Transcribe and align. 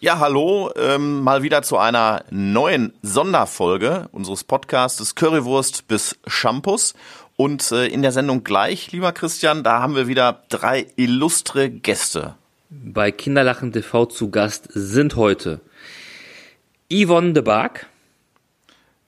Ja, 0.00 0.20
hallo, 0.20 0.70
ähm, 0.76 1.22
mal 1.22 1.42
wieder 1.42 1.62
zu 1.62 1.76
einer 1.76 2.24
neuen 2.30 2.92
Sonderfolge 3.02 4.08
unseres 4.12 4.44
Podcasts 4.44 5.16
Currywurst 5.16 5.88
bis 5.88 6.16
Shampoos. 6.24 6.94
Und 7.34 7.72
äh, 7.72 7.88
in 7.88 8.02
der 8.02 8.12
Sendung 8.12 8.44
gleich, 8.44 8.92
lieber 8.92 9.10
Christian, 9.10 9.64
da 9.64 9.80
haben 9.82 9.96
wir 9.96 10.06
wieder 10.06 10.44
drei 10.50 10.86
illustre 10.94 11.68
Gäste. 11.68 12.36
Bei 12.70 13.10
Kinderlachen 13.10 13.72
TV 13.72 14.06
zu 14.06 14.30
Gast 14.30 14.68
sind 14.72 15.16
heute 15.16 15.60
Yvonne 16.92 17.32
de 17.32 17.42
Barg. 17.42 17.86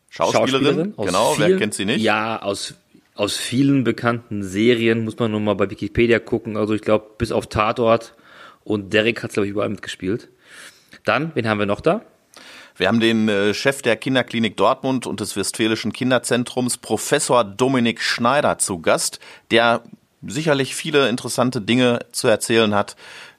Schauspielerin, 0.08 0.52
Schauspielerin 0.52 0.94
genau, 0.96 1.34
vielen, 1.34 1.50
wer 1.50 1.56
kennt 1.56 1.74
sie 1.74 1.84
nicht? 1.84 2.02
Ja, 2.02 2.42
aus, 2.42 2.74
aus 3.14 3.36
vielen 3.36 3.84
bekannten 3.84 4.42
Serien 4.42 5.04
muss 5.04 5.16
man 5.20 5.30
nur 5.30 5.38
mal 5.38 5.54
bei 5.54 5.70
Wikipedia 5.70 6.18
gucken. 6.18 6.56
Also 6.56 6.74
ich 6.74 6.82
glaube, 6.82 7.10
bis 7.16 7.30
auf 7.30 7.46
Tatort 7.46 8.16
und 8.64 8.92
Derek 8.92 9.22
hat 9.22 9.30
es, 9.30 9.34
glaube 9.34 9.46
ich, 9.46 9.52
überall 9.52 9.68
mitgespielt. 9.68 10.30
Dann, 11.04 11.32
wen 11.34 11.48
haben 11.48 11.58
wir 11.58 11.66
noch 11.66 11.80
da? 11.80 12.02
Wir 12.76 12.88
haben 12.88 13.00
den 13.00 13.28
äh, 13.28 13.52
Chef 13.52 13.82
der 13.82 13.96
Kinderklinik 13.96 14.56
Dortmund 14.56 15.06
und 15.06 15.20
des 15.20 15.36
Westfälischen 15.36 15.92
Kinderzentrums, 15.92 16.78
Professor 16.78 17.44
Dominik 17.44 18.00
Schneider, 18.00 18.58
zu 18.58 18.80
Gast, 18.80 19.20
der 19.50 19.82
sicherlich 20.26 20.74
viele 20.74 21.08
interessante 21.08 21.60
Dinge 21.60 22.00
zu 22.12 22.28
erzählen 22.28 22.74
hat, 22.74 22.96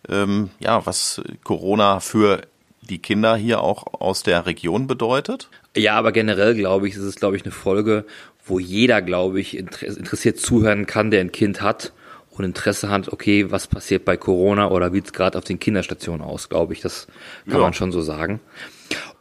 ähm, 0.10 0.50
ja, 0.60 0.86
was 0.86 1.22
Corona 1.44 2.00
für 2.00 2.42
die 2.82 3.00
Kinder 3.00 3.36
hier 3.36 3.62
auch 3.62 4.00
aus 4.00 4.24
der 4.24 4.46
Region 4.46 4.88
bedeutet. 4.88 5.50
Ja, 5.76 5.96
aber 5.96 6.12
generell 6.12 6.56
glaube 6.56 6.88
ich, 6.88 6.96
ist 6.96 7.04
es, 7.04 7.16
glaube 7.16 7.36
ich, 7.36 7.44
eine 7.44 7.52
Folge, 7.52 8.06
wo 8.46 8.60
jeder, 8.60 9.02
glaube 9.02 9.40
ich, 9.40 9.58
interessiert 9.58 10.40
zuhören 10.40 10.86
kann, 10.86 11.12
der 11.12 11.22
ein 11.22 11.32
Kind 11.32 11.62
hat 11.62 11.94
und 12.42 12.46
Interesse 12.50 12.90
hat, 12.90 13.12
okay, 13.12 13.52
was 13.52 13.68
passiert 13.68 14.04
bei 14.04 14.18
Corona 14.18 14.70
oder 14.70 14.94
wie 14.94 15.00
es 15.00 15.14
gerade 15.14 15.38
auf 15.38 15.44
den 15.44 15.60
Kinderstationen 15.60 16.22
aus, 16.22 16.50
glaube 16.50 16.74
ich. 16.74 16.82
Das 16.82 17.08
kann 17.46 17.56
ja. 17.56 17.60
man 17.60 17.74
schon 17.74 17.92
so 17.92 18.02
sagen. 18.02 18.40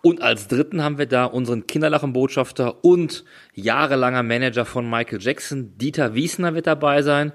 Und 0.02 0.22
als 0.22 0.48
dritten 0.48 0.82
haben 0.82 0.98
wir 0.98 1.06
da 1.06 1.26
unseren 1.26 1.66
Kinderlachenbotschafter 1.66 2.82
und 2.84 3.24
jahrelanger 3.54 4.22
Manager 4.22 4.64
von 4.64 4.88
Michael 4.88 5.20
Jackson, 5.20 5.76
Dieter 5.76 6.14
Wiesner 6.14 6.54
wird 6.54 6.66
dabei 6.66 7.02
sein. 7.02 7.32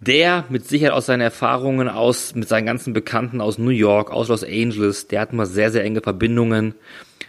Der 0.00 0.44
mit 0.48 0.66
Sicherheit 0.66 0.92
aus 0.92 1.06
seinen 1.06 1.20
Erfahrungen 1.20 1.88
aus, 1.88 2.34
mit 2.34 2.48
seinen 2.48 2.66
ganzen 2.66 2.92
Bekannten 2.92 3.40
aus 3.40 3.58
New 3.58 3.70
York, 3.70 4.10
aus 4.10 4.28
Los 4.28 4.42
Angeles, 4.42 5.06
der 5.06 5.20
hat 5.20 5.32
mal 5.32 5.46
sehr, 5.46 5.70
sehr 5.70 5.84
enge 5.84 6.02
Verbindungen, 6.02 6.74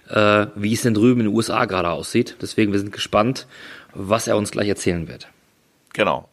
äh, 0.09 0.47
wie 0.55 0.73
es 0.73 0.81
denn 0.81 0.95
drüben 0.95 1.21
in 1.21 1.27
den 1.27 1.35
USA 1.35 1.65
gerade 1.65 1.91
aussieht. 1.91 2.35
Deswegen, 2.41 2.71
wir 2.71 2.79
sind 2.79 2.91
gespannt, 2.91 3.47
was 3.93 4.27
er 4.27 4.35
uns 4.35 4.51
gleich 4.51 4.67
erzählen 4.67 5.07
wird. 5.07 5.29
Genau. 5.93 6.27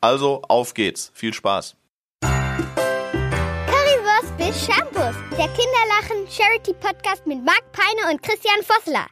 Also 0.00 0.42
auf 0.48 0.74
geht's. 0.74 1.10
Viel 1.12 1.34
Spaß. 1.34 1.74
Currywurst 2.22 4.36
bis 4.36 4.64
Shampoos. 4.64 5.16
Der 5.32 5.48
Kinderlachen 5.48 6.28
Charity 6.28 6.72
Podcast 6.74 7.26
mit 7.26 7.44
Marc 7.44 7.64
Peine 7.72 8.12
und 8.12 8.22
Christian 8.22 8.62
Vossler. 8.62 9.08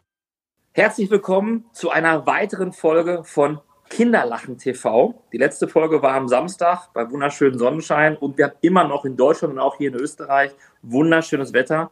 Herzlich 0.72 1.10
willkommen 1.10 1.64
zu 1.72 1.90
einer 1.90 2.24
weiteren 2.26 2.72
Folge 2.72 3.24
von 3.24 3.60
Kinderlachen 3.88 4.58
TV. 4.58 5.20
Die 5.32 5.38
letzte 5.38 5.66
Folge 5.66 6.02
war 6.02 6.14
am 6.14 6.28
Samstag 6.28 6.92
bei 6.92 7.10
wunderschönem 7.10 7.58
Sonnenschein 7.58 8.16
und 8.16 8.38
wir 8.38 8.44
haben 8.46 8.56
immer 8.60 8.84
noch 8.84 9.04
in 9.04 9.16
Deutschland 9.16 9.54
und 9.54 9.58
auch 9.58 9.78
hier 9.78 9.88
in 9.88 9.96
Österreich 9.96 10.52
wunderschönes 10.82 11.52
Wetter. 11.52 11.90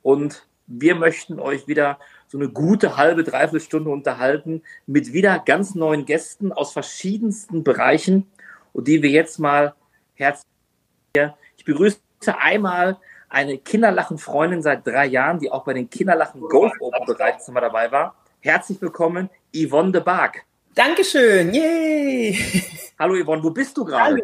Und 0.00 0.46
wir 0.66 0.94
möchten 0.94 1.38
euch 1.40 1.68
wieder 1.68 1.98
so 2.30 2.38
eine 2.38 2.48
gute 2.48 2.96
halbe, 2.96 3.24
dreiviertel 3.24 3.60
Stunde 3.60 3.90
unterhalten 3.90 4.62
mit 4.86 5.12
wieder 5.12 5.40
ganz 5.40 5.74
neuen 5.74 6.06
Gästen 6.06 6.52
aus 6.52 6.72
verschiedensten 6.72 7.64
Bereichen 7.64 8.30
und 8.72 8.86
die 8.86 9.02
wir 9.02 9.10
jetzt 9.10 9.40
mal 9.40 9.74
herzlich. 10.14 10.46
Ich 11.56 11.64
begrüße 11.64 11.98
einmal 12.38 12.98
eine 13.28 13.58
Kinderlachen-Freundin 13.58 14.62
seit 14.62 14.86
drei 14.86 15.06
Jahren, 15.06 15.40
die 15.40 15.50
auch 15.50 15.64
bei 15.64 15.74
den 15.74 15.90
Kinderlachen 15.90 16.40
Golf 16.40 16.72
Open 16.78 17.04
bereits 17.04 17.48
immer 17.48 17.60
dabei 17.60 17.90
war. 17.90 18.14
Herzlich 18.38 18.80
willkommen, 18.80 19.28
Yvonne 19.52 19.90
de 19.90 20.00
Barg. 20.00 20.44
Dankeschön, 20.76 21.52
yay! 21.52 22.38
Hallo 22.96 23.20
Yvonne, 23.20 23.42
wo 23.42 23.50
bist 23.50 23.76
du 23.76 23.84
gerade? 23.84 24.20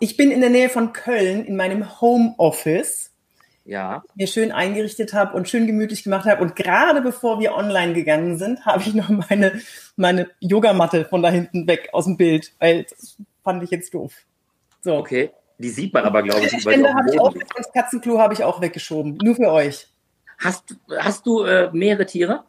Ich 0.00 0.16
bin 0.16 0.32
in 0.32 0.40
der 0.40 0.50
Nähe 0.50 0.68
von 0.68 0.92
Köln 0.92 1.44
in 1.44 1.54
meinem 1.54 2.00
Homeoffice 2.00 3.11
ja. 3.64 4.02
mir 4.14 4.26
schön 4.26 4.52
eingerichtet 4.52 5.14
habe 5.14 5.36
und 5.36 5.48
schön 5.48 5.66
gemütlich 5.66 6.04
gemacht 6.04 6.26
habe. 6.26 6.42
Und 6.42 6.56
gerade 6.56 7.00
bevor 7.00 7.40
wir 7.40 7.54
online 7.54 7.94
gegangen 7.94 8.38
sind, 8.38 8.64
habe 8.66 8.82
ich 8.82 8.94
noch 8.94 9.08
meine, 9.08 9.60
meine 9.96 10.30
Yogamatte 10.40 11.04
von 11.04 11.22
da 11.22 11.30
hinten 11.30 11.66
weg 11.66 11.90
aus 11.92 12.04
dem 12.04 12.16
Bild, 12.16 12.52
weil 12.58 12.84
das 12.84 13.16
fand 13.42 13.62
ich 13.62 13.70
jetzt 13.70 13.94
doof. 13.94 14.14
So. 14.80 14.96
Okay. 14.96 15.30
Die 15.58 15.68
sieht 15.68 15.92
man 15.94 16.04
aber, 16.04 16.22
glaube 16.22 16.44
ich, 16.44 16.52
über 16.52 16.72
ich 16.72 17.20
auch, 17.20 17.34
das 17.56 17.72
Katzenklo 17.72 18.18
habe 18.18 18.34
ich 18.34 18.42
auch 18.42 18.60
weggeschoben. 18.60 19.16
Nur 19.22 19.36
für 19.36 19.52
euch. 19.52 19.86
Hast, 20.38 20.74
hast 20.98 21.24
du 21.24 21.44
äh, 21.44 21.70
mehrere 21.72 22.04
Tiere? 22.04 22.44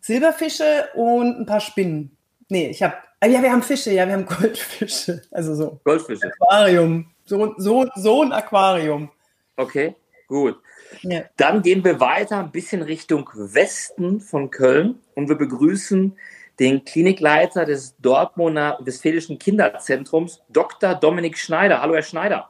Silberfische 0.00 0.88
und 0.94 1.40
ein 1.40 1.46
paar 1.46 1.60
Spinnen. 1.60 2.16
Nee, 2.48 2.68
ich 2.68 2.82
habe. 2.82 2.94
Ah, 3.20 3.26
ja, 3.26 3.42
wir 3.42 3.50
haben 3.50 3.62
Fische, 3.62 3.92
ja, 3.92 4.06
wir 4.06 4.14
haben 4.14 4.26
Goldfische. 4.40 5.22
Also 5.30 5.54
so. 5.54 5.80
Goldfische. 5.84 6.32
Aquarium. 6.40 7.10
So, 7.24 7.54
so, 7.58 7.86
so 7.94 8.22
ein 8.22 8.32
Aquarium. 8.32 9.10
Okay. 9.56 9.94
Gut. 10.26 10.56
Ja. 11.02 11.24
Dann 11.36 11.62
gehen 11.62 11.84
wir 11.84 12.00
weiter 12.00 12.40
ein 12.40 12.50
bisschen 12.50 12.82
Richtung 12.82 13.28
Westen 13.34 14.20
von 14.20 14.50
Köln 14.50 14.96
und 15.14 15.28
wir 15.28 15.36
begrüßen 15.36 16.16
den 16.58 16.84
Klinikleiter 16.84 17.64
des 17.64 17.96
Dortmunder 17.98 18.78
Westfälischen 18.80 19.38
Kinderzentrums, 19.38 20.40
Dr. 20.48 20.94
Dominik 20.94 21.38
Schneider. 21.38 21.82
Hallo, 21.82 21.94
Herr 21.94 22.02
Schneider. 22.02 22.48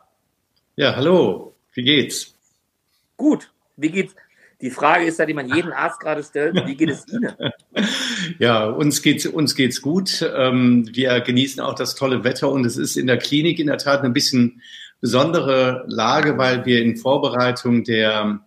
Ja, 0.76 0.94
hallo. 0.94 1.54
Wie 1.72 1.82
geht's? 1.82 2.34
Gut. 3.16 3.50
Wie 3.76 3.90
geht's? 3.90 4.14
Die 4.62 4.70
Frage 4.70 5.04
ist 5.04 5.18
ja, 5.18 5.26
die 5.26 5.34
man 5.34 5.54
jeden 5.54 5.72
Arzt 5.72 6.00
gerade 6.00 6.22
stellt, 6.22 6.54
wie 6.66 6.76
geht 6.76 6.90
es 6.90 7.06
Ihnen? 7.08 7.34
Ja, 8.38 8.64
uns 8.64 9.02
geht's, 9.02 9.26
uns 9.26 9.54
geht's 9.54 9.82
gut. 9.82 10.22
Ähm, 10.34 10.88
wir 10.92 11.20
genießen 11.20 11.60
auch 11.60 11.74
das 11.74 11.94
tolle 11.94 12.24
Wetter 12.24 12.50
und 12.50 12.64
es 12.64 12.76
ist 12.76 12.96
in 12.96 13.06
der 13.06 13.18
Klinik 13.18 13.58
in 13.58 13.66
der 13.66 13.78
Tat 13.78 14.02
ein 14.02 14.12
bisschen 14.12 14.62
besondere 15.00 15.84
Lage, 15.88 16.38
weil 16.38 16.64
wir 16.64 16.80
in 16.82 16.96
Vorbereitung 16.96 17.82
der 17.84 18.40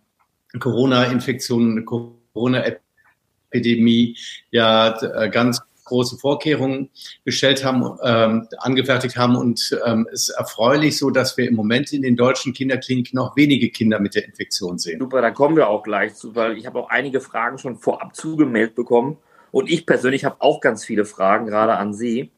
Corona-Infektion, 0.59 1.85
Corona-Epidemie 1.85 4.17
ja 4.51 4.99
äh, 5.01 5.29
ganz 5.29 5.61
große 5.89 6.17
Vorkehrungen 6.17 6.89
gestellt 7.25 7.65
haben, 7.65 7.97
ähm, 8.03 8.47
angefertigt 8.59 9.17
haben 9.17 9.35
und 9.35 9.77
ähm, 9.85 10.07
es 10.11 10.29
ist 10.29 10.37
erfreulich 10.37 10.97
so, 10.97 11.09
dass 11.09 11.35
wir 11.35 11.47
im 11.47 11.55
Moment 11.55 11.91
in 11.91 12.03
den 12.03 12.15
deutschen 12.15 12.53
Kinderkliniken 12.53 13.17
noch 13.17 13.35
wenige 13.35 13.69
Kinder 13.69 13.99
mit 13.99 14.15
der 14.15 14.25
Infektion 14.25 14.77
sehen. 14.77 14.99
Super, 14.99 15.21
da 15.21 15.31
kommen 15.31 15.55
wir 15.55 15.67
auch 15.67 15.83
gleich 15.83 16.15
zu, 16.15 16.35
weil 16.35 16.57
ich 16.57 16.67
habe 16.67 16.79
auch 16.79 16.89
einige 16.89 17.21
Fragen 17.21 17.57
schon 17.57 17.75
vorab 17.75 18.15
zugemeldet 18.15 18.75
bekommen 18.75 19.17
und 19.51 19.69
ich 19.69 19.85
persönlich 19.85 20.25
habe 20.25 20.37
auch 20.39 20.61
ganz 20.61 20.85
viele 20.85 21.05
Fragen 21.05 21.47
gerade 21.47 21.75
an 21.75 21.93
Sie. 21.93 22.31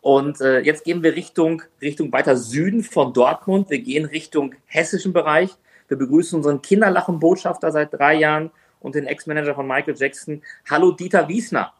Und 0.00 0.40
äh, 0.40 0.60
jetzt 0.60 0.84
gehen 0.84 1.02
wir 1.02 1.14
Richtung, 1.16 1.62
Richtung 1.82 2.12
weiter 2.12 2.36
Süden 2.36 2.82
von 2.82 3.12
Dortmund. 3.12 3.70
Wir 3.70 3.80
gehen 3.80 4.04
Richtung 4.04 4.54
hessischen 4.66 5.12
Bereich. 5.12 5.50
Wir 5.88 5.96
begrüßen 5.96 6.36
unseren 6.36 6.62
Kinderlachenbotschafter 6.62 7.72
seit 7.72 7.92
drei 7.92 8.14
Jahren 8.14 8.50
und 8.80 8.94
den 8.94 9.06
Ex-Manager 9.06 9.54
von 9.54 9.66
Michael 9.66 9.96
Jackson. 9.96 10.42
Hallo 10.68 10.92
Dieter 10.92 11.28
Wiesner. 11.28 11.72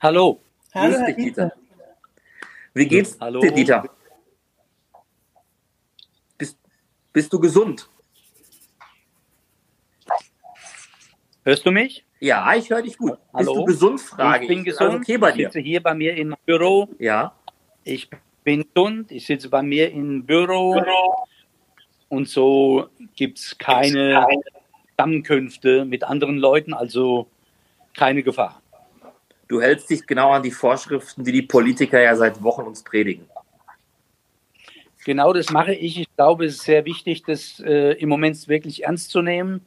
Hallo. 0.00 0.40
Hallo 0.74 0.94
Grüß 0.94 1.06
dich, 1.06 1.16
Dieter. 1.16 1.52
Wie 2.74 2.86
geht's 2.86 3.16
Hallo. 3.20 3.40
dir, 3.40 3.52
Dieter? 3.52 3.88
Bist, 6.36 6.58
bist 7.12 7.32
du 7.32 7.40
gesund? 7.40 7.88
Hörst 11.44 11.64
du 11.64 11.70
mich? 11.70 12.05
Ja, 12.20 12.54
ich 12.54 12.70
höre 12.70 12.82
dich 12.82 12.96
gut. 12.96 13.18
Hallo? 13.32 13.52
Bist 13.52 13.56
du 13.56 13.64
gesund? 13.64 14.00
Frage 14.00 14.44
ich 14.44 14.48
bin 14.48 14.64
gesund. 14.64 14.90
Also 14.90 14.96
okay 14.98 15.18
bei 15.18 15.32
dir. 15.32 15.48
Ich 15.48 15.52
sitze 15.52 15.60
hier 15.60 15.82
bei 15.82 15.94
mir 15.94 16.16
im 16.16 16.34
Büro. 16.46 16.88
Ja. 16.98 17.34
Ich 17.84 18.08
bin 18.42 18.66
gesund. 18.74 19.12
Ich 19.12 19.26
sitze 19.26 19.50
bei 19.50 19.62
mir 19.62 19.90
im 19.90 20.24
Büro. 20.24 20.74
Büro. 20.74 21.26
Und 22.08 22.28
so 22.28 22.88
gibt 23.16 23.38
es 23.38 23.58
keine 23.58 24.26
Zusammenkünfte 24.96 25.84
mit 25.84 26.04
anderen 26.04 26.38
Leuten, 26.38 26.72
also 26.72 27.26
keine 27.94 28.22
Gefahr. 28.22 28.62
Du 29.48 29.60
hältst 29.60 29.90
dich 29.90 30.06
genau 30.06 30.30
an 30.30 30.42
die 30.42 30.50
Vorschriften, 30.50 31.22
die 31.24 31.32
die 31.32 31.42
Politiker 31.42 32.00
ja 32.00 32.16
seit 32.16 32.42
Wochen 32.42 32.62
uns 32.62 32.82
predigen. 32.82 33.26
Genau 35.04 35.32
das 35.32 35.50
mache 35.50 35.74
ich. 35.74 36.00
Ich 36.00 36.16
glaube, 36.16 36.46
es 36.46 36.54
ist 36.54 36.62
sehr 36.62 36.84
wichtig, 36.84 37.22
das 37.24 37.60
äh, 37.60 37.92
im 37.92 38.08
Moment 38.08 38.48
wirklich 38.48 38.84
ernst 38.84 39.10
zu 39.10 39.22
nehmen 39.22 39.60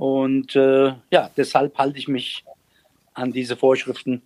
und 0.00 0.56
äh, 0.56 0.94
ja, 1.10 1.28
deshalb 1.36 1.76
halte 1.76 1.98
ich 1.98 2.08
mich 2.08 2.42
an 3.12 3.32
diese 3.32 3.54
Vorschriften 3.54 4.22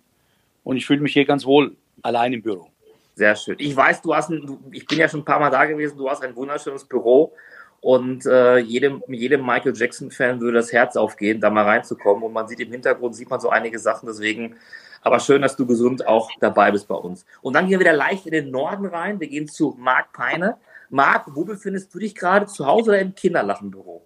und 0.63 0.77
ich 0.77 0.85
fühle 0.85 1.01
mich 1.01 1.11
hier 1.11 1.25
ganz 1.25 1.45
wohl 1.45 1.75
allein 2.01 2.31
im 2.31 2.41
Büro. 2.41 2.69
Sehr 3.15 3.35
schön. 3.35 3.57
Ich 3.59 3.75
weiß, 3.75 4.01
du 4.01 4.15
hast 4.15 4.29
ein, 4.29 4.57
ich 4.71 4.85
bin 4.85 4.99
ja 4.99 5.09
schon 5.09 5.19
ein 5.19 5.25
paar 5.25 5.41
Mal 5.41 5.49
da 5.49 5.65
gewesen, 5.65 5.97
du 5.97 6.09
hast 6.09 6.23
ein 6.23 6.33
wunderschönes 6.33 6.85
Büro 6.85 7.33
und 7.81 8.25
äh, 8.25 8.59
jedem, 8.59 9.03
jedem 9.09 9.45
Michael 9.45 9.75
Jackson-Fan 9.75 10.39
würde 10.39 10.59
das 10.59 10.71
Herz 10.71 10.95
aufgehen, 10.95 11.41
da 11.41 11.49
mal 11.49 11.65
reinzukommen. 11.65 12.23
Und 12.23 12.31
man 12.31 12.47
sieht 12.47 12.61
im 12.61 12.71
Hintergrund, 12.71 13.13
sieht 13.13 13.29
man 13.29 13.41
so 13.41 13.49
einige 13.49 13.77
Sachen, 13.77 14.07
deswegen, 14.07 14.55
aber 15.01 15.19
schön, 15.19 15.41
dass 15.41 15.57
du 15.57 15.65
gesund 15.65 16.07
auch 16.07 16.29
dabei 16.39 16.71
bist 16.71 16.87
bei 16.87 16.95
uns. 16.95 17.25
Und 17.41 17.51
dann 17.51 17.65
gehen 17.65 17.71
wir 17.71 17.81
wieder 17.81 17.97
leicht 17.97 18.25
in 18.27 18.31
den 18.31 18.49
Norden 18.49 18.85
rein. 18.85 19.19
Wir 19.19 19.27
gehen 19.27 19.49
zu 19.49 19.75
Marc 19.77 20.13
Peine. 20.13 20.55
Marc, 20.89 21.25
wo 21.35 21.43
befindest 21.43 21.93
du 21.93 21.99
dich 21.99 22.15
gerade? 22.15 22.45
Zu 22.45 22.65
Hause 22.65 22.91
oder 22.91 22.99
im 23.01 23.13
Kinderlachenbüro? 23.13 24.05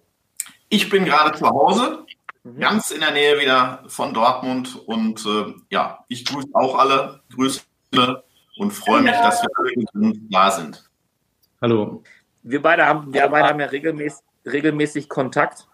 Ich 0.72 0.88
bin 0.88 1.04
gerade 1.04 1.36
zu 1.36 1.46
Hause, 1.48 2.06
mhm. 2.44 2.60
ganz 2.60 2.92
in 2.92 3.00
der 3.00 3.10
Nähe 3.10 3.40
wieder 3.40 3.82
von 3.88 4.14
Dortmund 4.14 4.76
und 4.86 5.26
äh, 5.26 5.52
ja, 5.68 6.04
ich 6.06 6.24
grüße 6.24 6.48
auch 6.52 6.78
alle, 6.78 7.20
grüße 7.34 7.62
und 8.56 8.70
freue 8.70 9.02
mich, 9.02 9.10
dass 9.10 9.42
wir 9.42 9.48
alle 9.56 10.12
da 10.30 10.50
sind. 10.52 10.88
Hallo. 11.60 12.04
Wir 12.44 12.62
beide 12.62 12.86
haben, 12.86 13.12
wir 13.12 13.26
beide 13.26 13.48
haben 13.48 13.58
ja 13.58 13.66
regelmäßig, 13.66 14.22
regelmäßig 14.46 15.08
Kontakt. 15.08 15.66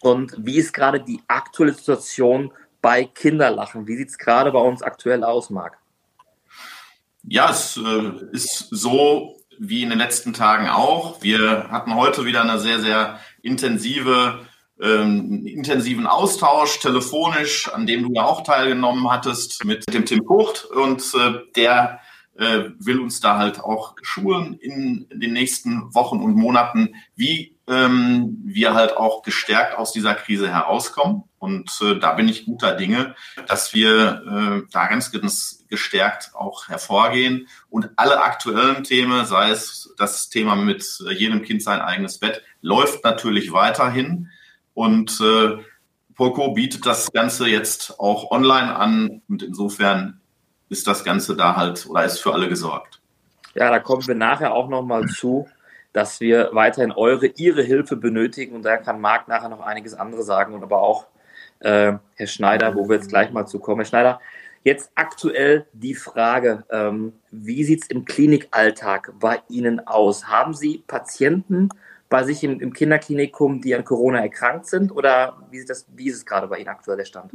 Und 0.00 0.34
wie 0.38 0.56
ist 0.56 0.72
gerade 0.72 1.00
die 1.00 1.20
aktuelle 1.28 1.74
Situation 1.74 2.50
bei 2.80 3.04
Kinderlachen? 3.04 3.86
Wie 3.86 3.96
sieht 3.96 4.08
es 4.08 4.18
gerade 4.18 4.50
bei 4.52 4.58
uns 4.58 4.82
aktuell 4.82 5.22
aus, 5.22 5.50
Marc? 5.50 5.78
Ja, 7.24 7.50
es 7.50 7.76
äh, 7.76 8.12
ist 8.32 8.68
so 8.70 9.36
wie 9.58 9.82
in 9.82 9.90
den 9.90 9.98
letzten 9.98 10.32
Tagen 10.32 10.68
auch. 10.68 11.22
Wir 11.22 11.68
hatten 11.70 11.94
heute 11.94 12.24
wieder 12.24 12.40
eine 12.40 12.58
sehr, 12.58 12.80
sehr 12.80 13.20
intensive, 13.44 14.40
ähm, 14.80 15.46
intensiven 15.46 16.06
Austausch 16.06 16.80
telefonisch, 16.80 17.68
an 17.72 17.86
dem 17.86 18.02
du 18.02 18.12
ja 18.12 18.24
auch 18.24 18.42
teilgenommen 18.42 19.10
hattest 19.10 19.64
mit 19.64 19.92
dem 19.92 20.06
Tim 20.06 20.24
Pucht. 20.24 20.64
Und 20.64 21.02
äh, 21.14 21.40
der 21.54 22.00
äh, 22.36 22.70
will 22.78 23.00
uns 23.00 23.20
da 23.20 23.38
halt 23.38 23.60
auch 23.60 23.94
schulen 24.02 24.54
in 24.54 25.06
den 25.12 25.32
nächsten 25.32 25.94
Wochen 25.94 26.20
und 26.20 26.34
Monaten, 26.34 26.94
wie 27.14 27.56
ähm, 27.68 28.40
wir 28.44 28.74
halt 28.74 28.96
auch 28.96 29.22
gestärkt 29.22 29.78
aus 29.78 29.92
dieser 29.92 30.14
Krise 30.14 30.50
herauskommen. 30.50 31.24
Und 31.44 31.78
äh, 31.82 31.98
da 31.98 32.14
bin 32.14 32.26
ich 32.26 32.46
guter 32.46 32.74
Dinge, 32.74 33.14
dass 33.46 33.74
wir 33.74 34.22
äh, 34.64 34.68
da 34.72 34.86
ganz, 34.86 35.12
gestärkt 35.68 36.30
auch 36.34 36.68
hervorgehen 36.68 37.48
und 37.68 37.90
alle 37.96 38.22
aktuellen 38.22 38.82
Themen, 38.82 39.26
sei 39.26 39.50
es 39.50 39.94
das 39.98 40.30
Thema 40.30 40.56
mit 40.56 40.98
jedem 41.10 41.42
Kind 41.42 41.62
sein 41.62 41.80
eigenes 41.80 42.18
Bett, 42.18 42.42
läuft 42.62 43.04
natürlich 43.04 43.52
weiterhin. 43.52 44.30
Und 44.72 45.20
äh, 45.20 45.58
Poco 46.14 46.52
bietet 46.54 46.86
das 46.86 47.12
Ganze 47.12 47.46
jetzt 47.46 48.00
auch 48.00 48.30
online 48.30 48.74
an 48.74 49.22
und 49.28 49.42
insofern 49.42 50.20
ist 50.70 50.86
das 50.86 51.04
Ganze 51.04 51.36
da 51.36 51.56
halt 51.56 51.86
oder 51.86 52.04
ist 52.04 52.20
für 52.20 52.32
alle 52.32 52.48
gesorgt. 52.48 53.00
Ja, 53.54 53.70
da 53.70 53.80
kommen 53.80 54.06
wir 54.06 54.14
nachher 54.14 54.54
auch 54.54 54.68
nochmal 54.68 55.06
zu, 55.08 55.46
dass 55.92 56.20
wir 56.20 56.50
weiterhin 56.52 56.92
eure, 56.92 57.26
ihre 57.26 57.62
Hilfe 57.62 57.96
benötigen 57.96 58.56
und 58.56 58.62
da 58.62 58.78
kann 58.78 59.00
Marc 59.00 59.28
nachher 59.28 59.50
noch 59.50 59.60
einiges 59.60 59.94
andere 59.94 60.22
sagen 60.22 60.54
und 60.54 60.62
aber 60.62 60.82
auch 60.82 61.06
äh, 61.64 61.94
Herr 62.14 62.26
Schneider, 62.26 62.74
wo 62.74 62.88
wir 62.88 62.96
jetzt 62.96 63.08
gleich 63.08 63.32
mal 63.32 63.46
zu 63.46 63.58
kommen. 63.58 63.80
Herr 63.80 63.86
Schneider, 63.86 64.20
jetzt 64.62 64.90
aktuell 64.94 65.66
die 65.72 65.94
Frage, 65.94 66.64
ähm, 66.70 67.14
wie 67.30 67.64
sieht 67.64 67.82
es 67.82 67.88
im 67.88 68.04
Klinikalltag 68.04 69.12
bei 69.18 69.42
Ihnen 69.48 69.86
aus? 69.86 70.26
Haben 70.26 70.54
Sie 70.54 70.84
Patienten 70.86 71.70
bei 72.08 72.22
sich 72.22 72.44
im, 72.44 72.60
im 72.60 72.72
Kinderklinikum, 72.72 73.60
die 73.60 73.74
an 73.74 73.84
Corona 73.84 74.20
erkrankt 74.20 74.66
sind 74.66 74.92
oder 74.92 75.36
wie, 75.50 75.58
sieht 75.58 75.70
das, 75.70 75.86
wie 75.94 76.08
ist 76.08 76.16
es 76.16 76.26
gerade 76.26 76.46
bei 76.46 76.58
Ihnen 76.58 76.68
aktuell 76.68 76.98
der 76.98 77.06
Stand? 77.06 77.32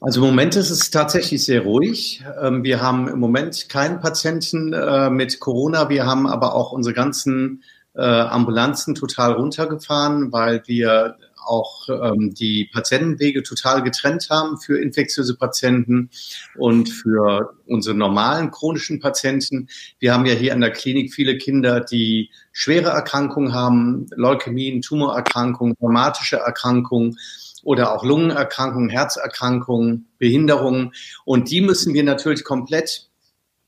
Also 0.00 0.20
im 0.20 0.28
Moment 0.28 0.56
ist 0.56 0.70
es 0.70 0.90
tatsächlich 0.90 1.44
sehr 1.44 1.62
ruhig. 1.62 2.24
Ähm, 2.40 2.62
wir 2.62 2.80
haben 2.80 3.08
im 3.08 3.18
Moment 3.18 3.68
keinen 3.68 4.00
Patienten 4.00 4.72
äh, 4.72 5.10
mit 5.10 5.40
Corona. 5.40 5.88
Wir 5.88 6.06
haben 6.06 6.26
aber 6.26 6.54
auch 6.54 6.72
unsere 6.72 6.94
ganzen 6.94 7.62
äh, 7.94 8.02
Ambulanzen 8.02 8.94
total 8.94 9.32
runtergefahren, 9.32 10.32
weil 10.32 10.62
wir 10.66 11.16
auch 11.46 11.88
ähm, 11.88 12.34
die 12.34 12.70
Patientenwege 12.72 13.42
total 13.42 13.82
getrennt 13.82 14.28
haben 14.30 14.58
für 14.58 14.80
infektiöse 14.80 15.36
Patienten 15.36 16.10
und 16.56 16.88
für 16.88 17.54
unsere 17.66 17.96
normalen 17.96 18.50
chronischen 18.50 19.00
Patienten. 19.00 19.68
Wir 19.98 20.12
haben 20.12 20.26
ja 20.26 20.34
hier 20.34 20.52
an 20.52 20.60
der 20.60 20.72
Klinik 20.72 21.12
viele 21.12 21.38
Kinder, 21.38 21.80
die 21.80 22.30
schwere 22.52 22.90
Erkrankungen 22.90 23.52
haben, 23.52 24.06
Leukämien, 24.14 24.82
Tumorerkrankungen, 24.82 25.74
rheumatische 25.80 26.36
Erkrankungen 26.36 27.16
oder 27.62 27.94
auch 27.94 28.04
Lungenerkrankungen, 28.04 28.90
Herzerkrankungen, 28.90 30.06
Behinderungen. 30.18 30.92
Und 31.24 31.50
die 31.50 31.60
müssen 31.60 31.94
wir 31.94 32.04
natürlich 32.04 32.44
komplett 32.44 33.08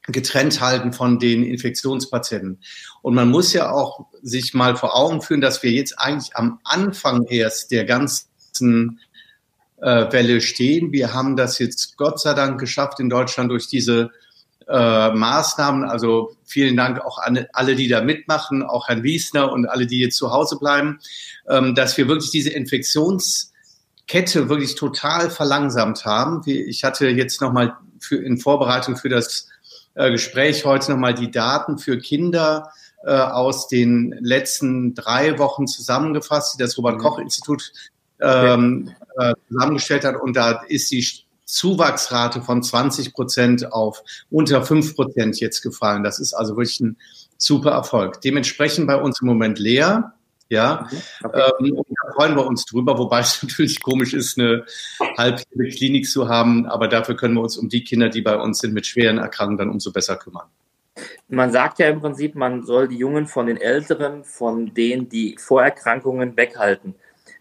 getrennt 0.08 0.61
halten 0.61 0.93
von 0.93 1.19
den 1.19 1.43
Infektionspatienten. 1.43 2.61
Und 3.03 3.14
man 3.14 3.29
muss 3.29 3.53
ja 3.53 3.70
auch 3.70 4.06
sich 4.23 4.55
mal 4.55 4.76
vor 4.76 4.97
Augen 4.97 5.23
führen, 5.23 5.41
dass 5.41 5.62
wir 5.62 5.70
jetzt 5.70 5.99
eigentlich 5.99 6.37
am 6.37 6.61
Anfang 6.64 7.25
erst 7.25 7.70
der 7.70 7.85
ganzen 7.85 9.00
äh, 9.81 10.12
Welle 10.12 10.41
stehen. 10.41 10.93
Wir 10.93 11.12
haben 11.12 11.37
das 11.37 11.58
jetzt 11.58 11.97
Gott 11.97 12.20
sei 12.20 12.35
Dank 12.35 12.61
geschafft 12.61 13.00
in 13.00 13.08
Deutschland 13.08 13.50
durch 13.50 13.67
diese 13.67 14.11
äh, 14.69 15.11
Maßnahmen. 15.11 15.85
Also 15.85 16.37
vielen 16.44 16.76
Dank 16.76 17.00
auch 17.00 17.19
an 17.19 17.47
alle, 17.53 17.75
die 17.75 17.88
da 17.88 18.00
mitmachen, 18.00 18.62
auch 18.62 18.88
Herrn 18.88 19.03
Wiesner 19.03 19.53
und 19.53 19.67
alle, 19.67 19.87
die 19.87 20.00
jetzt 20.00 20.17
zu 20.17 20.32
Hause 20.32 20.58
bleiben, 20.58 21.00
ähm, 21.49 21.75
dass 21.75 21.97
wir 21.97 22.08
wirklich 22.08 22.31
diese 22.31 22.50
Infektions 22.50 23.53
Kette 24.06 24.49
wirklich 24.49 24.76
total 24.76 25.31
verlangsamt 25.31 26.05
haben. 26.05 26.43
Ich 26.47 26.85
hatte 26.85 27.08
jetzt 27.08 27.41
nochmal 27.41 27.76
in 28.11 28.38
Vorbereitung 28.38 28.97
für 28.97 29.08
das 29.08 29.49
äh, 29.96 30.10
Gespräch 30.10 30.64
heute 30.64 30.93
nochmal 30.93 31.14
die 31.14 31.31
Daten 31.31 31.78
für 31.78 31.98
Kinder 31.98 32.70
äh, 33.04 33.12
aus 33.12 33.69
den 33.69 34.14
letzten 34.20 34.94
drei 34.94 35.38
Wochen 35.38 35.66
zusammengefasst, 35.66 36.54
die 36.54 36.62
das 36.62 36.78
Robert-Koch-Institut 36.78 37.72
ähm, 38.20 38.93
äh, 39.19 39.34
zusammengestellt 39.48 40.04
hat. 40.04 40.16
Und 40.16 40.37
da 40.37 40.62
ist 40.69 40.90
die 40.90 41.06
Zuwachsrate 41.44 42.43
von 42.43 42.62
20 42.62 43.14
Prozent 43.14 43.72
auf 43.72 44.02
unter 44.31 44.62
5 44.62 44.94
Prozent 44.94 45.40
jetzt 45.40 45.62
gefallen. 45.62 46.02
Das 46.02 46.19
ist 46.19 46.34
also 46.34 46.56
wirklich 46.56 46.81
ein 46.81 46.96
super 47.38 47.70
Erfolg. 47.70 48.20
Dementsprechend 48.20 48.87
bei 48.87 48.96
uns 48.96 49.20
im 49.20 49.28
Moment 49.28 49.58
leer. 49.58 50.14
Ja, 50.48 50.88
mhm. 50.90 50.98
okay. 51.25 51.50
ähm, 51.60 51.72
und 51.76 51.87
da 51.88 52.12
freuen 52.12 52.37
wir 52.37 52.46
uns 52.46 52.64
drüber, 52.64 52.98
wobei 52.98 53.20
es 53.20 53.43
natürlich 53.43 53.82
komisch 53.82 54.14
ist, 54.14 54.38
eine 54.38 54.64
halbjährige 55.19 55.76
Klinik 55.76 56.08
zu 56.08 56.28
haben, 56.28 56.66
aber 56.66 56.88
dafür 56.88 57.16
können 57.16 57.34
wir 57.34 57.43
uns 57.43 57.56
um 57.56 57.69
die 57.69 57.82
Kinder, 57.82 58.08
die 58.08 58.22
bei 58.22 58.37
uns 58.37 58.58
sind, 58.58 58.72
mit 58.72 58.87
schweren 58.87 59.19
Erkrankungen 59.19 59.58
dann 59.58 59.70
umso 59.70 59.93
besser 59.93 60.16
kümmern. 60.16 60.46
Man 61.28 61.50
sagt 61.52 61.78
ja 61.78 61.88
im 61.88 62.00
Prinzip, 62.00 62.34
man 62.37 62.64
soll 62.64 62.88
die 62.88 62.96
Jungen 62.96 63.26
von 63.26 63.46
den 63.46 63.56
Älteren, 63.56 64.25
von 64.25 64.72
denen, 64.72 65.08
die 65.08 65.37
Vorerkrankungen 65.38 66.37
weghalten. 66.37 66.94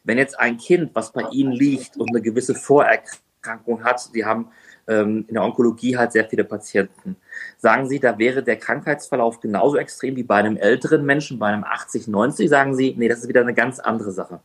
Wenn 0.04 0.18
jetzt 0.18 0.40
ein 0.40 0.58
Kind, 0.58 0.92
was 0.94 1.14
bei 1.14 1.24
Ihnen 1.32 1.52
liegt 1.52 1.96
und 1.98 2.10
eine 2.10 2.22
gewisse 2.22 2.56
Vorerkrankung 2.56 3.84
hat, 3.84 4.14
die 4.14 4.26
haben 4.26 4.50
ähm, 4.88 5.26
in 5.28 5.34
der 5.34 5.44
Onkologie 5.44 5.98
halt 5.98 6.12
sehr 6.12 6.26
viele 6.26 6.44
Patienten. 6.44 7.16
Sagen 7.58 7.90
Sie, 7.90 8.00
da 8.00 8.18
wäre 8.18 8.44
der 8.44 8.58
Krankheitsverlauf 8.58 9.40
genauso 9.40 9.78
extrem 9.78 10.16
wie 10.16 10.24
bei 10.24 10.36
einem 10.36 10.58
älteren 10.58 11.06
Menschen, 11.06 11.40
bei 11.40 11.48
einem 11.48 11.64
80, 11.64 12.08
90? 12.08 12.50
Sagen 12.50 12.76
Sie, 12.76 12.94
nee, 12.98 13.08
das 13.08 13.20
ist 13.20 13.28
wieder 13.28 13.42
eine 13.42 13.54
ganz 13.54 13.80
andere 13.80 14.12
Sache. 14.12 14.40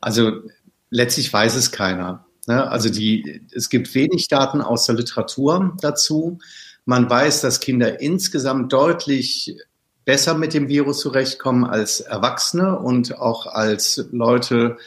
Also 0.00 0.42
letztlich 0.90 1.32
weiß 1.32 1.54
es 1.56 1.72
keiner. 1.72 2.26
Ne? 2.46 2.68
Also 2.68 2.88
die, 2.88 3.42
es 3.52 3.68
gibt 3.68 3.94
wenig 3.94 4.28
Daten 4.28 4.60
aus 4.60 4.86
der 4.86 4.94
Literatur 4.94 5.76
dazu. 5.80 6.38
Man 6.84 7.10
weiß, 7.10 7.40
dass 7.40 7.60
Kinder 7.60 8.00
insgesamt 8.00 8.72
deutlich 8.72 9.56
besser 10.04 10.34
mit 10.34 10.54
dem 10.54 10.68
Virus 10.68 11.00
zurechtkommen 11.00 11.64
als 11.64 12.00
Erwachsene 12.00 12.78
und 12.78 13.18
auch 13.18 13.46
als 13.46 14.08
Leute, 14.12 14.78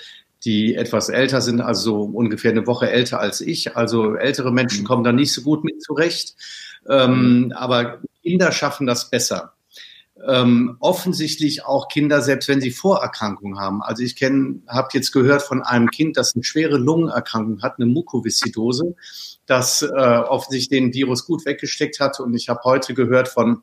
die 0.45 0.75
etwas 0.75 1.09
älter 1.09 1.41
sind, 1.41 1.61
also 1.61 2.01
ungefähr 2.01 2.51
eine 2.51 2.65
Woche 2.67 2.89
älter 2.89 3.19
als 3.19 3.41
ich. 3.41 3.75
Also 3.75 4.15
ältere 4.15 4.51
Menschen 4.51 4.81
mhm. 4.81 4.87
kommen 4.87 5.03
da 5.03 5.11
nicht 5.11 5.33
so 5.33 5.41
gut 5.41 5.63
mit 5.63 5.81
zurecht. 5.81 6.35
Ähm, 6.89 7.41
mhm. 7.41 7.51
aber 7.51 8.01
Kinder 8.23 8.51
schaffen 8.51 8.87
das 8.87 9.09
besser. 9.09 9.53
Ähm, 10.27 10.75
offensichtlich 10.79 11.65
auch 11.65 11.87
Kinder, 11.87 12.21
selbst 12.21 12.49
wenn 12.49 12.59
sie 12.59 12.71
Vorerkrankungen 12.71 13.57
haben. 13.57 13.81
Also 13.81 14.03
ich 14.03 14.15
kenne, 14.17 14.61
habe 14.67 14.89
jetzt 14.93 15.11
gehört 15.11 15.41
von 15.41 15.61
einem 15.61 15.89
Kind, 15.89 16.17
das 16.17 16.35
eine 16.35 16.43
schwere 16.43 16.77
Lungenerkrankung 16.77 17.61
hat, 17.61 17.75
eine 17.77 17.85
Mukoviszidose, 17.85 18.95
das 19.45 19.81
äh, 19.81 19.87
offensichtlich 19.87 20.77
den 20.77 20.93
Virus 20.93 21.25
gut 21.25 21.45
weggesteckt 21.45 22.01
hat. 22.01 22.19
Und 22.19 22.33
ich 22.33 22.49
habe 22.49 22.59
heute 22.65 22.93
gehört 22.93 23.29
von 23.29 23.61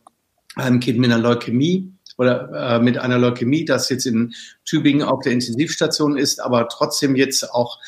einem 0.54 0.80
Kind 0.80 0.98
mit 0.98 1.10
einer 1.10 1.22
Leukämie, 1.22 1.92
oder 2.18 2.76
äh, 2.76 2.78
mit 2.80 2.98
einer 2.98 3.18
Leukämie, 3.18 3.64
das 3.64 3.88
jetzt 3.88 4.06
in 4.06 4.34
Tübingen 4.64 5.02
auf 5.02 5.20
der 5.22 5.32
Intensivstation 5.32 6.16
ist, 6.16 6.40
aber 6.40 6.68
trotzdem 6.68 7.16
jetzt 7.16 7.52
auch 7.52 7.78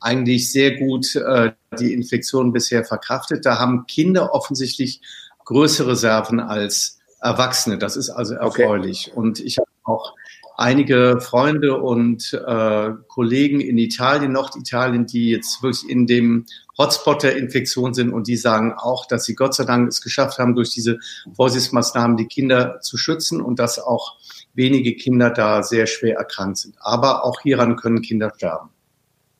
eigentlich 0.00 0.52
sehr 0.52 0.76
gut 0.76 1.14
äh, 1.16 1.52
die 1.78 1.92
Infektion 1.92 2.52
bisher 2.52 2.84
verkraftet. 2.84 3.46
Da 3.46 3.58
haben 3.58 3.86
Kinder 3.86 4.34
offensichtlich 4.34 5.00
größere 5.44 5.92
Reserven 5.92 6.40
als 6.40 6.98
Erwachsene. 7.20 7.78
Das 7.78 7.96
ist 7.96 8.10
also 8.10 8.34
erfreulich. 8.34 9.08
Okay. 9.08 9.16
Und 9.16 9.40
ich 9.40 9.58
habe 9.58 9.68
auch 9.84 10.14
einige 10.56 11.20
Freunde 11.20 11.78
und 11.80 12.32
äh, 12.32 12.90
Kollegen 13.08 13.60
in 13.60 13.78
Italien, 13.78 14.32
Norditalien, 14.32 15.06
die 15.06 15.30
jetzt 15.30 15.62
wirklich 15.62 15.88
in 15.90 16.06
dem 16.06 16.46
Hotspot 16.78 17.22
der 17.22 17.36
Infektion 17.36 17.94
sind 17.94 18.12
und 18.12 18.26
die 18.26 18.36
sagen 18.36 18.74
auch, 18.76 19.06
dass 19.06 19.24
sie 19.24 19.34
Gott 19.34 19.54
sei 19.54 19.64
Dank 19.64 19.88
es 19.88 20.00
geschafft 20.00 20.38
haben, 20.38 20.54
durch 20.54 20.70
diese 20.70 20.98
Vorsichtsmaßnahmen 21.34 22.16
die 22.16 22.26
Kinder 22.26 22.80
zu 22.80 22.96
schützen 22.96 23.40
und 23.40 23.58
dass 23.58 23.78
auch 23.78 24.16
wenige 24.54 24.94
Kinder 24.94 25.30
da 25.30 25.62
sehr 25.62 25.86
schwer 25.86 26.16
erkrankt 26.16 26.58
sind. 26.58 26.76
Aber 26.80 27.24
auch 27.24 27.40
hieran 27.40 27.76
können 27.76 28.02
Kinder 28.02 28.32
sterben. 28.34 28.70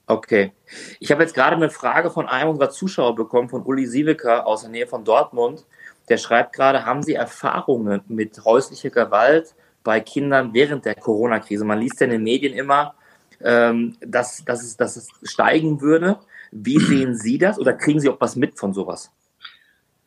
Okay. 0.06 0.52
Ich 1.00 1.11
habe 1.11 1.23
jetzt 1.23 1.35
gerade 1.35 1.56
eine 1.56 1.70
Frage 1.70 2.11
von 2.11 2.28
einem 2.28 2.50
unserer 2.50 2.70
Zuschauer 2.70 3.14
bekommen, 3.14 3.49
von 3.49 3.62
Uli 3.62 3.87
Siebecker 3.87 4.46
aus 4.46 4.62
der 4.62 4.70
Nähe 4.70 4.87
von 4.87 5.04
Dortmund. 5.04 5.64
der 6.08 6.18
schreibt 6.18 6.54
gerade, 6.54 6.87
haben 6.87 7.02
Sie 7.02 7.14
Erfahrungen 7.14 8.02
mit 8.06 8.44
häuslicher 8.44 8.90
Gewalt 8.90 9.56
bei 9.86 10.00
Kindern 10.00 10.52
während 10.52 10.84
der 10.84 10.96
Corona-Krise? 10.96 11.64
Man 11.64 11.78
liest 11.78 12.00
ja 12.00 12.06
in 12.06 12.12
den 12.12 12.24
Medien 12.24 12.52
immer, 12.52 12.94
ähm, 13.40 13.96
dass, 14.00 14.44
dass, 14.44 14.64
es, 14.64 14.76
dass 14.76 14.96
es 14.96 15.08
steigen 15.22 15.80
würde. 15.80 16.18
Wie 16.50 16.78
sehen 16.90 17.14
Sie 17.14 17.38
das 17.38 17.58
oder 17.58 17.72
kriegen 17.72 18.00
Sie 18.00 18.08
auch 18.08 18.20
was 18.20 18.34
mit 18.34 18.58
von 18.58 18.74
sowas? 18.74 19.10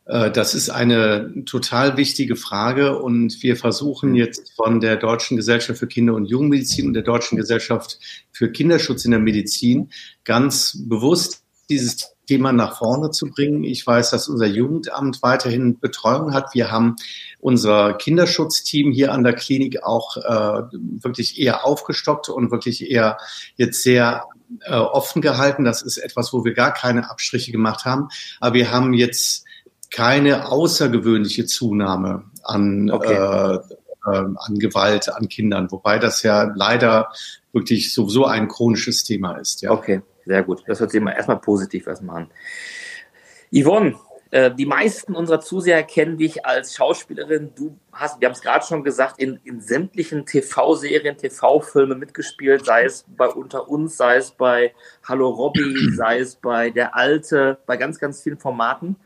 Äh, 0.05 0.31
das 0.31 0.53
ist 0.53 0.69
eine 0.69 1.45
total 1.45 1.95
wichtige 1.95 2.35
Frage 2.35 2.99
und 2.99 3.41
wir 3.41 3.55
versuchen 3.55 4.15
jetzt 4.15 4.51
von 4.53 4.81
der 4.81 4.97
Deutschen 4.97 5.37
Gesellschaft 5.37 5.79
für 5.79 5.87
Kinder- 5.87 6.15
und 6.15 6.25
Jugendmedizin 6.25 6.87
und 6.87 6.93
der 6.93 7.03
Deutschen 7.03 7.37
Gesellschaft 7.37 7.99
für 8.31 8.51
Kinderschutz 8.51 9.05
in 9.05 9.11
der 9.11 9.21
Medizin 9.21 9.91
ganz 10.25 10.77
bewusst 10.89 11.43
dieses 11.69 12.17
Thema 12.29 12.51
nach 12.51 12.77
vorne 12.77 13.09
zu 13.09 13.25
bringen. 13.25 13.63
Ich 13.63 13.85
weiß, 13.87 14.11
dass 14.11 14.29
unser 14.29 14.45
Jugendamt 14.45 15.23
weiterhin 15.23 15.79
Betreuung 15.79 16.31
hat. 16.31 16.53
Wir 16.53 16.71
haben 16.71 16.95
unser 17.39 17.95
Kinderschutzteam 17.95 18.91
hier 18.91 19.11
an 19.13 19.23
der 19.23 19.33
Klinik 19.33 19.81
auch 19.81 20.15
äh, 20.17 20.61
wirklich 21.01 21.39
eher 21.39 21.65
aufgestockt 21.65 22.29
und 22.29 22.51
wirklich 22.51 22.87
eher 22.87 23.17
jetzt 23.55 23.81
sehr 23.81 24.25
äh, 24.61 24.75
offen 24.75 25.23
gehalten. 25.23 25.63
Das 25.63 25.81
ist 25.81 25.97
etwas, 25.97 26.31
wo 26.31 26.45
wir 26.45 26.53
gar 26.53 26.71
keine 26.71 27.09
Abstriche 27.09 27.51
gemacht 27.51 27.85
haben. 27.85 28.09
Aber 28.39 28.53
wir 28.53 28.71
haben 28.71 28.93
jetzt 28.93 29.45
keine 29.89 30.51
außergewöhnliche 30.51 31.47
Zunahme 31.47 32.25
an, 32.43 32.91
okay. 32.91 33.15
äh, 33.15 33.55
äh, 33.55 34.25
an 34.35 34.59
Gewalt 34.59 35.09
an 35.09 35.29
Kindern, 35.29 35.71
wobei 35.71 35.97
das 35.97 36.21
ja 36.21 36.43
leider 36.55 37.11
wirklich 37.53 37.91
sowieso 37.91 38.25
ein 38.25 38.47
chronisches 38.47 39.03
Thema 39.03 39.33
ist. 39.37 39.63
Ja. 39.63 39.71
Okay, 39.71 40.03
sehr 40.29 40.43
gut. 40.43 40.63
Das 40.67 40.79
hört 40.79 40.91
sich 40.91 41.01
immer 41.01 41.15
erstmal 41.15 41.39
positiv 41.39 41.87
erstmal 41.87 42.17
an. 42.17 42.31
Yvonne, 43.51 43.95
äh, 44.29 44.51
die 44.51 44.67
meisten 44.67 45.15
unserer 45.15 45.39
Zuseher 45.39 45.81
kennen 45.81 46.19
dich 46.19 46.45
als 46.45 46.75
Schauspielerin. 46.75 47.49
Du 47.55 47.75
hast, 47.91 48.21
wir 48.21 48.27
haben 48.27 48.35
es 48.35 48.41
gerade 48.41 48.63
schon 48.63 48.83
gesagt, 48.83 49.19
in, 49.19 49.39
in 49.43 49.59
sämtlichen 49.59 50.27
TV-Serien, 50.27 51.17
TV-Filmen 51.17 51.97
mitgespielt, 51.97 52.63
sei 52.63 52.83
es 52.83 53.05
bei 53.17 53.27
Unter 53.27 53.67
uns, 53.69 53.97
sei 53.97 54.17
es 54.17 54.29
bei 54.29 54.71
Hallo 55.03 55.29
Robby, 55.29 55.89
sei 55.95 56.19
es 56.19 56.35
bei 56.35 56.69
Der 56.69 56.95
Alte, 56.95 57.57
bei 57.65 57.75
ganz, 57.75 57.97
ganz 57.97 58.21
vielen 58.21 58.37
Formaten. 58.37 58.97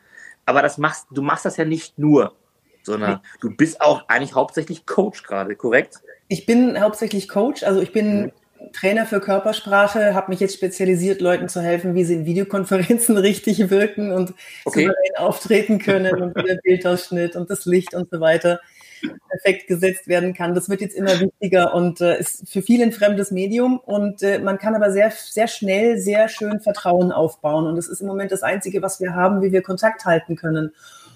Aber 0.45 0.61
das 0.61 0.77
machst, 0.77 1.07
du 1.09 1.21
machst 1.21 1.45
das 1.45 1.55
ja 1.55 1.63
nicht 1.63 1.97
nur, 1.97 2.35
sondern 2.81 3.21
du 3.39 3.55
bist 3.55 3.79
auch 3.79 4.09
eigentlich 4.09 4.35
hauptsächlich 4.35 4.85
Coach 4.85 5.23
gerade, 5.23 5.55
korrekt? 5.55 6.01
Ich 6.27 6.45
bin 6.45 6.77
hauptsächlich 6.81 7.29
Coach, 7.29 7.63
also 7.63 7.79
ich 7.79 7.93
bin 7.93 8.23
mhm. 8.23 8.31
Trainer 8.73 9.05
für 9.05 9.19
Körpersprache, 9.19 10.13
habe 10.13 10.31
mich 10.31 10.39
jetzt 10.39 10.55
spezialisiert, 10.55 11.21
Leuten 11.21 11.47
zu 11.47 11.61
helfen, 11.61 11.95
wie 11.95 12.03
sie 12.03 12.15
in 12.15 12.25
Videokonferenzen 12.25 13.17
richtig 13.17 13.69
wirken 13.69 14.11
und 14.11 14.33
okay. 14.65 14.85
souverän 14.85 15.15
auftreten 15.17 15.79
können 15.79 16.21
und 16.21 16.35
wie 16.35 16.43
der 16.43 16.59
Bildausschnitt 16.63 17.35
und 17.35 17.49
das 17.49 17.65
Licht 17.65 17.93
und 17.93 18.09
so 18.11 18.19
weiter 18.19 18.59
perfekt 19.29 19.67
gesetzt 19.67 20.07
werden 20.07 20.33
kann. 20.33 20.55
Das 20.55 20.69
wird 20.69 20.81
jetzt 20.81 20.95
immer 20.95 21.19
wichtiger 21.19 21.73
und 21.73 22.01
äh, 22.01 22.19
ist 22.19 22.49
für 22.49 22.61
viele 22.61 22.83
ein 22.83 22.91
fremdes 22.91 23.31
Medium 23.31 23.79
und 23.79 24.23
äh, 24.23 24.39
man 24.39 24.57
kann 24.57 24.75
aber 24.75 24.91
sehr, 24.91 25.11
sehr 25.11 25.47
schnell, 25.47 25.97
sehr 25.97 26.29
schön 26.29 26.59
Vertrauen 26.59 27.11
aufbauen 27.11 27.67
und 27.67 27.75
das 27.75 27.87
ist 27.87 28.01
im 28.01 28.07
Moment 28.07 28.31
das 28.31 28.43
Einzige, 28.43 28.81
was 28.81 28.99
wir 28.99 29.13
haben, 29.15 29.41
wie 29.41 29.51
wir 29.51 29.61
Kontakt 29.61 30.05
halten 30.05 30.35
können. 30.35 30.73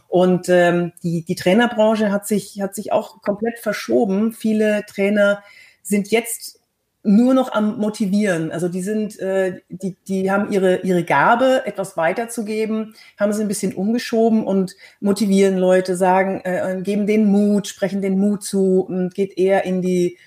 Und 0.08 0.48
ähm, 0.48 0.94
die, 1.04 1.24
die 1.24 1.36
Trainerbranche 1.36 2.12
hat 2.12 2.28
sich, 2.28 2.62
hat 2.62 2.74
sich 2.76 2.94
auch 2.94 3.22
komplett 3.22 3.60
verschoben. 3.60 4.32
Viele 4.32 4.86
Trainer 4.86 5.44
sind 5.84 6.12
jetzt 6.12 6.62
nur 7.04 7.34
noch 7.34 7.52
am 7.54 7.78
Motivieren. 7.78 8.52
Also 8.52 8.68
die 8.68 8.82
sind, 8.82 9.18
äh, 9.20 9.62
die, 9.70 9.96
die 10.08 10.30
haben 10.30 10.52
ihre, 10.52 10.82
ihre 10.82 11.04
Gabe, 11.04 11.64
etwas 11.66 11.96
weiterzugeben, 11.96 12.96
haben 13.18 13.34
sie 13.34 13.42
ein 13.42 13.48
bisschen 13.48 13.74
umgeschoben 13.74 14.46
und 14.46 14.76
motivieren 15.00 15.58
Leute, 15.58 15.96
sagen, 15.96 16.42
äh, 16.44 16.82
geben 16.82 17.08
den 17.08 17.26
Mut, 17.26 17.68
sprechen 17.68 18.02
den 18.02 18.20
Mut 18.20 18.44
zu 18.44 18.82
und 18.82 19.14
geht 19.14 19.38
eher 19.38 19.64
in 19.64 19.82
die, 19.82 20.18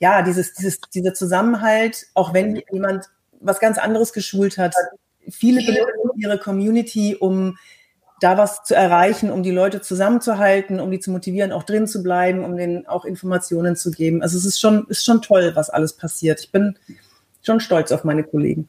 ja, 0.00 0.22
dieses, 0.22 0.54
dieses, 0.54 0.80
dieser 0.92 1.14
Zusammenhalt, 1.14 2.06
auch 2.14 2.34
wenn 2.34 2.62
jemand 2.70 3.06
was 3.40 3.60
ganz 3.60 3.78
anderes 3.78 4.12
geschult 4.12 4.58
hat. 4.58 4.74
Viele 5.28 5.60
benutzen 5.64 6.18
ihre 6.18 6.38
Community, 6.38 7.16
um 7.16 7.56
da 8.24 8.38
was 8.38 8.64
zu 8.64 8.74
erreichen, 8.74 9.30
um 9.30 9.42
die 9.42 9.50
Leute 9.50 9.82
zusammenzuhalten, 9.82 10.80
um 10.80 10.90
die 10.90 10.98
zu 10.98 11.10
motivieren, 11.10 11.52
auch 11.52 11.62
drin 11.62 11.86
zu 11.86 12.02
bleiben, 12.02 12.42
um 12.42 12.56
denen 12.56 12.86
auch 12.86 13.04
Informationen 13.04 13.76
zu 13.76 13.90
geben. 13.90 14.22
Also 14.22 14.38
es 14.38 14.46
ist 14.46 14.58
schon, 14.58 14.86
ist 14.88 15.04
schon 15.04 15.20
toll, 15.20 15.52
was 15.54 15.68
alles 15.68 15.92
passiert. 15.92 16.40
Ich 16.40 16.50
bin 16.50 16.78
schon 17.42 17.60
stolz 17.60 17.92
auf 17.92 18.02
meine 18.02 18.24
Kollegen. 18.24 18.66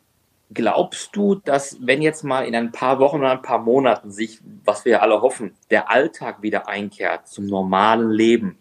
Glaubst 0.53 1.15
du, 1.15 1.35
dass 1.35 1.77
wenn 1.79 2.01
jetzt 2.01 2.23
mal 2.23 2.45
in 2.45 2.53
ein 2.53 2.73
paar 2.73 2.99
Wochen 2.99 3.19
oder 3.19 3.31
ein 3.31 3.41
paar 3.41 3.59
Monaten 3.59 4.11
sich, 4.11 4.41
was 4.65 4.83
wir 4.83 5.01
alle 5.01 5.21
hoffen, 5.21 5.53
der 5.71 5.89
Alltag 5.89 6.41
wieder 6.41 6.67
einkehrt 6.67 7.27
zum 7.29 7.45
normalen 7.45 8.11
Leben, 8.11 8.57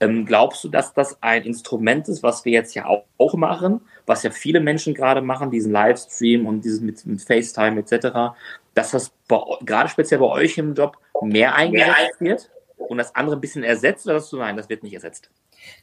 ähm, 0.00 0.26
glaubst 0.26 0.64
du, 0.64 0.68
dass 0.68 0.94
das 0.94 1.22
ein 1.22 1.44
Instrument 1.44 2.08
ist, 2.08 2.22
was 2.22 2.44
wir 2.44 2.52
jetzt 2.52 2.74
ja 2.74 2.86
auch, 2.86 3.04
auch 3.18 3.34
machen, 3.34 3.82
was 4.06 4.24
ja 4.24 4.30
viele 4.30 4.60
Menschen 4.60 4.94
gerade 4.94 5.20
machen, 5.20 5.50
diesen 5.50 5.70
Livestream 5.70 6.46
und 6.46 6.64
dieses 6.64 6.80
mit, 6.80 7.06
mit 7.06 7.22
FaceTime 7.22 7.78
etc., 7.80 8.34
dass 8.74 8.92
das 8.92 9.12
bei, 9.28 9.38
gerade 9.64 9.88
speziell 9.88 10.20
bei 10.20 10.26
euch 10.26 10.58
im 10.58 10.74
Job 10.74 10.96
mehr 11.22 11.54
eingesetzt 11.54 12.20
wird 12.20 12.50
und 12.76 12.98
das 12.98 13.14
andere 13.14 13.36
ein 13.36 13.40
bisschen 13.40 13.64
ersetzt 13.64 14.06
oder 14.06 14.20
du, 14.20 14.36
nein, 14.36 14.56
das 14.56 14.68
wird 14.68 14.82
nicht 14.82 14.94
ersetzt? 14.94 15.30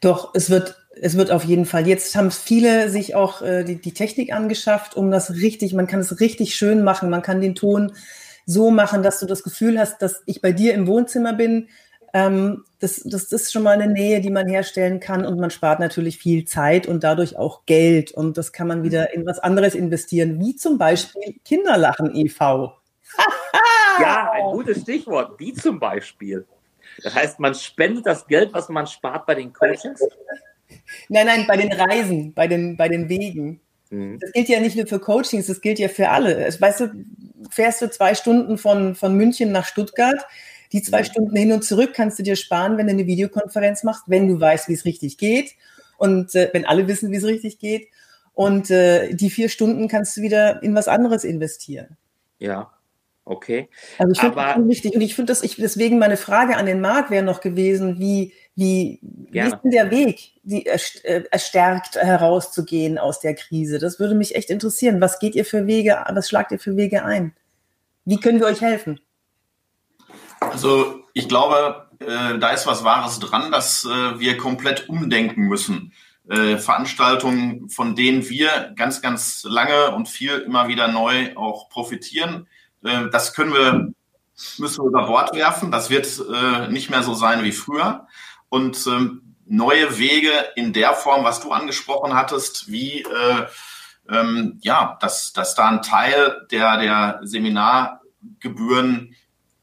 Doch, 0.01 0.31
es 0.33 0.49
wird, 0.49 0.75
es 1.01 1.15
wird 1.15 1.31
auf 1.31 1.43
jeden 1.43 1.65
Fall. 1.65 1.87
Jetzt 1.87 2.15
haben 2.15 2.31
viele 2.31 2.89
sich 2.89 3.15
auch 3.15 3.41
äh, 3.41 3.63
die, 3.63 3.79
die 3.79 3.93
Technik 3.93 4.33
angeschafft, 4.33 4.95
um 4.95 5.11
das 5.11 5.35
richtig, 5.35 5.73
man 5.73 5.87
kann 5.87 6.01
es 6.01 6.19
richtig 6.19 6.55
schön 6.55 6.83
machen. 6.83 7.09
Man 7.09 7.21
kann 7.21 7.41
den 7.41 7.55
Ton 7.55 7.93
so 8.45 8.71
machen, 8.71 9.03
dass 9.03 9.19
du 9.19 9.25
das 9.25 9.43
Gefühl 9.43 9.79
hast, 9.79 10.01
dass 10.01 10.23
ich 10.25 10.41
bei 10.41 10.51
dir 10.51 10.73
im 10.73 10.87
Wohnzimmer 10.87 11.33
bin. 11.33 11.69
Ähm, 12.13 12.63
das, 12.79 13.01
das 13.05 13.31
ist 13.31 13.51
schon 13.51 13.63
mal 13.63 13.79
eine 13.79 13.91
Nähe, 13.91 14.21
die 14.21 14.31
man 14.31 14.47
herstellen 14.47 14.99
kann 14.99 15.25
und 15.25 15.39
man 15.39 15.51
spart 15.51 15.79
natürlich 15.79 16.17
viel 16.17 16.45
Zeit 16.45 16.87
und 16.87 17.03
dadurch 17.03 17.37
auch 17.37 17.65
Geld 17.65 18.11
und 18.11 18.37
das 18.37 18.51
kann 18.51 18.67
man 18.67 18.83
wieder 18.83 19.13
in 19.13 19.25
was 19.25 19.37
anderes 19.37 19.75
investieren, 19.75 20.39
wie 20.39 20.55
zum 20.55 20.77
Beispiel 20.77 21.35
Kinderlachen 21.45 22.15
e.V. 22.15 22.78
ja, 24.01 24.31
ein 24.31 24.45
gutes 24.45 24.81
Stichwort, 24.81 25.39
wie 25.39 25.53
zum 25.53 25.79
Beispiel. 25.79 26.45
Das 27.03 27.15
heißt, 27.15 27.39
man 27.39 27.55
spendet 27.55 28.05
das 28.05 28.27
Geld, 28.27 28.53
was 28.53 28.69
man 28.69 28.87
spart 28.87 29.25
bei 29.25 29.35
den 29.35 29.53
Coachings? 29.53 30.01
Nein, 31.07 31.25
nein, 31.25 31.45
bei 31.47 31.57
den 31.57 31.71
Reisen, 31.71 32.33
bei 32.33 32.47
den, 32.47 32.77
bei 32.77 32.89
den 32.89 33.09
Wegen. 33.09 33.61
Mhm. 33.89 34.19
Das 34.19 34.31
gilt 34.31 34.49
ja 34.49 34.59
nicht 34.59 34.75
nur 34.75 34.87
für 34.87 34.99
Coachings, 34.99 35.47
das 35.47 35.61
gilt 35.61 35.79
ja 35.79 35.87
für 35.87 36.09
alle. 36.09 36.47
Weißt 36.59 36.79
du, 36.81 36.91
fährst 37.49 37.81
du 37.81 37.89
zwei 37.89 38.15
Stunden 38.15 38.57
von, 38.57 38.95
von 38.95 39.15
München 39.15 39.51
nach 39.51 39.65
Stuttgart, 39.65 40.25
die 40.71 40.81
zwei 40.81 41.01
mhm. 41.01 41.05
Stunden 41.05 41.35
hin 41.35 41.51
und 41.51 41.63
zurück 41.63 41.91
kannst 41.93 42.19
du 42.19 42.23
dir 42.23 42.35
sparen, 42.35 42.77
wenn 42.77 42.87
du 42.87 42.93
eine 42.93 43.07
Videokonferenz 43.07 43.83
machst, 43.83 44.03
wenn 44.07 44.27
du 44.27 44.39
weißt, 44.39 44.67
wie 44.67 44.73
es 44.73 44.85
richtig 44.85 45.17
geht 45.17 45.55
und 45.97 46.35
äh, 46.35 46.49
wenn 46.53 46.65
alle 46.65 46.87
wissen, 46.87 47.11
wie 47.11 47.17
es 47.17 47.25
richtig 47.25 47.59
geht. 47.59 47.87
Und 48.33 48.69
äh, 48.71 49.13
die 49.13 49.29
vier 49.29 49.49
Stunden 49.49 49.87
kannst 49.87 50.15
du 50.15 50.21
wieder 50.21 50.63
in 50.63 50.73
was 50.75 50.87
anderes 50.87 51.23
investieren. 51.23 51.97
Ja, 52.37 52.71
Okay. 53.29 53.69
Also 53.99 54.11
ich 54.11 54.19
finde 54.19 54.35
das 54.35 54.67
wichtig 54.67 54.95
und 54.95 55.01
ich 55.01 55.13
finde 55.13 55.31
das, 55.31 55.43
ich, 55.43 55.55
deswegen 55.55 55.99
meine 55.99 56.17
Frage 56.17 56.57
an 56.57 56.65
den 56.65 56.81
Marc 56.81 57.11
wäre 57.11 57.23
noch 57.23 57.41
gewesen, 57.41 57.99
wie, 57.99 58.33
wie, 58.55 58.97
wie 59.03 59.37
ist 59.37 59.57
denn 59.63 59.69
der 59.69 59.91
Weg, 59.91 60.31
die 60.41 60.65
äh, 60.65 60.79
erstärkt 61.29 61.95
herauszugehen 61.95 62.97
aus 62.97 63.19
der 63.19 63.35
Krise? 63.35 63.77
Das 63.77 63.99
würde 63.99 64.15
mich 64.15 64.33
echt 64.33 64.49
interessieren. 64.49 64.99
Was 64.99 65.19
geht 65.19 65.35
ihr 65.35 65.45
für 65.45 65.67
Wege, 65.67 66.03
was 66.09 66.27
schlagt 66.27 66.51
ihr 66.51 66.57
für 66.57 66.75
Wege 66.75 67.05
ein? 67.05 67.35
Wie 68.03 68.19
können 68.19 68.39
wir 68.39 68.47
euch 68.47 68.61
helfen? 68.61 68.99
Also 70.39 71.01
ich 71.13 71.29
glaube, 71.29 71.87
äh, 71.99 72.39
da 72.39 72.49
ist 72.49 72.65
was 72.65 72.83
Wahres 72.83 73.19
dran, 73.19 73.51
dass 73.51 73.85
äh, 73.85 74.19
wir 74.19 74.37
komplett 74.37 74.89
umdenken 74.89 75.43
müssen. 75.43 75.93
Äh, 76.27 76.57
Veranstaltungen, 76.57 77.69
von 77.69 77.95
denen 77.95 78.27
wir 78.27 78.73
ganz, 78.75 79.03
ganz 79.03 79.43
lange 79.47 79.91
und 79.91 80.09
viel 80.09 80.39
immer 80.39 80.67
wieder 80.67 80.87
neu 80.87 81.35
auch 81.35 81.69
profitieren 81.69 82.47
äh, 82.83 83.09
das 83.11 83.33
können 83.33 83.53
wir, 83.53 83.93
müssen 84.57 84.83
wir 84.83 84.89
über 84.89 85.07
Bord 85.07 85.33
werfen. 85.33 85.71
Das 85.71 85.89
wird 85.89 86.07
äh, 86.33 86.67
nicht 86.67 86.89
mehr 86.89 87.03
so 87.03 87.13
sein 87.13 87.43
wie 87.43 87.51
früher. 87.51 88.07
Und 88.49 88.85
ähm, 88.87 89.35
neue 89.45 89.97
Wege 89.97 90.31
in 90.55 90.73
der 90.73 90.93
Form, 90.93 91.23
was 91.23 91.39
du 91.39 91.51
angesprochen 91.51 92.13
hattest, 92.13 92.71
wie 92.71 93.01
äh, 93.01 93.45
ähm, 94.09 94.59
ja, 94.61 94.97
dass, 95.01 95.33
dass 95.33 95.55
da 95.55 95.67
ein 95.69 95.81
Teil 95.81 96.47
der, 96.51 96.77
der 96.77 97.19
Seminargebühren 97.23 99.15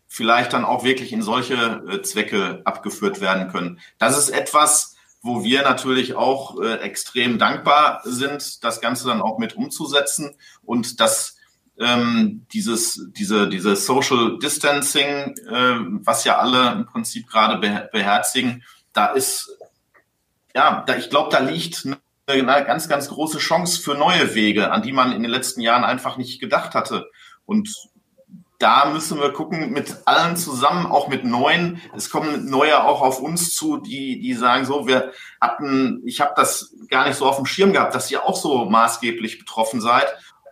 vielleicht 0.08 0.52
dann 0.52 0.64
auch 0.64 0.84
wirklich 0.84 1.12
in 1.12 1.22
solche 1.22 1.82
äh, 1.88 2.02
Zwecke 2.02 2.62
abgeführt 2.64 3.20
werden 3.20 3.50
können. 3.50 3.80
Das 3.98 4.16
ist 4.16 4.30
etwas, 4.30 4.96
wo 5.22 5.44
wir 5.44 5.62
natürlich 5.62 6.14
auch 6.14 6.60
äh, 6.60 6.76
extrem 6.76 7.38
dankbar 7.38 8.00
sind, 8.04 8.64
das 8.64 8.80
Ganze 8.80 9.06
dann 9.06 9.20
auch 9.20 9.38
mit 9.38 9.56
umzusetzen 9.56 10.36
und 10.64 11.00
das 11.00 11.35
ähm, 11.78 12.46
dieses, 12.52 13.08
diese, 13.12 13.48
diese 13.48 13.76
Social 13.76 14.38
Distancing, 14.38 15.34
äh, 15.48 15.76
was 16.04 16.24
ja 16.24 16.38
alle 16.38 16.72
im 16.72 16.86
Prinzip 16.86 17.28
gerade 17.28 17.58
beherzigen, 17.92 18.64
da 18.92 19.06
ist, 19.08 19.50
ja, 20.54 20.84
da, 20.86 20.96
ich 20.96 21.10
glaube, 21.10 21.30
da 21.30 21.40
liegt 21.40 21.84
eine, 21.84 21.98
eine 22.26 22.64
ganz, 22.64 22.88
ganz 22.88 23.08
große 23.08 23.38
Chance 23.38 23.80
für 23.80 23.94
neue 23.94 24.34
Wege, 24.34 24.72
an 24.72 24.82
die 24.82 24.92
man 24.92 25.12
in 25.12 25.22
den 25.22 25.30
letzten 25.30 25.60
Jahren 25.60 25.84
einfach 25.84 26.16
nicht 26.16 26.40
gedacht 26.40 26.74
hatte. 26.74 27.10
Und 27.44 27.68
da 28.58 28.86
müssen 28.86 29.20
wir 29.20 29.32
gucken, 29.32 29.70
mit 29.72 29.94
allen 30.06 30.36
zusammen, 30.36 30.86
auch 30.86 31.08
mit 31.08 31.24
Neuen. 31.24 31.80
Es 31.94 32.08
kommen 32.08 32.48
Neue 32.48 32.84
auch 32.84 33.02
auf 33.02 33.20
uns 33.20 33.54
zu, 33.54 33.76
die, 33.76 34.18
die 34.18 34.32
sagen 34.32 34.64
so, 34.64 34.86
wir 34.86 35.12
hatten, 35.40 36.02
ich 36.06 36.20
habe 36.22 36.32
das 36.36 36.74
gar 36.88 37.06
nicht 37.06 37.16
so 37.16 37.26
auf 37.26 37.36
dem 37.36 37.46
Schirm 37.46 37.72
gehabt, 37.72 37.94
dass 37.94 38.10
ihr 38.10 38.24
auch 38.24 38.36
so 38.36 38.64
maßgeblich 38.64 39.38
betroffen 39.38 39.80
seid. 39.80 40.06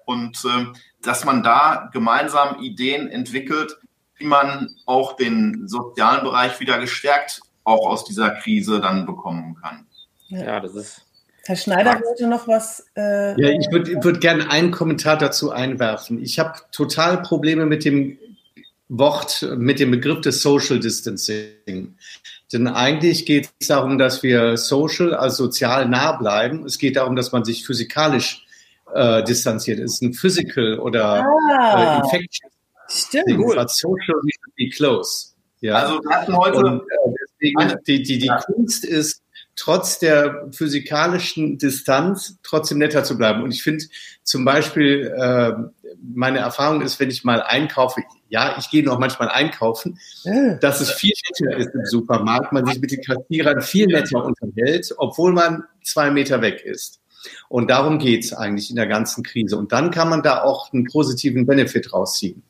Und 0.04 0.44
äh, 0.44 0.66
dass 1.04 1.24
man 1.24 1.42
da 1.42 1.90
gemeinsam 1.92 2.60
Ideen 2.60 3.08
entwickelt, 3.08 3.78
wie 4.16 4.26
man 4.26 4.74
auch 4.86 5.16
den 5.16 5.68
sozialen 5.68 6.24
Bereich 6.24 6.60
wieder 6.60 6.78
gestärkt 6.78 7.40
auch 7.64 7.86
aus 7.86 8.04
dieser 8.04 8.30
Krise 8.30 8.80
dann 8.80 9.06
bekommen 9.06 9.56
kann. 9.60 9.86
Ja, 10.28 10.60
das 10.60 10.74
ist 10.74 11.04
Herr 11.46 11.56
Schneider 11.56 12.00
wollte 12.02 12.26
noch 12.26 12.48
was. 12.48 12.86
Äh 12.96 13.38
ja, 13.38 13.50
ich 13.50 13.70
würde 13.70 14.02
würd 14.02 14.20
gerne 14.22 14.50
einen 14.50 14.70
Kommentar 14.70 15.18
dazu 15.18 15.50
einwerfen. 15.50 16.22
Ich 16.22 16.38
habe 16.38 16.58
total 16.72 17.20
Probleme 17.20 17.66
mit 17.66 17.84
dem 17.84 18.18
Wort, 18.88 19.46
mit 19.56 19.78
dem 19.78 19.90
Begriff 19.90 20.22
des 20.22 20.40
Social 20.40 20.80
Distancing. 20.80 21.96
Denn 22.52 22.66
eigentlich 22.66 23.26
geht 23.26 23.50
es 23.58 23.68
darum, 23.68 23.98
dass 23.98 24.22
wir 24.22 24.56
social, 24.56 25.14
also 25.14 25.44
sozial 25.44 25.86
nah 25.86 26.12
bleiben. 26.12 26.64
Es 26.64 26.78
geht 26.78 26.96
darum, 26.96 27.14
dass 27.14 27.32
man 27.32 27.44
sich 27.44 27.66
physikalisch 27.66 28.46
äh, 28.92 29.22
distanziert. 29.24 29.78
Es 29.78 29.94
ist 29.94 30.02
ein 30.02 30.14
Physical 30.14 30.78
oder 30.78 31.24
ah, 31.24 31.96
äh, 31.96 32.00
Infection. 32.00 32.50
Stimmt. 32.88 33.36
But 33.54 33.70
social 33.70 34.20
be 34.56 34.68
close. 34.68 35.34
Ja. 35.60 35.76
Also 35.76 36.00
wir 36.02 36.16
hatten 36.16 36.36
heute. 36.36 36.58
Und, 36.58 36.80
äh, 36.80 37.14
deswegen, 37.22 37.80
die, 37.86 38.02
die, 38.02 38.18
die 38.18 38.26
ja. 38.26 38.40
Kunst 38.40 38.84
ist, 38.84 39.22
trotz 39.56 39.98
der 39.98 40.48
physikalischen 40.52 41.58
Distanz 41.58 42.38
trotzdem 42.42 42.78
netter 42.78 43.04
zu 43.04 43.16
bleiben. 43.16 43.42
Und 43.42 43.52
ich 43.52 43.62
finde 43.62 43.84
zum 44.22 44.44
Beispiel, 44.44 45.12
äh, 45.16 45.52
meine 46.02 46.38
Erfahrung 46.38 46.82
ist, 46.82 46.98
wenn 47.00 47.10
ich 47.10 47.24
mal 47.24 47.40
einkaufe, 47.42 48.02
ja, 48.28 48.56
ich 48.58 48.70
gehe 48.70 48.84
noch 48.84 48.98
manchmal 48.98 49.28
einkaufen, 49.28 49.98
ja. 50.24 50.54
dass 50.56 50.80
es 50.80 50.90
viel 50.90 51.12
netter 51.30 51.56
ist 51.56 51.74
im 51.74 51.84
Supermarkt, 51.86 52.52
man 52.52 52.66
sich 52.66 52.80
mit 52.80 52.90
den 52.90 53.02
Kassierern 53.02 53.60
viel 53.60 53.86
netter 53.86 54.24
unterhält, 54.24 54.92
obwohl 54.96 55.32
man 55.32 55.64
zwei 55.82 56.10
Meter 56.10 56.42
weg 56.42 56.62
ist. 56.64 57.00
Und 57.48 57.70
darum 57.70 57.98
geht's 57.98 58.32
eigentlich 58.32 58.70
in 58.70 58.76
der 58.76 58.86
ganzen 58.86 59.22
Krise. 59.22 59.56
Und 59.56 59.72
dann 59.72 59.90
kann 59.90 60.08
man 60.08 60.22
da 60.22 60.42
auch 60.42 60.72
einen 60.72 60.84
positiven 60.84 61.46
Benefit 61.46 61.92
rausziehen. 61.92 62.42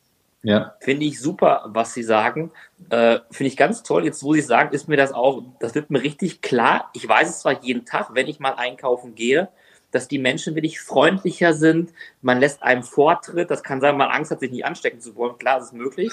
Ja. 0.44 0.74
Finde 0.80 1.06
ich 1.06 1.20
super, 1.20 1.64
was 1.68 1.94
Sie 1.94 2.02
sagen. 2.02 2.52
Äh, 2.90 3.20
Finde 3.30 3.48
ich 3.48 3.56
ganz 3.56 3.82
toll. 3.82 4.04
Jetzt, 4.04 4.22
wo 4.22 4.34
Sie 4.34 4.42
sagen, 4.42 4.74
ist 4.74 4.88
mir 4.88 4.98
das 4.98 5.12
auch, 5.12 5.42
das 5.58 5.74
wird 5.74 5.90
mir 5.90 6.02
richtig 6.02 6.42
klar. 6.42 6.90
Ich 6.92 7.08
weiß 7.08 7.30
es 7.30 7.40
zwar 7.40 7.62
jeden 7.64 7.86
Tag, 7.86 8.10
wenn 8.12 8.28
ich 8.28 8.40
mal 8.40 8.52
einkaufen 8.52 9.14
gehe, 9.14 9.48
dass 9.90 10.06
die 10.06 10.18
Menschen 10.18 10.54
wirklich 10.54 10.80
freundlicher 10.80 11.54
sind. 11.54 11.92
Man 12.20 12.40
lässt 12.40 12.62
einem 12.62 12.82
Vortritt. 12.82 13.50
Das 13.50 13.62
kann 13.62 13.80
sein, 13.80 13.96
man 13.96 14.10
Angst 14.10 14.30
hat, 14.30 14.40
sich 14.40 14.50
nicht 14.50 14.66
anstecken 14.66 15.00
zu 15.00 15.16
wollen. 15.16 15.38
Klar, 15.38 15.60
das 15.60 15.68
ist 15.68 15.72
möglich. 15.72 16.12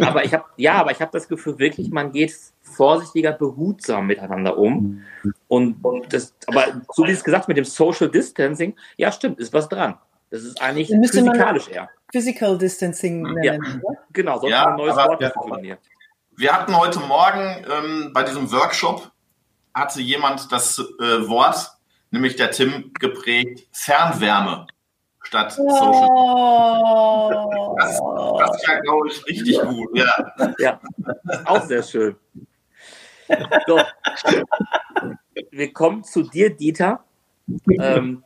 Aber 0.00 0.24
ich 0.24 0.32
habe, 0.32 0.44
ja, 0.56 0.74
aber 0.74 0.90
ich 0.90 1.00
habe 1.00 1.10
das 1.12 1.28
Gefühl 1.28 1.58
wirklich, 1.58 1.90
man 1.90 2.12
geht 2.12 2.34
vorsichtiger, 2.62 3.32
behutsam 3.32 4.06
miteinander 4.06 4.56
um. 4.58 5.02
Und, 5.48 5.84
und 5.84 6.12
das, 6.12 6.34
aber 6.46 6.82
so 6.92 7.06
wie 7.06 7.12
es 7.12 7.24
gesagt 7.24 7.48
mit 7.48 7.56
dem 7.56 7.64
Social 7.64 8.08
Distancing, 8.08 8.74
ja, 8.96 9.12
stimmt, 9.12 9.38
ist 9.38 9.52
was 9.52 9.68
dran. 9.68 9.98
Das 10.30 10.42
ist 10.42 10.60
eigentlich 10.60 10.88
physikalisch 10.88 11.68
eher. 11.68 11.88
Physical 12.12 12.58
Distancing 12.58 13.22
nennen. 13.22 13.42
Ja, 13.44 13.58
genau, 14.12 14.38
sonst 14.38 14.50
ja, 14.50 14.66
ein 14.66 14.76
neues 14.76 14.96
Wort 14.96 15.20
ja, 15.20 15.30
definiert. 15.30 15.80
Wir 16.36 16.52
hatten 16.52 16.76
heute 16.76 17.00
Morgen 17.00 17.64
ähm, 17.70 18.10
bei 18.12 18.22
diesem 18.22 18.50
Workshop, 18.52 19.10
hatte 19.74 20.00
jemand 20.00 20.50
das 20.52 20.78
äh, 20.78 21.28
Wort, 21.28 21.70
nämlich 22.10 22.36
der 22.36 22.50
Tim, 22.50 22.92
geprägt, 22.98 23.66
Fernwärme 23.72 24.66
statt 25.26 25.56
oh. 25.58 25.70
Social. 25.70 26.08
Das, 27.78 28.00
das 28.38 28.56
ist 28.56 28.68
ja, 28.68 28.80
glaube 28.80 29.08
ich, 29.08 29.26
richtig 29.26 29.60
gut. 29.60 29.96
Ja. 29.96 30.32
ja, 30.58 30.80
auch 31.44 31.62
sehr 31.62 31.82
schön. 31.82 32.16
So. 33.66 33.80
Wir 35.50 35.72
kommen 35.72 36.04
zu 36.04 36.22
dir, 36.22 36.50
Dieter. 36.50 37.04
Ähm, 37.68 38.22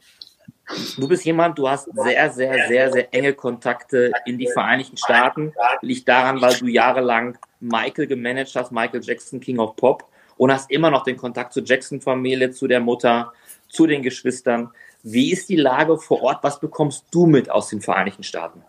Du 0.97 1.09
bist 1.09 1.25
jemand, 1.25 1.59
du 1.59 1.69
hast 1.69 1.89
sehr, 1.95 2.31
sehr, 2.31 2.69
sehr, 2.69 2.93
sehr 2.93 3.13
enge 3.13 3.35
Kontakte 3.35 4.13
in 4.25 4.39
die 4.39 4.49
Vereinigten 4.53 4.97
Staaten. 4.97 5.53
Liegt 5.83 6.09
daran, 6.09 6.41
weil 6.41 6.55
du 6.55 6.69
jahrelang 6.69 7.37
Michael 7.59 8.07
gemanagt 8.07 8.55
hast, 8.55 8.71
Michael 8.71 9.03
Jackson, 9.03 9.41
King 9.41 9.59
of 9.59 9.75
Pop, 9.75 10.05
und 10.37 10.53
hast 10.53 10.71
immer 10.71 10.91
noch 10.91 11.03
den 11.03 11.17
Kontakt 11.17 11.53
zur 11.53 11.65
Jackson-Familie, 11.65 12.53
zu 12.53 12.69
der 12.69 12.81
Mutter, 12.81 13.33
zu 13.69 13.87
den 13.87 14.03
Geschwistern. 14.03 14.71
Wie 15.03 15.33
ist 15.33 15.49
die 15.49 15.57
Lage 15.57 15.99
vor 15.99 16.23
Ort? 16.23 16.43
Was 16.43 16.61
bekommst 16.61 17.07
du 17.11 17.27
mit 17.27 17.51
aus 17.51 17.69
den 17.69 17.81
Vereinigten 17.81 18.23
Staaten? 18.23 18.63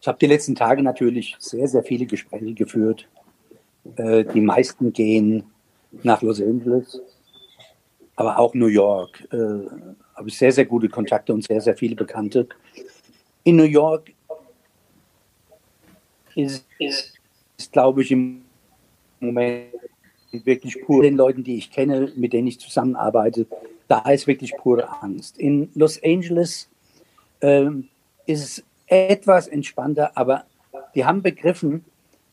Ich 0.00 0.08
habe 0.08 0.18
die 0.18 0.26
letzten 0.26 0.54
Tage 0.54 0.82
natürlich 0.82 1.36
sehr, 1.38 1.68
sehr 1.68 1.82
viele 1.82 2.06
Gespräche 2.06 2.54
geführt. 2.54 3.08
Äh, 3.96 4.24
die 4.24 4.40
meisten 4.40 4.92
gehen 4.92 5.44
nach 6.02 6.22
Los 6.22 6.40
Angeles 6.40 7.00
aber 8.16 8.38
auch 8.38 8.54
New 8.54 8.66
York. 8.66 9.28
Äh, 9.30 9.36
habe 10.14 10.28
ich 10.28 10.38
sehr, 10.38 10.50
sehr 10.50 10.64
gute 10.64 10.88
Kontakte 10.88 11.32
und 11.32 11.44
sehr, 11.44 11.60
sehr 11.60 11.76
viele 11.76 11.94
Bekannte. 11.94 12.48
In 13.44 13.56
New 13.56 13.64
York 13.64 14.12
ist, 16.34 16.66
ist, 16.78 17.14
ist 17.58 17.72
glaube 17.72 18.02
ich, 18.02 18.10
im 18.10 18.42
Moment 19.20 19.66
wirklich 20.32 20.80
pur 20.82 21.02
den 21.02 21.16
Leuten, 21.16 21.44
die 21.44 21.56
ich 21.56 21.70
kenne, 21.70 22.12
mit 22.16 22.32
denen 22.32 22.48
ich 22.48 22.58
zusammenarbeite, 22.58 23.46
da 23.88 24.00
ist 24.10 24.26
wirklich 24.26 24.56
pure 24.56 25.02
Angst. 25.02 25.38
In 25.38 25.70
Los 25.74 26.02
Angeles 26.02 26.68
äh, 27.40 27.66
ist 28.26 28.42
es 28.42 28.64
etwas 28.86 29.48
entspannter, 29.48 30.12
aber 30.16 30.44
die 30.94 31.04
haben 31.04 31.22
begriffen, 31.22 31.84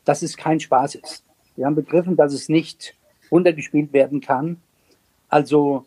dass 0.05 0.21
es 0.21 0.37
kein 0.37 0.59
Spaß 0.59 0.95
ist. 0.95 1.23
Die 1.57 1.65
haben 1.65 1.75
begriffen, 1.75 2.15
dass 2.15 2.33
es 2.33 2.49
nicht 2.49 2.95
runtergespielt 3.31 3.93
werden 3.93 4.21
kann 4.21 4.57
also 5.33 5.85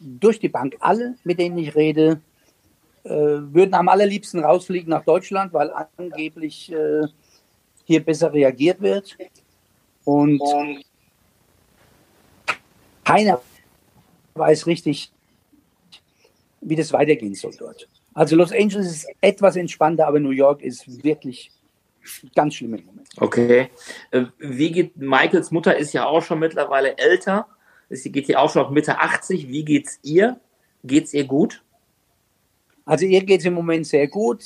durch 0.00 0.40
die 0.40 0.48
Bank 0.48 0.76
alle, 0.80 1.14
mit 1.22 1.38
denen 1.38 1.56
ich 1.56 1.76
rede, 1.76 2.20
äh, 3.04 3.10
würden 3.10 3.74
am 3.74 3.88
allerliebsten 3.88 4.42
rausfliegen 4.42 4.90
nach 4.90 5.04
Deutschland, 5.04 5.52
weil 5.52 5.70
angeblich 5.96 6.72
äh, 6.72 7.06
hier 7.84 8.04
besser 8.04 8.32
reagiert 8.32 8.80
wird. 8.80 9.16
Und 10.04 10.42
keiner 13.04 13.40
weiß 14.34 14.66
richtig, 14.66 15.10
wie 16.60 16.76
das 16.76 16.92
weitergehen 16.92 17.34
soll 17.34 17.54
dort. 17.58 17.88
Also 18.14 18.36
Los 18.36 18.52
Angeles 18.52 18.86
ist 18.86 19.08
etwas 19.20 19.56
entspannter, 19.56 20.06
aber 20.06 20.20
New 20.20 20.30
York 20.30 20.62
ist 20.62 21.02
wirklich 21.04 21.50
ganz 22.34 22.54
schlimm 22.54 22.74
im 22.74 22.84
Moment. 22.86 23.08
Okay. 23.16 23.68
Äh, 24.10 24.24
wie 24.38 24.72
geht 24.72 24.96
Michaels 24.96 25.50
Mutter 25.50 25.76
ist 25.76 25.92
ja 25.92 26.06
auch 26.06 26.22
schon 26.22 26.38
mittlerweile 26.38 26.96
älter. 26.98 27.46
Sie 27.88 28.12
geht 28.12 28.26
hier 28.26 28.40
auch 28.40 28.50
schon 28.50 28.64
auf 28.64 28.70
Mitte 28.70 28.98
80. 28.98 29.48
Wie 29.48 29.64
geht's 29.64 29.98
ihr? 30.02 30.38
Geht's 30.84 31.12
ihr 31.12 31.24
gut? 31.24 31.62
Also 32.84 33.04
ihr 33.04 33.22
geht 33.24 33.40
es 33.40 33.46
im 33.46 33.54
Moment 33.54 33.86
sehr 33.86 34.08
gut. 34.08 34.42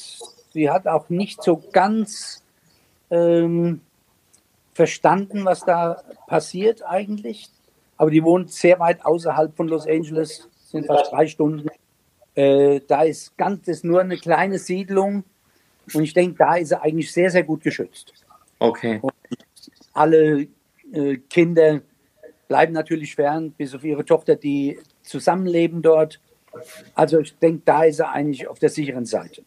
Sie 0.52 0.70
hat 0.70 0.86
auch 0.86 1.08
nicht 1.08 1.42
so 1.42 1.62
ganz 1.72 2.42
ähm, 3.10 3.80
verstanden, 4.72 5.44
was 5.44 5.64
da 5.64 6.02
passiert 6.26 6.82
eigentlich. 6.84 7.48
Aber 7.96 8.10
die 8.10 8.22
wohnt 8.22 8.52
sehr 8.52 8.78
weit 8.80 9.04
außerhalb 9.04 9.56
von 9.56 9.68
Los 9.68 9.86
Angeles, 9.86 10.48
sind 10.64 10.86
fast 10.86 11.12
drei 11.12 11.26
Stunden. 11.26 11.68
Äh, 12.34 12.80
da 12.88 13.02
ist 13.02 13.36
ganz 13.36 13.68
ist 13.68 13.84
nur 13.84 14.00
eine 14.00 14.16
kleine 14.16 14.58
Siedlung 14.58 15.24
und 15.92 16.02
ich 16.02 16.14
denke, 16.14 16.36
da 16.38 16.56
ist 16.56 16.68
sie 16.68 16.80
eigentlich 16.80 17.12
sehr, 17.12 17.30
sehr 17.30 17.44
gut 17.44 17.62
geschützt. 17.62 18.12
Okay. 18.58 18.98
Und 19.02 19.12
alle 19.92 20.48
äh, 20.92 21.16
Kinder 21.28 21.80
bleiben 22.48 22.72
natürlich 22.72 23.14
fern, 23.14 23.52
bis 23.52 23.74
auf 23.74 23.84
ihre 23.84 24.04
Tochter, 24.04 24.36
die 24.36 24.78
zusammenleben 25.02 25.82
dort. 25.82 26.20
Also 26.94 27.20
ich 27.20 27.36
denke, 27.38 27.62
da 27.64 27.84
ist 27.84 28.00
er 28.00 28.10
eigentlich 28.12 28.48
auf 28.48 28.58
der 28.58 28.68
sicheren 28.68 29.06
Seite. 29.06 29.42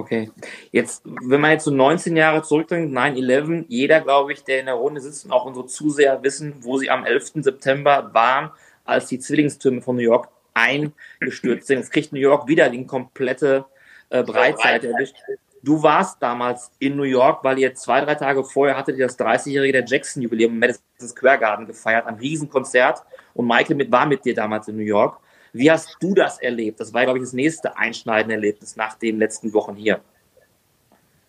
Okay. 0.00 0.30
Jetzt, 0.72 1.02
wenn 1.04 1.42
man 1.42 1.50
jetzt 1.50 1.64
so 1.64 1.70
19 1.70 2.16
Jahre 2.16 2.42
zurückdenkt, 2.42 2.96
9-11, 2.96 3.66
jeder, 3.68 4.00
glaube 4.00 4.32
ich, 4.32 4.44
der 4.44 4.60
in 4.60 4.66
der 4.66 4.76
Runde 4.76 5.00
sitzt 5.02 5.26
und 5.26 5.30
auch 5.30 5.44
unsere 5.44 5.66
Zuseher 5.66 6.22
wissen, 6.22 6.54
wo 6.60 6.78
sie 6.78 6.88
am 6.88 7.04
11. 7.04 7.32
September 7.42 8.08
waren, 8.14 8.50
als 8.86 9.08
die 9.08 9.18
Zwillingstürme 9.18 9.82
von 9.82 9.96
New 9.96 10.02
York 10.02 10.28
eingestürzt 10.54 11.66
sind. 11.66 11.78
Jetzt 11.78 11.92
kriegt 11.92 12.14
New 12.14 12.18
York 12.18 12.48
wieder 12.48 12.70
die 12.70 12.86
komplette 12.86 13.66
äh, 14.08 14.22
Breitseite 14.22 14.88
erwischt. 14.88 15.16
Du 15.62 15.82
warst 15.82 16.22
damals 16.22 16.72
in 16.78 16.96
New 16.96 17.02
York, 17.02 17.44
weil 17.44 17.58
ihr 17.58 17.74
zwei, 17.74 18.00
drei 18.00 18.14
Tage 18.14 18.42
vorher 18.42 18.78
hattet 18.78 18.96
ihr 18.96 19.06
das 19.06 19.18
30-jährige 19.18 19.72
der 19.72 19.84
Jackson-Jubiläum 19.84 20.54
im 20.54 20.58
Madison 20.58 20.82
Square 20.98 21.38
Garden 21.38 21.66
gefeiert, 21.66 22.06
ein 22.06 22.14
Riesenkonzert. 22.14 23.02
Und 23.34 23.46
Michael 23.46 23.76
mit, 23.76 23.92
war 23.92 24.06
mit 24.06 24.24
dir 24.24 24.34
damals 24.34 24.66
in 24.68 24.76
New 24.76 24.82
York. 24.82 25.20
Wie 25.52 25.70
hast 25.70 25.96
du 26.00 26.14
das 26.14 26.38
erlebt? 26.40 26.80
Das 26.80 26.94
war, 26.94 27.04
glaube 27.04 27.18
ich, 27.18 27.24
das 27.24 27.32
nächste 27.32 27.76
einschneidende 27.76 28.34
Erlebnis 28.34 28.76
nach 28.76 28.94
den 28.94 29.18
letzten 29.18 29.52
Wochen 29.52 29.74
hier. 29.74 30.00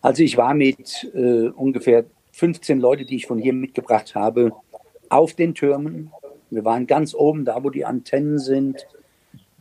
Also 0.00 0.22
ich 0.22 0.36
war 0.36 0.54
mit 0.54 1.10
äh, 1.14 1.48
ungefähr 1.48 2.04
15 2.32 2.80
Leuten, 2.80 3.06
die 3.06 3.16
ich 3.16 3.26
von 3.26 3.38
hier 3.38 3.52
mitgebracht 3.52 4.14
habe, 4.14 4.52
auf 5.08 5.34
den 5.34 5.54
Türmen. 5.54 6.10
Wir 6.50 6.64
waren 6.64 6.86
ganz 6.86 7.14
oben, 7.14 7.44
da 7.44 7.62
wo 7.62 7.70
die 7.70 7.84
Antennen 7.84 8.38
sind. 8.38 8.86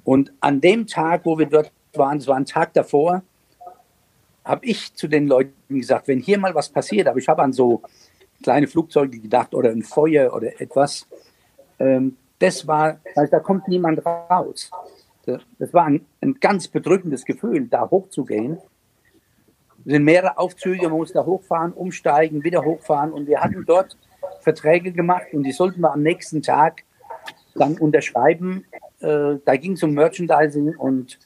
Und 0.03 0.33
an 0.39 0.61
dem 0.61 0.87
Tag, 0.87 1.25
wo 1.25 1.37
wir 1.37 1.45
dort 1.45 1.71
waren, 1.93 2.17
es 2.17 2.27
war 2.27 2.37
ein 2.37 2.45
Tag 2.45 2.73
davor, 2.73 3.23
habe 4.43 4.65
ich 4.65 4.93
zu 4.95 5.07
den 5.07 5.27
Leuten 5.27 5.53
gesagt, 5.79 6.07
wenn 6.07 6.19
hier 6.19 6.39
mal 6.39 6.55
was 6.55 6.69
passiert, 6.69 7.07
aber 7.07 7.19
ich 7.19 7.27
habe 7.27 7.43
an 7.43 7.53
so 7.53 7.81
kleine 8.41 8.67
Flugzeuge 8.67 9.19
gedacht 9.19 9.53
oder 9.53 9.69
ein 9.69 9.83
Feuer 9.83 10.33
oder 10.33 10.59
etwas, 10.59 11.07
ähm, 11.79 12.17
das 12.41 12.67
war, 12.67 12.99
also 13.15 13.31
da 13.31 13.39
kommt 13.39 13.67
niemand 13.67 14.03
raus. 14.05 14.71
Das 15.25 15.73
war 15.73 15.85
ein, 15.85 16.05
ein 16.21 16.39
ganz 16.39 16.67
bedrückendes 16.67 17.23
Gefühl, 17.23 17.67
da 17.67 17.89
hochzugehen. 17.89 18.57
Es 19.85 19.91
sind 19.91 20.03
mehrere 20.03 20.37
Aufzüge, 20.37 20.89
man 20.89 20.97
muss 20.97 21.13
da 21.13 21.23
hochfahren, 21.23 21.71
umsteigen, 21.73 22.43
wieder 22.43 22.65
hochfahren 22.65 23.13
und 23.13 23.27
wir 23.27 23.41
hatten 23.41 23.63
dort 23.65 23.97
Verträge 24.41 24.91
gemacht 24.91 25.27
und 25.33 25.43
die 25.43 25.51
sollten 25.51 25.81
wir 25.81 25.93
am 25.93 26.01
nächsten 26.01 26.41
Tag 26.41 26.83
dann 27.53 27.77
unterschreiben. 27.77 28.65
Äh, 28.99 29.35
da 29.45 29.55
ging 29.55 29.73
es 29.73 29.83
um 29.83 29.93
Merchandising 29.93 30.75
und 30.75 31.19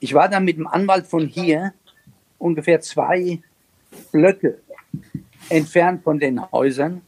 ich 0.00 0.14
war 0.14 0.28
dann 0.28 0.44
mit 0.44 0.56
dem 0.56 0.66
Anwalt 0.66 1.06
von 1.06 1.26
hier 1.26 1.74
ungefähr 2.38 2.80
zwei 2.80 3.40
Blöcke 4.12 4.58
entfernt 5.50 6.02
von 6.02 6.18
den 6.18 6.50
Häusern, 6.52 7.02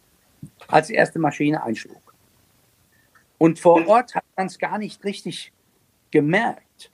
als 0.66 0.88
die 0.88 0.94
erste 0.94 1.18
Maschine 1.18 1.62
einschlug. 1.62 2.07
Und 3.38 3.58
vor 3.58 3.86
Ort 3.86 4.14
hat 4.14 4.24
man 4.36 4.46
es 4.46 4.58
gar 4.58 4.78
nicht 4.78 5.04
richtig 5.04 5.52
gemerkt. 6.10 6.90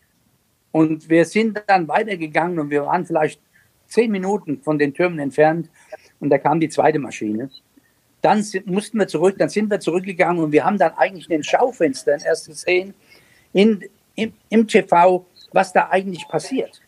Und 0.73 1.09
wir 1.09 1.25
sind 1.25 1.63
dann 1.67 1.89
weitergegangen 1.89 2.59
und 2.59 2.71
wir 2.71 2.85
waren 2.85 3.07
vielleicht 3.07 3.41
zehn 3.87 4.11
Minuten 4.11 4.61
von 4.63 4.79
den 4.79 4.93
Türmen 4.93 5.19
entfernt 5.19 5.71
und 6.21 6.31
da 6.31 6.39
kam 6.39 6.61
die 6.61 6.69
zweite 6.69 6.99
Maschine. 6.99 7.51
Dann 8.21 8.43
sind, 8.43 8.67
mussten 8.67 8.99
wir 8.99 9.07
zurück, 9.07 9.37
dann 9.39 9.49
sind 9.49 9.71
wir 9.71 9.81
zurückgegangen 9.81 10.43
und 10.43 10.53
wir 10.53 10.65
haben 10.65 10.79
dann 10.79 10.93
eigentlich 10.95 11.27
in 11.27 11.37
den 11.37 11.45
Schaufenstern 11.45 12.21
erst 12.25 12.49
gesehen, 12.49 12.95
in, 13.53 13.85
im, 14.17 14.33
im 14.49 14.67
TV, 14.67 15.27
was 15.53 15.73
da 15.73 15.89
eigentlich 15.91 16.27
passiert. 16.29 16.81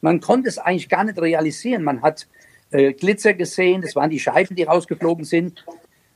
Man 0.00 0.20
konnte 0.20 0.48
es 0.48 0.58
eigentlich 0.58 0.88
gar 0.88 1.04
nicht 1.04 1.18
realisieren. 1.18 1.82
Man 1.82 2.02
hat 2.02 2.26
äh, 2.70 2.92
Glitzer 2.92 3.34
gesehen, 3.34 3.82
das 3.82 3.94
waren 3.94 4.10
die 4.10 4.18
Scheiben, 4.18 4.56
die 4.56 4.64
rausgeflogen 4.64 5.24
sind. 5.24 5.64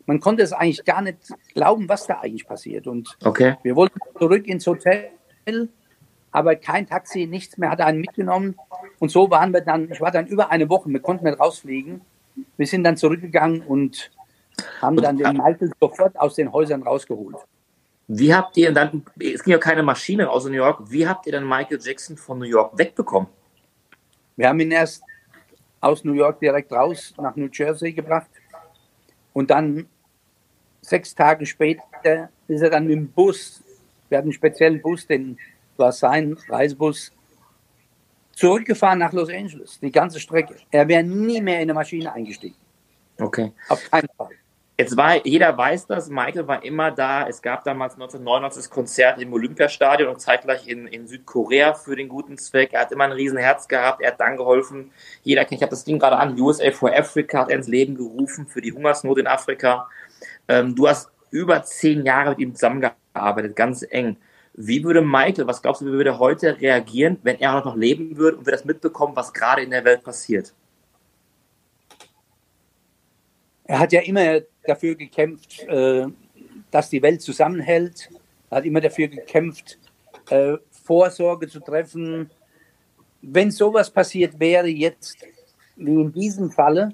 Man 0.09 0.21
konnte 0.21 0.42
es 0.42 0.55
eigentlich 0.55 0.87
gar 0.87 1.03
nicht 1.03 1.18
glauben, 1.53 1.87
was 1.87 2.07
da 2.07 2.21
eigentlich 2.21 2.47
passiert. 2.47 2.87
Und 2.87 3.18
okay. 3.23 3.57
wir 3.62 3.77
wollten 3.77 4.01
zurück 4.18 4.47
ins 4.47 4.66
Hotel, 4.66 5.11
aber 6.33 6.57
kein 6.57 6.87
Taxi, 6.87 7.27
nichts 7.27 7.59
mehr 7.59 7.71
hat 7.71 7.83
einen 7.83 8.01
mitgenommen. 8.01 8.57
Und 9.01 9.11
so 9.11 9.31
waren 9.31 9.53
wir 9.53 9.61
dann, 9.61 9.92
ich 9.92 10.01
war 10.01 10.11
dann 10.11 10.27
über 10.27 10.51
eine 10.51 10.71
Woche, 10.71 10.88
wir 10.88 11.01
konnten 11.01 11.27
nicht 11.27 11.38
rausfliegen. 11.38 12.01
Wir 12.57 12.66
sind 12.66 12.85
dann 12.85 12.97
zurückgegangen 12.97 13.61
und 13.61 14.11
haben 14.81 14.97
dann 14.97 15.18
den 15.18 15.37
Michael 15.37 15.73
sofort 15.79 16.18
aus 16.18 16.37
den 16.37 16.51
Häusern 16.55 16.83
rausgeholt. 16.85 17.37
Wie 18.07 18.35
habt 18.35 18.57
ihr 18.57 18.73
dann, 18.73 19.05
es 19.21 19.44
ging 19.44 19.53
ja 19.53 19.59
keine 19.59 19.83
Maschine 19.83 20.31
aus 20.31 20.47
New 20.47 20.53
York, 20.53 20.90
wie 20.90 21.07
habt 21.07 21.27
ihr 21.27 21.33
dann 21.33 21.47
Michael 21.47 21.81
Jackson 21.83 22.16
von 22.16 22.38
New 22.38 22.47
York 22.47 22.79
wegbekommen? 22.79 23.29
Wir 24.37 24.49
haben 24.49 24.59
ihn 24.61 24.71
erst 24.71 25.03
aus 25.83 26.03
New 26.03 26.14
York 26.14 26.40
direkt 26.40 26.73
raus 26.73 27.12
nach 27.18 27.37
New 27.37 27.51
Jersey 27.53 27.92
gebracht 27.92 28.31
und 29.35 29.51
dann 29.51 29.87
sechs 30.88 31.14
Tage 31.14 31.46
später 31.46 32.31
ist 32.48 32.62
er 32.62 32.70
dann 32.70 32.85
mit 32.85 32.94
dem 32.94 33.09
Bus, 33.09 33.62
wir 34.09 34.18
hatten 34.18 34.27
einen 34.27 34.33
speziellen 34.33 34.81
Bus, 34.81 35.07
den 35.07 35.38
war 35.77 35.92
sein 35.92 36.37
Reisebus, 36.48 37.12
zurückgefahren 38.33 38.98
nach 38.98 39.12
Los 39.12 39.31
Angeles, 39.31 39.79
die 39.81 39.90
ganze 39.90 40.20
Strecke. 40.20 40.57
Er 40.70 40.87
wäre 40.88 41.03
nie 41.03 41.40
mehr 41.40 41.57
in 41.57 41.62
eine 41.62 41.74
Maschine 41.74 42.12
eingestiegen. 42.12 42.57
Okay. 43.20 43.53
Auf 43.68 43.90
keinen 43.90 44.09
Fall. 44.16 44.31
Jetzt 44.81 44.96
war, 44.96 45.27
jeder 45.27 45.59
weiß 45.59 45.88
das, 45.88 46.09
Michael 46.09 46.46
war 46.46 46.64
immer 46.64 46.92
da. 46.92 47.27
Es 47.27 47.42
gab 47.42 47.64
damals 47.64 47.94
1999 47.94 48.62
das 48.62 48.70
Konzert 48.70 49.20
im 49.20 49.33
Olympiastadion 49.33 50.09
und 50.09 50.20
zeitgleich 50.20 50.68
in, 50.68 50.87
in 50.87 51.09
Südkorea 51.09 51.74
für 51.74 51.96
den 51.96 52.09
guten 52.09 52.38
Zweck. 52.38 52.74
Er 52.74 52.83
hat 52.83 52.92
immer 52.92 53.03
ein 53.03 53.11
Riesenherz 53.11 53.66
gehabt, 53.66 54.01
er 54.01 54.12
hat 54.12 54.20
dann 54.20 54.37
geholfen. 54.37 54.92
Jeder 55.24 55.44
kennt, 55.44 55.59
ich 55.59 55.62
habe 55.62 55.70
das 55.70 55.83
Ding 55.83 55.98
gerade 55.98 56.16
an, 56.16 56.40
USA 56.40 56.70
for 56.70 56.96
Africa 56.96 57.40
hat 57.40 57.51
er 57.51 57.57
ins 57.57 57.66
Leben 57.66 57.96
gerufen 57.96 58.46
für 58.46 58.61
die 58.61 58.72
Hungersnot 58.72 59.18
in 59.18 59.27
Afrika. 59.27 59.88
Ähm, 60.48 60.74
du 60.74 60.88
hast 60.88 61.11
über 61.30 61.62
zehn 61.62 62.04
Jahre 62.04 62.30
mit 62.30 62.38
ihm 62.38 62.54
zusammengearbeitet, 62.54 63.54
ganz 63.54 63.84
eng. 63.88 64.16
Wie 64.54 64.82
würde 64.82 65.02
Michael, 65.02 65.46
was 65.46 65.62
glaubst 65.62 65.82
du, 65.82 65.87
wie 65.87 65.92
würde 65.92 66.11
er 66.11 66.18
heute 66.18 66.61
reagieren, 66.61 67.18
wenn 67.22 67.38
er 67.38 67.64
noch 67.64 67.76
leben 67.76 68.16
würde 68.16 68.38
und 68.38 68.46
wir 68.46 68.52
das 68.52 68.64
mitbekommen, 68.64 69.14
was 69.14 69.32
gerade 69.32 69.62
in 69.62 69.70
der 69.70 69.84
Welt 69.84 70.02
passiert? 70.02 70.52
Er 73.64 73.78
hat 73.78 73.92
ja 73.92 74.00
immer 74.00 74.40
dafür 74.64 74.94
gekämpft, 74.94 75.62
äh, 75.68 76.06
dass 76.70 76.88
die 76.88 77.02
Welt 77.02 77.22
zusammenhält. 77.22 78.08
Er 78.50 78.58
hat 78.58 78.64
immer 78.64 78.80
dafür 78.80 79.08
gekämpft, 79.08 79.78
äh, 80.30 80.56
Vorsorge 80.70 81.48
zu 81.48 81.61
treffen. 81.61 82.30
Wenn 83.20 83.50
sowas 83.50 83.90
passiert 83.90 84.40
wäre 84.40 84.68
jetzt, 84.68 85.18
wie 85.76 86.00
in 86.00 86.12
diesem 86.12 86.50
Falle, 86.50 86.92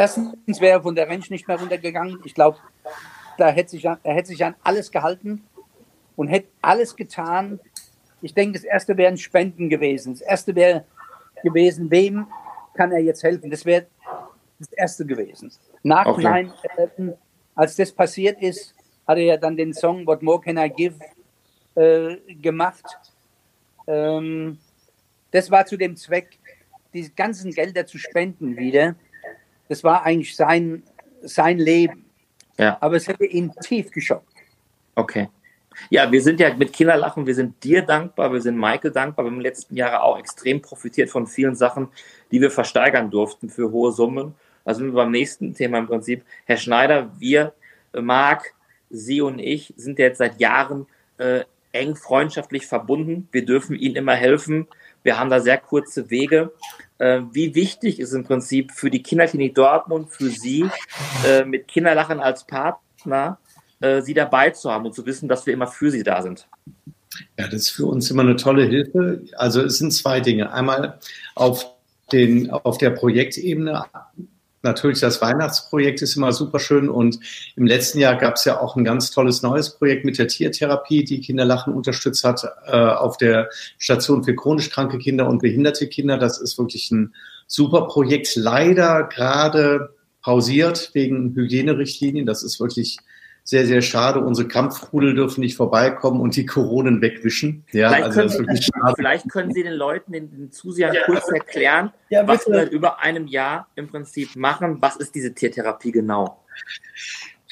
erstens 0.00 0.60
wäre 0.60 0.78
er 0.78 0.82
von 0.82 0.94
der 0.94 1.08
Ranch 1.08 1.28
nicht 1.28 1.46
mehr 1.46 1.60
runtergegangen. 1.60 2.20
Ich 2.24 2.34
glaube, 2.34 2.58
da 3.36 3.48
hätte 3.48 3.70
sich, 3.70 3.84
er 3.84 3.98
hätte 4.02 4.28
sich 4.28 4.42
an 4.42 4.54
alles 4.62 4.90
gehalten 4.90 5.44
und 6.16 6.28
hätte 6.28 6.48
alles 6.62 6.96
getan. 6.96 7.60
Ich 8.22 8.32
denke, 8.32 8.54
das 8.54 8.64
erste 8.64 8.96
wären 8.96 9.18
Spenden 9.18 9.68
gewesen. 9.68 10.14
Das 10.14 10.22
erste 10.22 10.54
wäre 10.54 10.84
gewesen, 11.42 11.90
wem 11.90 12.26
kann 12.74 12.92
er 12.92 13.00
jetzt 13.00 13.22
helfen? 13.22 13.50
Das 13.50 13.64
wäre 13.66 13.86
das 14.58 14.72
erste 14.72 15.04
gewesen. 15.04 15.52
Nachhinein, 15.82 16.50
okay. 16.64 16.88
äh, 16.98 17.12
als 17.54 17.76
das 17.76 17.92
passiert 17.92 18.40
ist, 18.40 18.74
hat 19.06 19.18
er 19.18 19.24
ja 19.24 19.36
dann 19.36 19.56
den 19.56 19.74
Song 19.74 20.06
What 20.06 20.22
More 20.22 20.40
Can 20.40 20.56
I 20.56 20.70
Give 20.70 20.94
äh, 21.74 22.16
gemacht. 22.34 22.86
Ähm, 23.86 24.58
das 25.30 25.50
war 25.50 25.66
zu 25.66 25.76
dem 25.76 25.94
Zweck, 25.96 26.38
die 26.94 27.14
ganzen 27.14 27.52
Gelder 27.52 27.86
zu 27.86 27.98
spenden 27.98 28.56
wieder. 28.56 28.94
Das 29.70 29.84
war 29.84 30.02
eigentlich 30.02 30.34
sein, 30.34 30.82
sein 31.22 31.56
Leben. 31.56 32.04
Ja. 32.58 32.76
Aber 32.80 32.96
es 32.96 33.06
hätte 33.06 33.24
ihn 33.24 33.52
tief 33.62 33.92
geschockt. 33.92 34.26
Okay. 34.96 35.28
Ja, 35.90 36.10
wir 36.10 36.20
sind 36.20 36.40
ja 36.40 36.52
mit 36.52 36.72
Kinderlachen, 36.72 37.24
wir 37.24 37.36
sind 37.36 37.62
dir 37.62 37.82
dankbar, 37.82 38.32
wir 38.32 38.40
sind 38.40 38.58
Michael 38.58 38.90
dankbar. 38.90 39.24
Wir 39.24 39.28
haben 39.28 39.36
in 39.36 39.44
den 39.44 39.46
letzten 39.46 39.76
Jahren 39.76 40.00
auch 40.00 40.18
extrem 40.18 40.60
profitiert 40.60 41.08
von 41.08 41.28
vielen 41.28 41.54
Sachen, 41.54 41.86
die 42.32 42.40
wir 42.40 42.50
versteigern 42.50 43.12
durften 43.12 43.48
für 43.48 43.70
hohe 43.70 43.92
Summen. 43.92 44.34
Also 44.64 44.80
sind 44.80 44.88
wir 44.88 44.96
beim 44.96 45.12
nächsten 45.12 45.54
Thema 45.54 45.78
im 45.78 45.86
Prinzip. 45.86 46.24
Herr 46.46 46.56
Schneider, 46.56 47.12
wir, 47.20 47.54
äh, 47.92 48.00
Marc, 48.00 48.52
Sie 48.90 49.20
und 49.20 49.38
ich 49.38 49.72
sind 49.76 50.00
jetzt 50.00 50.18
seit 50.18 50.40
Jahren 50.40 50.86
äh, 51.18 51.44
eng 51.70 51.94
freundschaftlich 51.94 52.66
verbunden. 52.66 53.28
Wir 53.30 53.44
dürfen 53.44 53.76
Ihnen 53.76 53.94
immer 53.94 54.16
helfen. 54.16 54.66
Wir 55.04 55.16
haben 55.16 55.30
da 55.30 55.38
sehr 55.38 55.58
kurze 55.58 56.10
Wege. 56.10 56.50
Äh, 57.00 57.22
wie 57.32 57.54
wichtig 57.54 57.98
ist 57.98 58.12
im 58.12 58.24
Prinzip 58.24 58.72
für 58.72 58.90
die 58.90 59.02
Kinderklinik 59.02 59.54
Dortmund, 59.54 60.10
für 60.10 60.28
Sie, 60.28 60.68
äh, 61.26 61.44
mit 61.46 61.66
Kinderlachen 61.66 62.20
als 62.20 62.44
Partner, 62.44 63.38
äh, 63.80 64.02
Sie 64.02 64.12
dabei 64.12 64.50
zu 64.50 64.70
haben 64.70 64.84
und 64.84 64.94
zu 64.94 65.06
wissen, 65.06 65.26
dass 65.26 65.46
wir 65.46 65.54
immer 65.54 65.66
für 65.66 65.90
Sie 65.90 66.02
da 66.02 66.20
sind? 66.20 66.46
Ja, 67.38 67.46
das 67.46 67.54
ist 67.54 67.70
für 67.70 67.86
uns 67.86 68.10
immer 68.10 68.20
eine 68.20 68.36
tolle 68.36 68.64
Hilfe. 68.64 69.24
Also 69.36 69.62
es 69.62 69.78
sind 69.78 69.92
zwei 69.92 70.20
Dinge. 70.20 70.52
Einmal 70.52 70.98
auf, 71.34 71.66
den, 72.12 72.50
auf 72.50 72.76
der 72.76 72.90
Projektebene 72.90 73.86
natürlich 74.62 75.00
das 75.00 75.20
Weihnachtsprojekt 75.22 76.02
ist 76.02 76.16
immer 76.16 76.32
super 76.32 76.58
schön 76.58 76.88
und 76.88 77.18
im 77.56 77.66
letzten 77.66 77.98
Jahr 77.98 78.16
gab 78.16 78.34
es 78.34 78.44
ja 78.44 78.60
auch 78.60 78.76
ein 78.76 78.84
ganz 78.84 79.10
tolles 79.10 79.42
neues 79.42 79.70
Projekt 79.70 80.04
mit 80.04 80.18
der 80.18 80.28
Tiertherapie, 80.28 81.04
die 81.04 81.20
Kinderlachen 81.20 81.72
unterstützt 81.72 82.24
hat 82.24 82.44
äh, 82.66 82.76
auf 82.76 83.16
der 83.16 83.48
Station 83.78 84.24
für 84.24 84.34
chronisch 84.34 84.70
kranke 84.70 84.98
Kinder 84.98 85.28
und 85.28 85.40
behinderte 85.40 85.88
Kinder. 85.88 86.18
Das 86.18 86.40
ist 86.40 86.58
wirklich 86.58 86.90
ein 86.90 87.14
super 87.46 87.86
Projekt. 87.86 88.36
Leider 88.36 89.04
gerade 89.04 89.94
pausiert 90.22 90.90
wegen 90.92 91.34
Hygienerichtlinien. 91.34 92.26
Das 92.26 92.42
ist 92.42 92.60
wirklich 92.60 92.98
sehr, 93.44 93.66
sehr 93.66 93.82
schade. 93.82 94.20
Unsere 94.20 94.48
Kampfrudel 94.48 95.14
dürfen 95.14 95.40
nicht 95.40 95.56
vorbeikommen 95.56 96.20
und 96.20 96.36
die 96.36 96.46
Koronen 96.46 97.00
wegwischen. 97.00 97.64
Ja, 97.72 97.88
vielleicht, 97.88 98.04
also 98.18 98.38
können 98.38 98.56
Sie, 98.56 98.70
vielleicht 98.96 99.28
können 99.28 99.52
Sie 99.52 99.62
den 99.62 99.74
Leuten, 99.74 100.12
den, 100.12 100.30
den 100.30 100.52
Zusehern 100.52 100.94
ja. 100.94 101.02
kurz 101.04 101.28
erklären, 101.28 101.92
ja, 102.08 102.26
was 102.26 102.46
wir 102.46 102.54
seit 102.54 102.72
über 102.72 103.00
einem 103.00 103.26
Jahr 103.26 103.68
im 103.74 103.88
Prinzip 103.88 104.36
machen. 104.36 104.80
Was 104.80 104.96
ist 104.96 105.14
diese 105.14 105.34
Tiertherapie 105.34 105.92
genau? 105.92 106.44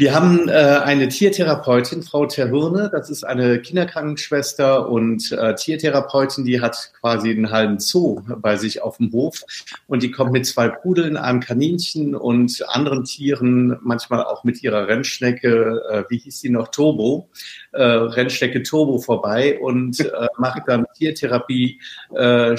Wir 0.01 0.15
haben 0.15 0.49
äh, 0.49 0.53
eine 0.53 1.09
Tiertherapeutin, 1.09 2.05
Frau 2.05 2.25
Terhürne, 2.25 2.89
das 2.89 3.11
ist 3.11 3.25
eine 3.25 3.61
Kinderkrankenschwester 3.61 4.89
und 4.89 5.33
äh, 5.33 5.57
Tiertherapeutin, 5.57 6.45
die 6.45 6.61
hat 6.61 6.93
quasi 7.01 7.31
einen 7.31 7.51
halben 7.51 7.81
Zoo 7.81 8.21
bei 8.37 8.57
sich 8.57 8.81
auf 8.81 8.99
dem 8.99 9.11
Hof. 9.11 9.43
Und 9.89 10.05
die 10.05 10.13
kommt 10.13 10.31
mit 10.31 10.47
zwei 10.47 10.69
Pudeln, 10.69 11.17
einem 11.17 11.41
Kaninchen 11.41 12.15
und 12.15 12.65
anderen 12.69 13.03
Tieren, 13.03 13.77
manchmal 13.83 14.23
auch 14.23 14.45
mit 14.45 14.63
ihrer 14.63 14.87
Rennschnecke, 14.87 15.83
äh, 15.91 16.05
wie 16.09 16.19
hieß 16.19 16.43
die 16.43 16.51
noch, 16.51 16.69
Turbo, 16.69 17.29
äh, 17.73 17.83
Rennschnecke 17.83 18.63
Turbo 18.63 18.99
vorbei 18.99 19.59
und 19.59 19.99
äh, 19.99 20.29
macht 20.37 20.63
dann 20.69 20.87
Tiertherapie 20.97 21.81
äh, 22.15 22.55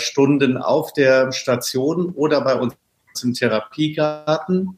auf 0.58 0.92
der 0.92 1.32
Station 1.32 2.10
oder 2.10 2.42
bei 2.42 2.56
uns 2.56 2.76
im 3.24 3.34
Therapiegarten. 3.34 4.78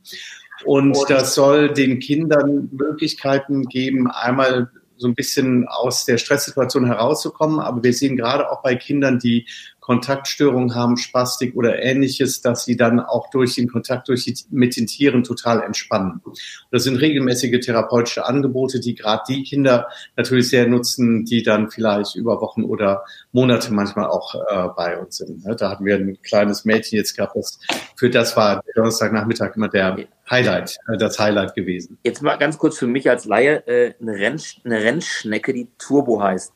Und 0.65 0.97
das 1.09 1.35
soll 1.35 1.73
den 1.73 1.99
Kindern 1.99 2.69
Möglichkeiten 2.71 3.63
geben, 3.65 4.09
einmal 4.09 4.69
so 4.97 5.07
ein 5.07 5.15
bisschen 5.15 5.67
aus 5.67 6.05
der 6.05 6.17
Stresssituation 6.17 6.85
herauszukommen. 6.85 7.59
Aber 7.59 7.83
wir 7.83 7.93
sehen 7.93 8.17
gerade 8.17 8.49
auch 8.51 8.61
bei 8.61 8.75
Kindern, 8.75 9.19
die 9.19 9.47
Kontaktstörungen 9.81 10.75
haben, 10.75 10.95
Spastik 10.95 11.55
oder 11.55 11.81
ähnliches, 11.81 12.41
dass 12.41 12.65
sie 12.65 12.77
dann 12.77 12.99
auch 12.99 13.29
durch 13.31 13.55
den 13.55 13.67
Kontakt 13.67 14.07
durch 14.07 14.23
die, 14.23 14.37
mit 14.51 14.77
den 14.77 14.85
Tieren 14.85 15.23
total 15.23 15.63
entspannen. 15.63 16.21
Das 16.69 16.83
sind 16.83 16.97
regelmäßige 16.97 17.59
therapeutische 17.59 18.25
Angebote, 18.25 18.79
die 18.79 18.93
gerade 18.93 19.23
die 19.27 19.43
Kinder 19.43 19.87
natürlich 20.15 20.49
sehr 20.49 20.67
nutzen, 20.67 21.25
die 21.25 21.41
dann 21.41 21.71
vielleicht 21.71 22.15
über 22.15 22.39
Wochen 22.41 22.63
oder 22.63 23.03
Monate 23.31 23.73
manchmal 23.73 24.07
auch 24.07 24.35
äh, 24.35 24.67
bei 24.77 24.99
uns 24.99 25.17
sind. 25.17 25.43
Ne? 25.43 25.55
Da 25.55 25.71
hatten 25.71 25.83
wir 25.83 25.95
ein 25.95 26.21
kleines 26.21 26.63
Mädchen 26.63 26.97
jetzt 26.97 27.17
gehabt, 27.17 27.35
das 27.35 27.59
für 27.95 28.11
das 28.11 28.37
war 28.37 28.63
Donnerstagnachmittag 28.75 29.55
immer 29.55 29.67
der 29.67 29.97
Highlight, 30.29 30.77
äh, 30.93 30.97
das 30.97 31.17
Highlight 31.17 31.55
gewesen. 31.55 31.97
Jetzt 32.03 32.21
mal 32.21 32.37
ganz 32.37 32.59
kurz 32.59 32.77
für 32.77 32.87
mich 32.87 33.09
als 33.09 33.25
Laie, 33.25 33.67
äh, 33.67 33.95
eine, 33.99 34.13
Renn, 34.13 34.39
eine 34.63 34.83
Rennschnecke, 34.83 35.53
die 35.53 35.67
Turbo 35.79 36.21
heißt. 36.21 36.53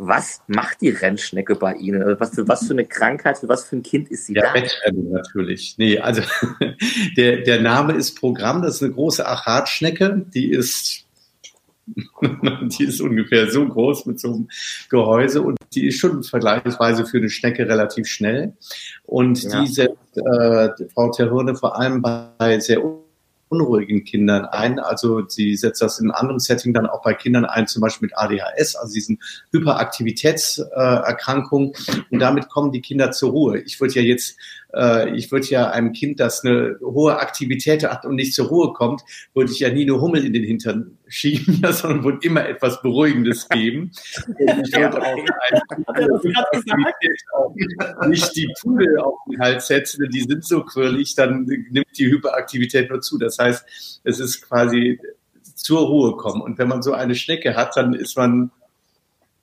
Was 0.00 0.42
macht 0.46 0.80
die 0.80 0.90
Rennschnecke 0.90 1.56
bei 1.56 1.74
Ihnen? 1.74 2.02
Also 2.04 2.20
was 2.20 2.34
für, 2.34 2.46
was 2.46 2.66
für 2.66 2.72
eine 2.72 2.84
Krankheit, 2.84 3.38
für 3.38 3.48
was 3.48 3.64
für 3.64 3.76
ein 3.76 3.82
Kind 3.82 4.08
ist 4.10 4.26
sie 4.26 4.34
ja, 4.34 4.42
da? 4.42 4.54
Wettrennen 4.54 5.10
natürlich. 5.10 5.74
Nee, 5.76 5.98
also 5.98 6.22
der, 7.16 7.38
der 7.38 7.60
Name 7.60 7.94
ist 7.94 8.18
Programm, 8.18 8.62
das 8.62 8.76
ist 8.76 8.84
eine 8.84 8.92
große 8.92 9.26
Achatschnecke, 9.26 10.24
die 10.32 10.52
ist 10.52 11.04
die 12.78 12.84
ist 12.84 13.00
ungefähr 13.00 13.50
so 13.50 13.66
groß 13.66 14.06
mit 14.06 14.20
so 14.20 14.28
einem 14.28 14.48
Gehäuse 14.88 15.42
und 15.42 15.58
die 15.72 15.88
ist 15.88 15.98
schon 15.98 16.22
vergleichsweise 16.22 17.06
für 17.06 17.18
eine 17.18 17.30
Schnecke 17.30 17.66
relativ 17.66 18.06
schnell. 18.06 18.52
Und 19.04 19.42
ja. 19.42 19.60
die 19.60 19.66
setzt 19.66 20.16
äh, 20.16 20.70
Frau 20.94 21.10
Terhirne 21.10 21.56
vor 21.56 21.78
allem 21.78 22.02
bei 22.02 22.60
sehr 22.60 22.82
unruhigen 23.48 24.04
Kindern 24.04 24.44
ein. 24.44 24.78
Also 24.78 25.26
sie 25.28 25.56
setzt 25.56 25.82
das 25.82 25.98
in 25.98 26.10
einem 26.10 26.18
anderen 26.18 26.38
Setting 26.40 26.74
dann 26.74 26.86
auch 26.86 27.02
bei 27.02 27.14
Kindern 27.14 27.44
ein, 27.44 27.66
zum 27.66 27.82
Beispiel 27.82 28.06
mit 28.06 28.16
ADHS, 28.16 28.76
also 28.76 28.92
diesen 28.92 29.18
Hyperaktivitätserkrankungen. 29.52 31.72
Und 32.10 32.18
damit 32.18 32.48
kommen 32.48 32.72
die 32.72 32.80
Kinder 32.80 33.12
zur 33.12 33.30
Ruhe. 33.30 33.60
Ich 33.60 33.80
würde 33.80 33.94
ja 33.94 34.02
jetzt 34.02 34.36
äh, 34.74 35.16
ich 35.16 35.32
würde 35.32 35.46
ja 35.46 35.70
einem 35.70 35.92
Kind, 35.92 36.20
das 36.20 36.44
eine 36.44 36.78
hohe 36.82 37.18
Aktivität 37.18 37.84
hat 37.84 38.04
und 38.04 38.16
nicht 38.16 38.34
zur 38.34 38.48
Ruhe 38.48 38.72
kommt, 38.72 39.02
würde 39.34 39.50
ich 39.50 39.60
ja 39.60 39.70
nie 39.70 39.82
eine 39.82 40.00
Hummel 40.00 40.24
in 40.24 40.32
den 40.32 40.44
Hintern 40.44 40.97
schieben, 41.08 41.58
ja, 41.62 41.72
sondern 41.72 42.04
würde 42.04 42.26
immer 42.26 42.48
etwas 42.48 42.80
Beruhigendes 42.82 43.48
geben. 43.48 43.92
nicht 48.08 48.36
die 48.36 48.52
Pudel 48.60 48.98
auf 48.98 49.18
den 49.28 49.40
Hals 49.40 49.66
setzen, 49.66 50.08
die 50.10 50.20
sind 50.20 50.44
so 50.44 50.64
quirlig, 50.64 51.14
dann 51.14 51.44
nimmt 51.44 51.98
die 51.98 52.06
Hyperaktivität 52.06 52.90
nur 52.90 53.00
zu. 53.00 53.18
Das 53.18 53.38
heißt, 53.38 54.00
es 54.04 54.20
ist 54.20 54.42
quasi 54.42 55.00
zur 55.42 55.80
Ruhe 55.80 56.16
kommen. 56.16 56.40
Und 56.40 56.58
wenn 56.58 56.68
man 56.68 56.82
so 56.82 56.92
eine 56.92 57.14
Schnecke 57.14 57.56
hat, 57.56 57.76
dann 57.76 57.94
ist 57.94 58.16
man, 58.16 58.50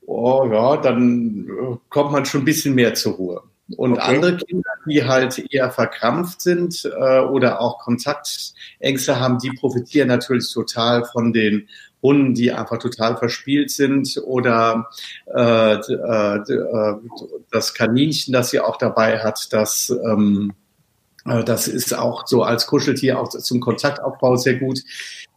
oh 0.06 0.48
ja, 0.52 0.78
dann 0.78 1.80
kommt 1.90 2.12
man 2.12 2.26
schon 2.26 2.42
ein 2.42 2.46
bisschen 2.46 2.76
mehr 2.76 2.94
zur 2.94 3.14
Ruhe. 3.14 3.44
Und 3.78 3.94
okay. 3.94 4.16
andere 4.16 4.38
Kinder, 4.38 4.70
die 4.88 5.06
halt 5.06 5.40
eher 5.52 5.72
verkrampft 5.72 6.42
sind 6.42 6.86
äh, 6.86 7.20
oder 7.20 7.62
auch 7.62 7.80
Kontaktängste 7.80 9.20
haben, 9.20 9.40
die 9.40 9.52
profitieren 9.52 10.08
natürlich 10.08 10.52
total 10.54 11.04
von 11.06 11.34
den 11.34 11.68
Hunden, 12.02 12.36
die 12.36 12.52
einfach 12.52 12.78
total 12.78 13.18
verspielt 13.18 13.72
sind 13.72 14.22
oder 14.24 14.90
äh, 15.34 15.74
äh, 15.74 16.36
äh, 16.38 16.96
das 17.52 17.74
Kaninchen, 17.74 18.34
das 18.34 18.52
sie 18.52 18.60
auch 18.60 18.78
dabei 18.78 19.20
hat, 19.20 19.52
das 19.52 19.90
ähm, 19.90 20.54
äh, 21.26 21.44
das 21.44 21.68
ist 21.68 21.98
auch 21.98 22.28
so 22.28 22.44
als 22.44 22.68
Kuscheltier 22.68 23.20
auch 23.20 23.30
zum 23.30 23.60
Kontaktaufbau 23.60 24.36
sehr 24.36 24.56
gut. 24.60 24.80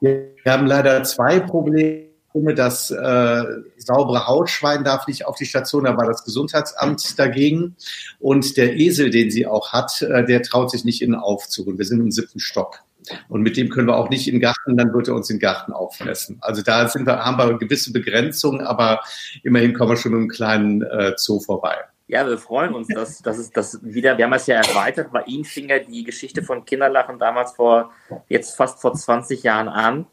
Wir 0.01 0.35
haben 0.47 0.67
leider 0.67 1.03
zwei 1.05 1.41
Probleme 1.41 2.08
das 2.47 2.91
äh, 2.91 3.45
saubere 3.77 4.27
Hautschwein 4.27 4.85
darf 4.85 5.07
nicht 5.07 5.27
auf 5.27 5.37
die 5.37 5.47
Station, 5.47 5.85
da 5.85 5.97
war 5.97 6.07
das 6.07 6.25
Gesundheitsamt 6.25 7.19
dagegen. 7.19 7.77
Und 8.19 8.57
der 8.57 8.77
Esel, 8.77 9.11
den 9.11 9.31
sie 9.31 9.47
auch 9.47 9.73
hat, 9.73 10.03
äh, 10.03 10.25
der 10.25 10.43
traut 10.43 10.71
sich 10.71 10.85
nicht 10.85 11.03
in 11.03 11.13
den 11.13 11.21
Aufzug. 11.21 11.67
Und 11.67 11.79
wir 11.79 11.85
sind 11.85 12.01
im 12.01 12.11
siebten 12.11 12.41
Stock. 12.41 12.81
Und 13.29 13.43
mit 13.43 13.57
dem 13.57 13.69
können 13.71 13.89
wir 13.89 13.97
auch 13.97 14.11
nicht 14.11 14.29
in 14.29 14.35
den 14.35 14.41
Garten, 14.41 14.77
dann 14.77 14.93
wird 14.93 15.09
er 15.09 15.15
uns 15.15 15.29
den 15.29 15.39
Garten 15.39 15.73
auffressen. 15.73 16.39
Also 16.41 16.63
da 16.63 16.89
sind 16.89 17.07
wir, 17.07 17.25
haben 17.25 17.39
wir 17.39 17.59
gewisse 17.59 17.93
Begrenzungen, 17.93 18.61
aber 18.61 19.01
immerhin 19.43 19.75
kommen 19.75 19.93
wir 19.93 19.97
schon 19.97 20.13
mit 20.13 20.21
einem 20.21 20.29
kleinen 20.29 20.83
äh, 20.83 21.15
Zoo 21.17 21.41
vorbei. 21.41 21.77
Ja, 22.07 22.27
wir 22.27 22.39
freuen 22.39 22.75
uns, 22.75 22.89
dass, 22.89 23.19
dass 23.19 23.37
es 23.37 23.51
das 23.51 23.81
wieder, 23.83 24.17
wir 24.17 24.25
haben 24.25 24.33
es 24.33 24.47
ja 24.47 24.57
erweitert, 24.57 25.13
bei 25.13 25.23
Ihnen 25.25 25.45
fing 25.45 25.69
ja 25.69 25.79
die 25.79 26.05
Geschichte 26.05 26.43
von 26.43 26.65
Kinderlachen 26.65 27.19
damals 27.19 27.53
vor, 27.53 27.93
jetzt 28.29 28.57
fast 28.57 28.81
vor 28.81 28.95
20 28.95 29.43
Jahren 29.43 29.69
an 29.69 30.07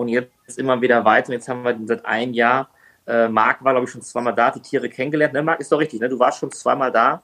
und 0.00 0.08
jetzt 0.08 0.58
immer 0.58 0.80
wieder 0.80 1.04
weiter. 1.04 1.32
Jetzt 1.32 1.48
haben 1.48 1.62
wir 1.62 1.78
seit 1.84 2.04
einem 2.04 2.32
Jahr, 2.32 2.70
äh, 3.06 3.28
Marc 3.28 3.62
war, 3.64 3.72
glaube 3.72 3.84
ich, 3.84 3.90
schon 3.90 4.02
zweimal 4.02 4.34
da, 4.34 4.50
die 4.50 4.60
Tiere 4.60 4.88
kennengelernt. 4.88 5.34
Ne, 5.34 5.42
Marc, 5.42 5.60
ist 5.60 5.70
doch 5.70 5.78
richtig, 5.78 6.00
ne? 6.00 6.08
Du 6.08 6.18
warst 6.18 6.38
schon 6.38 6.50
zweimal 6.50 6.90
da 6.90 7.22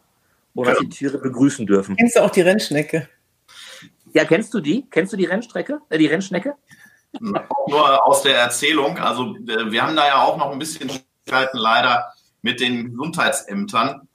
und 0.54 0.68
hast 0.68 0.80
die 0.80 0.88
Tiere 0.88 1.18
begrüßen 1.18 1.66
dürfen. 1.66 1.96
Kennst 1.96 2.16
du 2.16 2.20
auch 2.20 2.30
die 2.30 2.42
Rennschnecke? 2.42 3.08
Ja, 4.12 4.24
kennst 4.24 4.54
du 4.54 4.60
die? 4.60 4.86
Kennst 4.90 5.12
du 5.12 5.16
die 5.16 5.26
Rennstrecke, 5.26 5.80
äh, 5.90 5.98
die 5.98 6.06
Rennschnecke? 6.06 6.54
Nur 7.20 8.06
aus 8.06 8.22
der 8.22 8.36
Erzählung. 8.36 8.98
Also 8.98 9.36
äh, 9.36 9.70
wir 9.70 9.82
haben 9.82 9.96
da 9.96 10.06
ja 10.06 10.22
auch 10.22 10.36
noch 10.36 10.52
ein 10.52 10.58
bisschen 10.58 10.88
Schwierigkeiten 10.90 11.58
leider 11.58 12.12
mit 12.42 12.60
den 12.60 12.90
Gesundheitsämtern. 12.90 14.08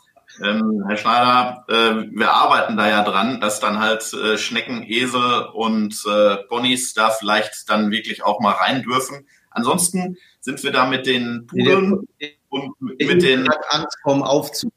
Ähm, 0.44 0.84
Herr 0.88 0.98
Schneider, 0.98 1.65
äh, 1.67 2.08
wir 2.12 2.32
arbeiten 2.32 2.78
da 2.78 2.89
ja 2.89 3.04
dran, 3.04 3.41
dass 3.41 3.60
dann 3.60 3.80
halt 3.80 4.13
äh, 4.13 4.38
Schnecken, 4.38 4.84
Esel 4.84 5.48
und 5.54 5.96
äh, 6.06 6.38
Ponys 6.48 6.94
da 6.94 7.10
vielleicht 7.10 7.70
dann 7.70 7.91
wirklich 7.91 8.24
auch 8.24 8.39
mal 8.39 8.54
rein 8.54 8.84
dürfen. 8.84 9.28
Ansonsten 9.50 10.17
sind 10.39 10.63
wir 10.63 10.72
da 10.72 10.86
mit 10.86 11.06
den 11.06 11.46
Pudeln 11.48 12.08
und 12.50 12.82
mit 12.82 13.22
den 13.22 13.48
Angst 13.70 13.98
vom 14.04 14.24
Aufzug. 14.24 14.72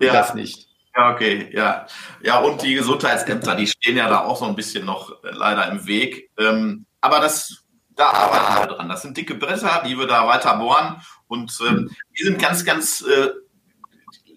Ja, 0.00 0.12
das 0.12 0.34
nicht. 0.34 0.68
Ja, 0.94 1.14
okay, 1.14 1.48
ja. 1.52 1.86
Ja, 2.22 2.40
und 2.40 2.62
die 2.62 2.74
Gesundheitsämter, 2.74 3.54
die 3.54 3.66
stehen 3.66 3.96
ja 3.96 4.08
da 4.08 4.20
auch 4.24 4.36
so 4.36 4.44
ein 4.44 4.56
bisschen 4.56 4.84
noch 4.84 5.24
äh, 5.24 5.30
leider 5.30 5.70
im 5.70 5.86
Weg. 5.86 6.30
Ähm, 6.38 6.84
aber 7.00 7.20
das, 7.20 7.64
da 7.96 8.10
arbeiten 8.10 8.68
wir 8.68 8.76
dran. 8.76 8.88
Das 8.88 9.02
sind 9.02 9.16
dicke 9.16 9.34
Bretter, 9.34 9.82
die 9.86 9.98
wir 9.98 10.06
da 10.06 10.26
weiter 10.26 10.56
bohren. 10.56 11.00
Und 11.28 11.58
ähm, 11.66 11.90
die 12.18 12.24
sind 12.24 12.38
ganz, 12.38 12.64
ganz 12.64 13.00
äh, 13.02 13.30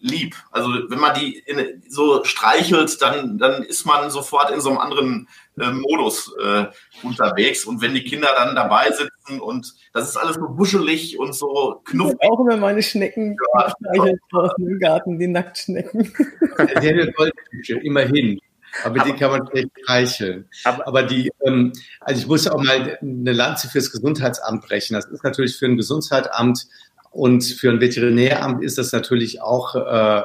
lieb. 0.06 0.36
Also 0.52 0.70
wenn 0.90 1.00
man 1.00 1.14
die 1.16 1.40
in, 1.40 1.84
so 1.90 2.24
streichelt, 2.24 3.02
dann, 3.02 3.38
dann 3.38 3.64
ist 3.64 3.86
man 3.86 4.10
sofort 4.10 4.52
in 4.52 4.62
so 4.62 4.70
einem 4.70 4.78
anderen 4.78 5.28
äh, 5.60 5.72
Modus 5.72 6.34
äh, 6.42 6.66
unterwegs. 7.04 7.66
Und 7.66 7.82
wenn 7.82 7.94
die 7.94 8.04
Kinder 8.04 8.30
dann 8.38 8.56
dabei 8.56 8.92
sitzen 8.92 9.40
und 9.40 9.74
das 9.94 10.10
ist 10.10 10.18
alles 10.18 10.36
so 10.36 10.48
buschelig 10.48 11.18
und 11.20 11.34
so 11.34 11.82
knuffig. 11.86 12.18
Ich 12.22 12.30
auch 12.30 12.40
immer 12.40 12.58
meine 12.58 12.84
Schnecken 12.84 13.36
ja, 13.56 13.70
streichelt 13.72 14.20
draußen 14.32 14.68
im 14.68 14.80
Garten, 14.80 15.20
die 15.20 15.28
Nacktschnecken. 15.28 16.14
Der 16.58 16.78
eine 16.78 17.12
Goldfische, 17.12 17.80
immerhin. 17.80 18.40
Aber, 18.84 19.00
aber 19.00 19.10
die 19.10 19.18
kann 19.18 19.32
man 19.32 19.48
schlecht 19.48 19.70
streicheln. 19.82 20.50
Aber, 20.66 20.88
aber, 20.88 21.04
die, 21.04 21.32
ähm, 21.46 21.72
also 22.02 22.22
ich 22.22 22.28
muss 22.28 22.48
auch 22.48 22.62
mal 22.62 22.98
eine 23.02 23.32
Lanze 23.32 23.70
fürs 23.70 23.92
Gesundheitsamt 23.92 24.68
brechen. 24.68 24.96
Das 24.96 25.06
ist 25.06 25.24
natürlich 25.24 25.58
für 25.58 25.66
ein 25.66 25.78
Gesundheitsamt 25.78 26.68
und 27.16 27.46
für 27.46 27.70
ein 27.70 27.80
Veterinäramt 27.80 28.62
ist 28.62 28.78
das 28.78 28.92
natürlich 28.92 29.42
auch 29.42 29.74
äh, 29.76 30.24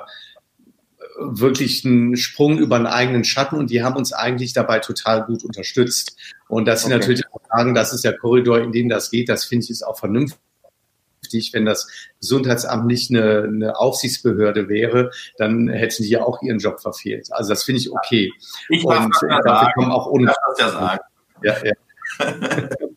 wirklich 1.20 1.84
ein 1.84 2.16
Sprung 2.16 2.58
über 2.58 2.74
einen 2.74 2.88
eigenen 2.88 3.22
Schatten 3.22 3.56
und 3.56 3.70
die 3.70 3.84
haben 3.84 3.94
uns 3.94 4.12
eigentlich 4.12 4.54
dabei 4.54 4.80
total 4.80 5.24
gut 5.24 5.44
unterstützt. 5.44 6.16
Und 6.48 6.66
dass 6.66 6.80
sie 6.80 6.86
okay. 6.86 6.98
natürlich 6.98 7.22
auch 7.30 7.40
sagen, 7.48 7.74
das 7.74 7.92
ist 7.92 8.02
der 8.02 8.18
Korridor, 8.18 8.58
in 8.58 8.72
dem 8.72 8.88
das 8.88 9.12
geht, 9.12 9.28
das 9.28 9.44
finde 9.44 9.64
ich 9.64 9.70
ist 9.70 9.82
auch 9.84 9.98
vernünftig 9.98 10.40
wenn 11.52 11.64
das 11.64 11.86
Gesundheitsamt 12.18 12.86
nicht 12.86 13.12
eine, 13.12 13.44
eine, 13.44 13.78
Aufsichtsbehörde 13.78 14.68
wäre, 14.68 15.12
dann 15.36 15.68
hätten 15.68 16.02
die 16.02 16.08
ja 16.08 16.24
auch 16.24 16.42
ihren 16.42 16.58
Job 16.58 16.80
verfehlt. 16.80 17.28
Also 17.30 17.50
das 17.50 17.62
finde 17.62 17.82
ich 17.82 17.92
okay. 17.92 18.32
Ich 18.68 18.84
und 18.84 19.14
dafür 19.44 19.72
kommen 19.74 19.92
auch 19.92 20.08
ohne. 20.08 20.32
Ja, 21.44 21.56
ja. 21.62 21.72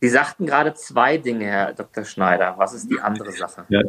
Sie 0.00 0.08
sagten 0.08 0.46
gerade 0.46 0.74
zwei 0.74 1.18
Dinge, 1.18 1.46
Herr 1.46 1.72
Dr. 1.72 2.04
Schneider. 2.04 2.54
Was 2.56 2.74
ist 2.74 2.90
die 2.90 3.00
andere 3.00 3.32
Sache? 3.32 3.64
Ja. 3.68 3.82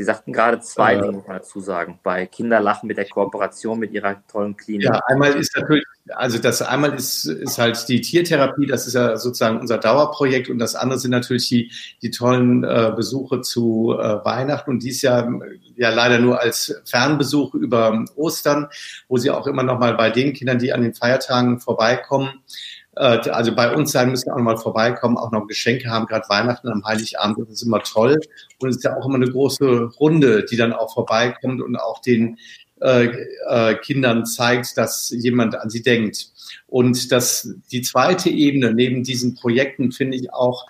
Sie 0.00 0.04
sagten 0.04 0.32
gerade 0.32 0.60
zwei 0.60 0.94
äh, 0.94 1.00
Dinge, 1.02 1.12
muss 1.12 1.26
man 1.26 1.36
dazu 1.36 1.60
sagen, 1.60 2.00
bei 2.02 2.24
Kinderlachen 2.24 2.86
mit 2.86 2.96
der 2.96 3.04
Kooperation 3.06 3.78
mit 3.78 3.92
Ihrer 3.92 4.26
tollen 4.28 4.56
Klinik. 4.56 4.84
Ja, 4.84 4.98
einmal 5.08 5.32
ist 5.34 5.54
natürlich, 5.54 5.84
also 6.08 6.38
das 6.38 6.62
einmal 6.62 6.94
ist, 6.94 7.26
ist 7.26 7.58
halt 7.58 7.86
die 7.86 8.00
Tiertherapie, 8.00 8.66
das 8.66 8.86
ist 8.86 8.94
ja 8.94 9.18
sozusagen 9.18 9.60
unser 9.60 9.76
Dauerprojekt 9.76 10.48
und 10.48 10.58
das 10.58 10.74
andere 10.74 10.98
sind 10.98 11.10
natürlich 11.10 11.50
die, 11.50 11.70
die 12.00 12.10
tollen 12.10 12.64
äh, 12.64 12.94
Besuche 12.96 13.42
zu 13.42 13.94
äh, 13.98 14.24
Weihnachten 14.24 14.70
und 14.70 14.82
dies 14.82 15.02
Jahr 15.02 15.28
ja 15.76 15.90
leider 15.90 16.18
nur 16.18 16.40
als 16.40 16.80
Fernbesuch 16.86 17.54
über 17.54 18.02
Ostern, 18.16 18.68
wo 19.06 19.18
Sie 19.18 19.30
auch 19.30 19.46
immer 19.46 19.64
noch 19.64 19.78
mal 19.78 19.92
bei 19.96 20.08
den 20.08 20.32
Kindern, 20.32 20.58
die 20.58 20.72
an 20.72 20.80
den 20.80 20.94
Feiertagen 20.94 21.60
vorbeikommen, 21.60 22.42
also 22.96 23.54
bei 23.54 23.74
uns 23.74 23.92
sein 23.92 24.10
müssen, 24.10 24.30
auch 24.30 24.36
noch 24.36 24.44
mal 24.44 24.56
vorbeikommen, 24.56 25.16
auch 25.16 25.30
noch 25.30 25.46
Geschenke 25.46 25.88
haben, 25.88 26.06
gerade 26.06 26.28
Weihnachten 26.28 26.68
am 26.68 26.84
Heiligabend, 26.84 27.38
das 27.38 27.48
ist 27.48 27.62
immer 27.62 27.82
toll. 27.82 28.18
Und 28.58 28.68
es 28.68 28.76
ist 28.76 28.84
ja 28.84 28.96
auch 28.96 29.06
immer 29.06 29.16
eine 29.16 29.30
große 29.30 29.90
Runde, 30.00 30.44
die 30.44 30.56
dann 30.56 30.72
auch 30.72 30.92
vorbeikommt 30.92 31.62
und 31.62 31.76
auch 31.76 32.00
den 32.00 32.38
äh, 32.80 33.10
äh, 33.48 33.74
Kindern 33.76 34.26
zeigt, 34.26 34.76
dass 34.76 35.10
jemand 35.10 35.54
an 35.54 35.70
sie 35.70 35.82
denkt. 35.82 36.32
Und 36.66 37.12
das, 37.12 37.54
die 37.70 37.82
zweite 37.82 38.30
Ebene 38.30 38.72
neben 38.72 39.04
diesen 39.04 39.34
Projekten 39.34 39.92
finde 39.92 40.16
ich 40.16 40.32
auch 40.32 40.66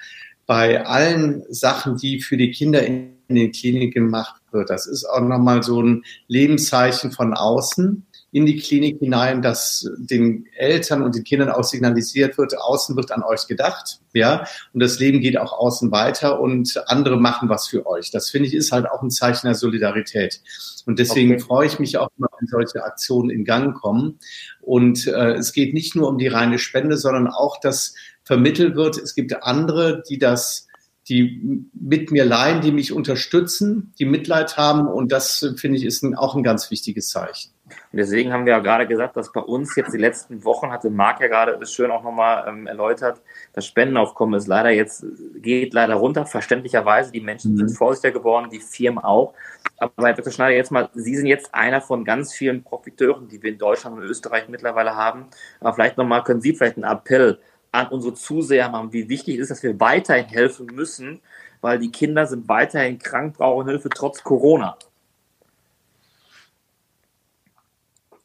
bei 0.47 0.85
allen 0.85 1.45
Sachen, 1.49 1.97
die 1.97 2.21
für 2.21 2.37
die 2.37 2.51
Kinder 2.51 2.85
in, 2.85 3.13
in 3.29 3.37
den 3.37 3.53
Kliniken 3.53 4.07
gemacht 4.07 4.43
wird. 4.51 4.71
Das 4.71 4.87
ist 4.87 5.05
auch 5.05 5.21
nochmal 5.21 5.63
so 5.63 5.81
ein 5.81 6.03
Lebenszeichen 6.27 7.13
von 7.13 7.33
außen 7.33 8.05
in 8.33 8.47
die 8.47 8.59
Klinik 8.59 9.01
hinein, 9.01 9.43
dass 9.43 9.91
den 9.99 10.47
Eltern 10.57 11.03
und 11.03 11.17
den 11.17 11.25
Kindern 11.25 11.49
auch 11.49 11.65
signalisiert 11.65 12.39
wird, 12.39 12.57
außen 12.57 12.95
wird 12.95 13.11
an 13.11 13.25
euch 13.25 13.49
gedacht, 13.49 14.01
ja, 14.13 14.45
und 14.73 14.81
das 14.81 15.01
Leben 15.01 15.21
geht 15.21 15.37
auch 15.37 15.53
außen 15.53 15.91
weiter 15.91 16.41
und 16.41 16.81
andere 16.87 17.17
machen 17.17 17.49
was 17.49 17.67
für 17.67 17.87
euch. 17.87 18.11
Das 18.11 18.31
finde 18.31 18.49
ich 18.49 18.55
ist 18.55 18.71
halt 18.71 18.89
auch 18.89 19.03
ein 19.03 19.11
Zeichen 19.11 19.47
der 19.47 19.55
Solidarität. 19.57 20.41
Und 20.87 20.99
deswegen 20.99 21.35
okay. 21.35 21.43
freue 21.43 21.67
ich 21.67 21.79
mich 21.81 21.99
auch 21.99 22.09
immer, 22.19 22.29
wenn 22.39 22.47
solche 22.47 22.85
Aktionen 22.85 23.31
in 23.31 23.45
Gang 23.45 23.75
kommen. 23.75 24.19
Und 24.61 25.07
äh, 25.09 25.33
es 25.33 25.53
geht 25.53 25.75
nicht 25.75 25.97
nur 25.97 26.09
um 26.09 26.19
die 26.19 26.29
reine 26.29 26.59
Spende, 26.59 26.97
sondern 26.97 27.27
auch, 27.27 27.59
dass 27.61 27.95
vermittelt 28.23 28.77
wird, 28.77 28.97
es 28.97 29.15
gibt 29.17 29.43
andere, 29.43 30.05
die 30.09 30.19
das 30.19 30.69
die 31.11 31.67
mit 31.75 32.13
mir 32.13 32.25
leihen, 32.25 32.61
die 32.61 32.71
mich 32.71 32.93
unterstützen, 32.93 33.93
die 33.99 34.05
Mitleid 34.05 34.57
haben. 34.57 34.87
Und 34.87 35.11
das, 35.11 35.55
finde 35.57 35.77
ich, 35.77 35.85
ist 35.85 36.05
ein, 36.05 36.15
auch 36.15 36.37
ein 36.37 36.45
ganz 36.45 36.71
wichtiges 36.71 37.09
Zeichen. 37.09 37.51
Und 37.93 37.99
deswegen 37.99 38.33
haben 38.33 38.47
wir 38.47 38.53
ja 38.53 38.59
gerade 38.61 38.87
gesagt, 38.87 39.17
dass 39.17 39.33
bei 39.33 39.41
uns 39.41 39.75
jetzt 39.77 39.93
die 39.93 39.99
letzten 39.99 40.45
Wochen, 40.45 40.71
hatte 40.71 40.91
Marc 40.91 41.21
ja 41.21 41.29
gerade 41.29 41.57
das 41.59 41.73
schön 41.73 41.91
auch 41.91 42.03
nochmal 42.03 42.45
ähm, 42.49 42.67
erläutert, 42.67 43.21
das 43.53 43.67
Spendenaufkommen 43.67 44.39
ist 44.39 44.47
leider 44.47 44.71
jetzt, 44.71 45.05
geht 45.37 45.75
leider 45.75 45.95
runter, 45.95 46.27
verständlicherweise. 46.27 47.13
Die 47.13 47.21
Menschen 47.21 47.53
mhm. 47.53 47.59
sind 47.59 47.77
vorsichtiger 47.77 48.19
geworden, 48.19 48.49
die 48.51 48.61
Firmen 48.61 49.03
auch. 49.03 49.35
Aber 49.79 50.07
Herr 50.07 50.15
Dr. 50.15 50.33
Schneider, 50.33 50.55
jetzt 50.55 50.71
mal, 50.71 50.91
Sie 50.95 51.17
sind 51.17 51.27
jetzt 51.27 51.55
einer 51.55 51.81
von 51.81 52.05
ganz 52.05 52.33
vielen 52.33 52.63
Profiteuren, 52.63 53.29
die 53.29 53.43
wir 53.43 53.51
in 53.51 53.59
Deutschland 53.59 53.97
und 53.97 54.05
Österreich 54.05 54.49
mittlerweile 54.49 54.95
haben. 54.95 55.27
Aber 55.61 55.75
vielleicht 55.75 55.97
nochmal, 55.97 56.23
können 56.23 56.41
Sie 56.41 56.55
vielleicht 56.55 56.77
einen 56.77 56.91
Appell 56.91 57.39
an 57.73 57.89
unsere 57.89 58.15
Zuseher 58.15 58.69
machen, 58.69 58.93
wie 58.93 59.09
wichtig 59.09 59.37
es 59.37 59.43
ist, 59.43 59.51
dass 59.51 59.63
wir 59.63 59.79
weiterhin 59.79 60.27
helfen 60.27 60.67
müssen, 60.67 61.21
weil 61.61 61.79
die 61.79 61.91
Kinder 61.91 62.27
sind 62.27 62.49
weiterhin 62.49 62.99
krank, 62.99 63.37
brauchen 63.37 63.69
Hilfe 63.69 63.89
trotz 63.91 64.23
Corona. 64.23 64.77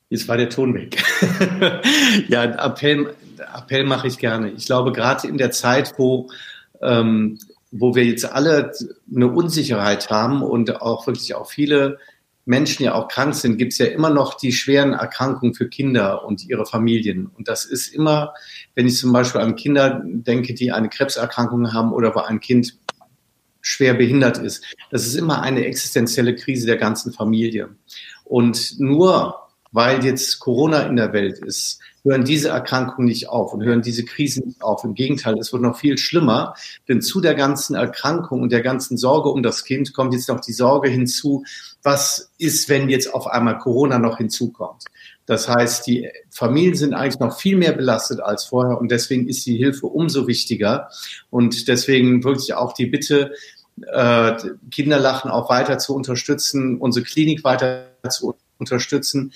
Jetzt 0.10 0.28
war 0.28 0.38
der 0.38 0.50
Ton 0.50 0.74
weg. 0.74 1.04
ja, 2.28 2.44
Appell, 2.44 3.16
Appell 3.56 3.84
mache 3.84 4.08
ich 4.08 4.18
gerne. 4.18 4.52
Ich 4.52 4.66
glaube, 4.66 4.92
gerade 4.92 5.28
in 5.28 5.38
der 5.38 5.52
Zeit, 5.52 5.94
wo, 5.98 6.30
ähm, 6.82 7.40
wo 7.72 7.96
wir 7.96 8.06
jetzt 8.06 8.26
alle 8.26 8.72
eine 9.14 9.28
Unsicherheit 9.28 10.10
haben 10.10 10.42
und 10.42 10.82
auch 10.82 11.08
wirklich 11.08 11.34
auch 11.36 11.50
viele 11.50 11.98
Menschen 12.46 12.84
ja 12.84 12.94
auch 12.94 13.08
krank 13.08 13.34
sind, 13.36 13.58
gibt 13.58 13.74
es 13.74 13.80
ja 13.80 13.88
immer 13.88 14.12
noch 14.12 14.36
die 14.36 14.52
schweren 14.52 14.94
Erkrankungen 14.94 15.56
für 15.56 15.68
Kinder 15.68 16.24
und 16.26 16.48
ihre 16.48 16.66
Familien. 16.66 17.28
Und 17.28 17.48
das 17.48 17.66
ist 17.66 17.88
immer, 17.88 18.34
wenn 18.76 18.88
ich 18.88 18.98
zum 18.98 19.12
Beispiel 19.12 19.42
an 19.42 19.56
Kinder 19.56 20.02
denke, 20.06 20.54
die 20.54 20.72
eine 20.72 20.90
Krebserkrankung 20.90 21.74
haben 21.74 21.92
oder 21.92 22.14
wo 22.14 22.20
ein 22.20 22.40
Kind 22.40 22.78
schwer 23.62 23.96
behindert 23.96 24.38
ist, 24.38 24.64
das 24.92 25.08
ist 25.08 25.16
immer 25.16 25.42
eine 25.42 25.66
existenzielle 25.66 26.36
Krise 26.36 26.68
der 26.68 26.78
ganzen 26.78 27.12
Familie. 27.12 27.70
Und 28.24 28.80
nur 28.80 29.46
weil 29.76 30.06
jetzt 30.06 30.40
Corona 30.40 30.84
in 30.84 30.96
der 30.96 31.12
Welt 31.12 31.40
ist, 31.40 31.80
hören 32.06 32.24
diese 32.24 32.48
Erkrankungen 32.48 33.10
nicht 33.10 33.28
auf 33.28 33.52
und 33.54 33.62
hören 33.62 33.82
diese 33.82 34.06
Krisen 34.06 34.48
nicht 34.48 34.62
auf. 34.62 34.86
Im 34.86 34.94
Gegenteil, 34.94 35.38
es 35.38 35.52
wird 35.52 35.64
noch 35.64 35.78
viel 35.78 35.98
schlimmer, 35.98 36.54
denn 36.88 37.02
zu 37.02 37.20
der 37.20 37.36
ganzen 37.36 37.76
Erkrankung 37.76 38.42
und 38.42 38.54
der 38.54 38.62
ganzen 38.62 38.96
Sorge 38.96 39.28
um 39.28 39.44
das 39.44 39.66
Kind 39.66 39.94
kommt 39.94 40.14
jetzt 40.14 40.30
noch 40.30 40.40
die 40.40 40.54
Sorge 40.54 40.88
hinzu, 40.88 41.44
was 41.86 42.32
ist, 42.38 42.68
wenn 42.68 42.90
jetzt 42.90 43.14
auf 43.14 43.28
einmal 43.28 43.60
Corona 43.60 44.00
noch 44.00 44.18
hinzukommt. 44.18 44.84
Das 45.26 45.48
heißt, 45.48 45.88
die 45.88 46.10
Familien 46.30 46.76
sind 46.76 46.94
eigentlich 46.94 47.20
noch 47.20 47.40
viel 47.40 47.58
mehr 47.58 47.74
belastet 47.74 48.20
als 48.20 48.46
vorher 48.46 48.80
und 48.80 48.92
deswegen 48.92 49.28
ist 49.28 49.46
die 49.46 49.58
Hilfe 49.58 49.88
umso 49.88 50.28
wichtiger. 50.28 50.90
Und 51.30 51.68
deswegen 51.68 52.24
wirklich 52.24 52.54
auch 52.54 52.74
die 52.74 52.88
Bitte, 52.88 53.34
äh, 53.88 54.34
Kinderlachen 54.72 55.32
auch 55.32 55.50
weiter 55.50 55.78
zu 55.78 55.96
unterstützen, 55.96 56.78
unsere 56.78 57.06
Klinik 57.06 57.44
weiter 57.44 57.88
zu 58.10 58.36
unterstützen, 58.58 59.32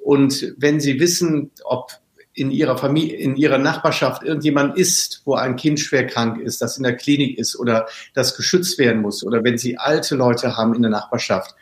und 0.00 0.54
wenn 0.56 0.80
Sie 0.80 0.98
wissen, 0.98 1.50
ob 1.64 1.92
in 2.34 2.50
Ihrer 2.50 2.78
Familie, 2.78 3.16
in 3.16 3.36
Ihrer 3.36 3.58
Nachbarschaft 3.58 4.22
irgendjemand 4.22 4.76
ist, 4.76 5.22
wo 5.24 5.34
ein 5.34 5.56
Kind 5.56 5.80
schwer 5.80 6.06
krank 6.06 6.40
ist, 6.40 6.62
das 6.62 6.76
in 6.76 6.84
der 6.84 6.96
Klinik 6.96 7.38
ist 7.38 7.58
oder 7.58 7.86
das 8.14 8.36
geschützt 8.36 8.78
werden 8.78 9.02
muss, 9.02 9.24
oder 9.24 9.42
wenn 9.42 9.58
Sie 9.58 9.76
alte 9.76 10.14
Leute 10.14 10.56
haben 10.56 10.74
in 10.74 10.82
der 10.82 10.90
Nachbarschaft, 10.90 11.54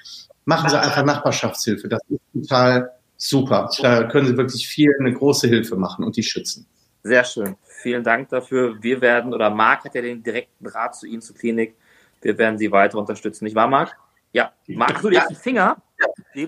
machen 0.45 0.69
Sie 0.69 0.79
einfach 0.79 1.05
Nachbarschaftshilfe. 1.05 1.89
Das 1.89 2.01
ist 2.09 2.21
total 2.33 2.91
super. 3.17 3.71
Da 3.81 4.05
können 4.05 4.27
Sie 4.27 4.37
wirklich 4.37 4.69
viel, 4.69 4.91
eine 5.01 5.13
große 5.13 5.49
Hilfe 5.49 5.77
machen 5.77 6.05
und 6.05 6.17
die 6.17 6.23
schützen. 6.23 6.67
Sehr 7.03 7.25
schön. 7.25 7.57
Vielen 7.63 8.05
Dank 8.05 8.29
dafür. 8.29 8.77
Wir 8.83 9.01
werden, 9.01 9.33
oder 9.33 9.51
Marc 9.51 9.85
hat 9.85 9.95
ja 9.95 10.03
den 10.03 10.23
direkten 10.23 10.65
Draht 10.65 10.97
zu 10.97 11.07
Ihnen 11.07 11.23
zur 11.23 11.37
Klinik. 11.37 11.77
Wir 12.21 12.37
werden 12.37 12.59
Sie 12.59 12.71
weiter 12.73 12.99
unterstützen. 12.99 13.45
Nicht 13.45 13.55
wahr, 13.55 13.69
Marc? 13.69 13.97
Ja. 14.33 14.53
Marc, 14.67 15.01
du 15.01 15.09
legst 15.09 15.31
ja. 15.31 15.37
den 15.37 15.41
Finger 15.41 15.77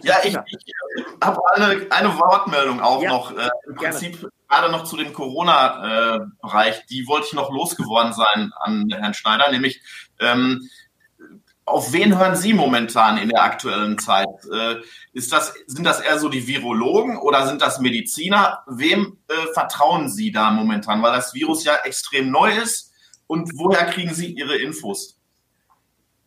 ja, 0.02 0.16
ich, 0.22 0.36
ich 0.46 0.74
habe 1.22 1.40
eine, 1.54 1.86
eine 1.90 2.18
Wortmeldung 2.18 2.80
auch 2.80 3.02
ja, 3.02 3.10
noch. 3.10 3.36
Äh, 3.36 3.48
Im 3.66 3.74
Prinzip 3.74 4.28
gerade 4.48 4.70
noch 4.70 4.84
zu 4.84 4.96
dem 4.96 5.12
Corona-Bereich. 5.12 6.78
Äh, 6.78 6.82
die 6.90 7.06
wollte 7.06 7.28
ich 7.28 7.32
noch 7.32 7.50
losgeworden 7.50 8.12
sein 8.12 8.52
an 8.60 8.88
Herrn 8.90 9.14
Schneider, 9.14 9.50
nämlich 9.50 9.80
ähm, 10.18 10.68
auf 11.70 11.92
wen 11.92 12.18
hören 12.18 12.36
Sie 12.36 12.52
momentan 12.52 13.16
in 13.16 13.28
der 13.28 13.42
aktuellen 13.42 13.98
Zeit? 13.98 14.26
Äh, 14.52 14.76
ist 15.12 15.32
das, 15.32 15.54
sind 15.66 15.84
das 15.84 16.00
eher 16.00 16.18
so 16.18 16.28
die 16.28 16.46
Virologen 16.46 17.16
oder 17.18 17.46
sind 17.46 17.62
das 17.62 17.80
Mediziner? 17.80 18.64
Wem 18.66 19.18
äh, 19.28 19.52
vertrauen 19.54 20.08
Sie 20.08 20.32
da 20.32 20.50
momentan? 20.50 21.02
Weil 21.02 21.12
das 21.12 21.32
Virus 21.32 21.64
ja 21.64 21.76
extrem 21.84 22.30
neu 22.30 22.52
ist. 22.56 22.92
Und 23.26 23.52
woher 23.54 23.86
kriegen 23.86 24.12
Sie 24.12 24.32
Ihre 24.32 24.56
Infos? 24.56 25.19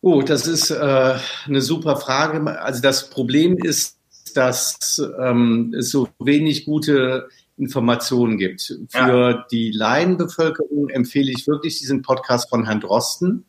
Oh, 0.06 0.22
das 0.22 0.48
ist 0.48 0.70
äh, 0.70 1.16
eine 1.46 1.62
super 1.62 1.96
Frage. 1.96 2.60
Also 2.60 2.82
das 2.82 3.10
Problem 3.10 3.58
ist, 3.58 3.98
dass 4.36 5.02
ähm, 5.18 5.74
es 5.80 5.92
so 5.92 6.10
wenig 6.20 6.66
gute 6.66 7.30
Informationen 7.56 8.38
gibt. 8.38 8.78
Für 8.90 9.32
ja. 9.32 9.46
die 9.50 9.72
Laienbevölkerung 9.72 10.90
empfehle 10.90 11.32
ich 11.32 11.48
wirklich 11.48 11.80
diesen 11.80 12.02
Podcast 12.02 12.50
von 12.50 12.66
Herrn 12.66 12.82
Drosten, 12.82 13.46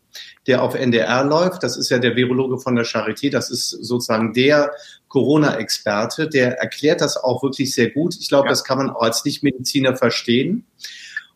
der 0.46 0.62
auf 0.62 0.76
NDR 0.76 1.24
läuft. 1.24 1.64
Das 1.64 1.76
ist 1.76 1.90
ja 1.90 1.98
der 1.98 2.14
Virologe 2.14 2.58
von 2.58 2.76
der 2.76 2.86
Charité. 2.86 3.32
Das 3.32 3.50
ist 3.50 3.70
sozusagen 3.70 4.32
der 4.32 4.70
Corona-Experte. 5.08 6.28
Der 6.28 6.60
erklärt 6.60 7.00
das 7.00 7.16
auch 7.16 7.42
wirklich 7.42 7.74
sehr 7.74 7.90
gut. 7.90 8.14
Ich 8.20 8.28
glaube, 8.28 8.46
ja. 8.46 8.50
das 8.50 8.62
kann 8.62 8.78
man 8.78 8.90
auch 8.90 9.02
als 9.02 9.24
Nichtmediziner 9.24 9.96
verstehen. 9.96 10.66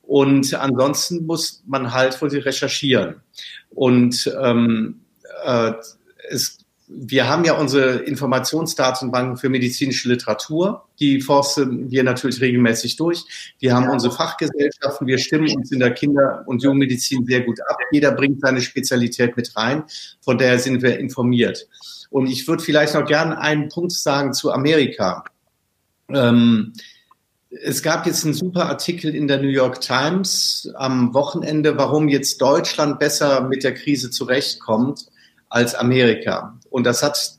Und 0.02 0.54
ansonsten 0.54 1.26
muss 1.26 1.64
man 1.66 1.92
halt 1.92 2.22
wirklich 2.22 2.46
recherchieren. 2.46 3.16
Und 3.70 4.32
ähm, 4.40 5.00
äh, 5.44 5.72
es, 6.30 6.58
wir 6.88 7.28
haben 7.28 7.44
ja 7.44 7.52
unsere 7.52 7.96
Informationsdatenbanken 7.98 9.36
für 9.36 9.50
medizinische 9.50 10.08
Literatur. 10.08 10.88
Die 10.98 11.20
forsten 11.20 11.90
wir 11.90 12.02
natürlich 12.02 12.40
regelmäßig 12.40 12.96
durch. 12.96 13.24
Wir 13.58 13.74
haben 13.74 13.90
unsere 13.90 14.14
Fachgesellschaften. 14.14 15.06
Wir 15.06 15.18
stimmen 15.18 15.54
uns 15.54 15.70
in 15.70 15.80
der 15.80 15.92
Kinder- 15.92 16.44
und 16.46 16.62
Jugendmedizin 16.62 17.26
sehr 17.26 17.42
gut 17.42 17.60
ab. 17.68 17.76
Jeder 17.92 18.12
bringt 18.12 18.40
seine 18.40 18.62
Spezialität 18.62 19.36
mit 19.36 19.54
rein. 19.54 19.84
Von 20.22 20.38
daher 20.38 20.58
sind 20.58 20.80
wir 20.80 20.98
informiert. 20.98 21.68
Und 22.10 22.26
ich 22.26 22.48
würde 22.48 22.62
vielleicht 22.62 22.94
noch 22.94 23.06
gerne 23.06 23.38
einen 23.38 23.68
Punkt 23.68 23.92
sagen 23.92 24.32
zu 24.32 24.50
Amerika. 24.50 25.24
Ähm, 26.08 26.72
es 27.50 27.82
gab 27.82 28.06
jetzt 28.06 28.24
einen 28.24 28.34
super 28.34 28.66
Artikel 28.66 29.14
in 29.14 29.28
der 29.28 29.42
New 29.42 29.48
York 29.48 29.82
Times 29.82 30.70
am 30.74 31.12
Wochenende, 31.12 31.76
warum 31.76 32.08
jetzt 32.08 32.40
Deutschland 32.40 32.98
besser 32.98 33.42
mit 33.42 33.62
der 33.62 33.74
Krise 33.74 34.10
zurechtkommt 34.10 35.06
als 35.48 35.74
Amerika. 35.74 36.58
Und 36.70 36.84
das 36.84 37.02
hat 37.02 37.38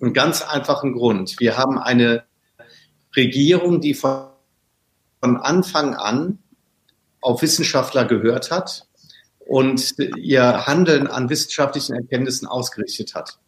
einen 0.00 0.14
ganz 0.14 0.42
einfachen 0.42 0.94
Grund. 0.94 1.38
Wir 1.40 1.56
haben 1.56 1.78
eine 1.78 2.24
Regierung, 3.16 3.80
die 3.80 3.94
von, 3.94 4.28
Anfang 5.22 5.94
an 5.94 6.38
auf 7.20 7.42
Wissenschaftler 7.42 8.06
gehört 8.06 8.50
hat 8.50 8.86
und 9.38 9.94
ihr 10.16 10.66
Handeln 10.66 11.06
an 11.06 11.28
wissenschaftlichen 11.28 11.94
Erkenntnissen 11.94 12.48
ausgerichtet 12.48 13.14
hat. 13.14 13.38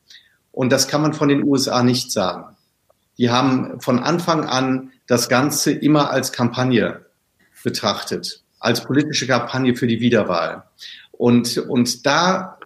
Und 0.50 0.70
das 0.70 0.86
kann 0.86 1.00
man 1.00 1.14
von 1.14 1.28
den 1.28 1.44
USA 1.44 1.82
nicht 1.82 2.12
sagen. 2.12 2.56
Die 3.16 3.30
haben 3.30 3.80
von 3.80 4.00
Anfang 4.00 4.44
an 4.44 4.92
das 5.06 5.30
Ganze 5.30 5.72
immer 5.72 6.10
als 6.10 6.32
Kampagne 6.32 7.06
betrachtet, 7.64 8.42
als 8.58 8.84
politische 8.84 9.26
Kampagne 9.26 9.74
für 9.74 9.86
die 9.86 10.00
Wiederwahl. 10.00 10.64
Und, 11.12 11.56
und 11.56 12.04
da 12.04 12.58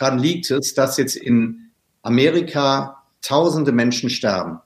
daran 0.00 0.18
liegt 0.18 0.50
es, 0.50 0.74
dass 0.74 0.96
jetzt 0.96 1.16
in 1.16 1.70
Amerika 2.02 3.02
tausende 3.22 3.70
Menschen 3.70 4.10
sterben. 4.10 4.60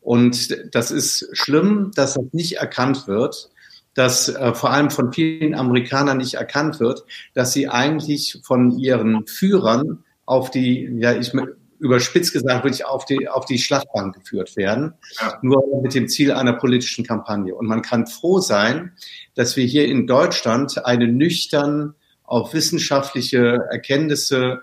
Und 0.00 0.74
das 0.74 0.90
ist 0.90 1.28
schlimm, 1.32 1.90
dass 1.94 2.14
das 2.14 2.24
nicht 2.32 2.56
erkannt 2.56 3.06
wird, 3.06 3.50
dass 3.94 4.28
äh, 4.28 4.54
vor 4.54 4.70
allem 4.70 4.90
von 4.90 5.12
vielen 5.12 5.54
Amerikanern 5.54 6.18
nicht 6.18 6.34
erkannt 6.34 6.80
wird, 6.80 7.04
dass 7.34 7.52
sie 7.52 7.68
eigentlich 7.68 8.38
von 8.44 8.78
ihren 8.78 9.26
Führern 9.26 10.04
auf 10.24 10.50
die, 10.50 10.88
ja, 10.98 11.12
ich 11.12 11.32
überspitzt 11.80 12.32
gesagt, 12.32 12.64
wirklich 12.64 12.84
auf 12.84 13.04
die, 13.04 13.28
auf 13.28 13.46
die 13.46 13.58
Schlachtbank 13.58 14.14
geführt 14.14 14.56
werden, 14.56 14.94
nur 15.42 15.64
mit 15.82 15.94
dem 15.94 16.08
Ziel 16.08 16.30
einer 16.30 16.52
politischen 16.52 17.04
Kampagne. 17.04 17.54
Und 17.54 17.66
man 17.66 17.82
kann 17.82 18.06
froh 18.06 18.38
sein, 18.38 18.92
dass 19.34 19.56
wir 19.56 19.64
hier 19.64 19.86
in 19.86 20.06
Deutschland 20.06 20.84
eine 20.84 21.08
nüchtern 21.08 21.94
auf 22.30 22.54
wissenschaftliche 22.54 23.66
Erkenntnisse 23.70 24.62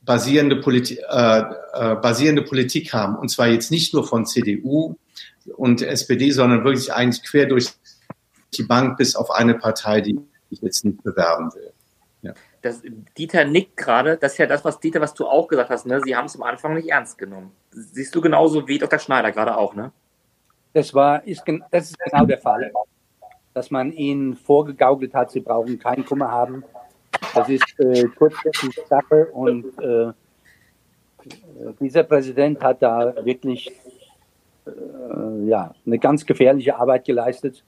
basierende, 0.00 0.56
Politi 0.56 0.98
äh, 1.08 1.42
äh, 1.74 1.94
basierende 1.96 2.42
Politik 2.42 2.94
haben. 2.94 3.16
Und 3.16 3.28
zwar 3.28 3.48
jetzt 3.48 3.70
nicht 3.70 3.92
nur 3.92 4.06
von 4.08 4.24
CDU 4.24 4.96
und 5.56 5.82
SPD, 5.82 6.30
sondern 6.30 6.64
wirklich 6.64 6.90
eigentlich 6.92 7.22
quer 7.22 7.46
durch 7.46 7.68
die 8.54 8.62
Bank 8.62 8.96
bis 8.96 9.14
auf 9.14 9.30
eine 9.30 9.54
Partei, 9.54 10.00
die 10.00 10.18
ich 10.48 10.62
jetzt 10.62 10.86
nicht 10.86 11.02
bewerben 11.02 11.52
will. 11.54 11.72
Ja. 12.22 12.32
Das, 12.62 12.80
Dieter 13.18 13.44
nickt 13.44 13.76
gerade. 13.76 14.16
Das 14.16 14.32
ist 14.32 14.38
ja 14.38 14.46
das, 14.46 14.64
was 14.64 14.80
Dieter, 14.80 15.02
was 15.02 15.12
du 15.12 15.26
auch 15.26 15.48
gesagt 15.48 15.68
hast. 15.68 15.84
Ne? 15.84 16.00
Sie 16.02 16.16
haben 16.16 16.26
es 16.26 16.36
am 16.36 16.44
Anfang 16.44 16.74
nicht 16.74 16.88
ernst 16.88 17.18
genommen. 17.18 17.52
Siehst 17.72 18.14
du 18.14 18.22
genauso 18.22 18.66
wie 18.66 18.78
Dr. 18.78 18.98
Schneider 18.98 19.32
gerade 19.32 19.58
auch, 19.58 19.74
ne? 19.74 19.92
Das 20.72 20.94
war, 20.94 21.26
ist, 21.26 21.42
das 21.70 21.90
ist 21.90 21.98
genau 21.98 22.24
der 22.24 22.38
Fall. 22.38 22.72
Dass 23.52 23.70
man 23.70 23.92
ihnen 23.92 24.34
vorgegaukelt 24.36 25.14
hat, 25.14 25.30
sie 25.30 25.40
brauchen 25.40 25.78
keinen 25.78 26.04
Kummer 26.04 26.30
haben. 26.30 26.64
Das 27.34 27.48
ist 27.48 27.78
äh, 27.78 28.04
kurzfristig 28.16 28.80
Sache 28.88 29.26
und 29.26 29.66
äh, 29.78 30.12
dieser 31.80 32.04
Präsident 32.04 32.62
hat 32.62 32.82
da 32.82 33.14
wirklich 33.24 33.70
äh, 34.66 35.46
ja, 35.46 35.74
eine 35.84 35.98
ganz 35.98 36.24
gefährliche 36.24 36.76
Arbeit 36.76 37.04
geleistet. 37.04 37.64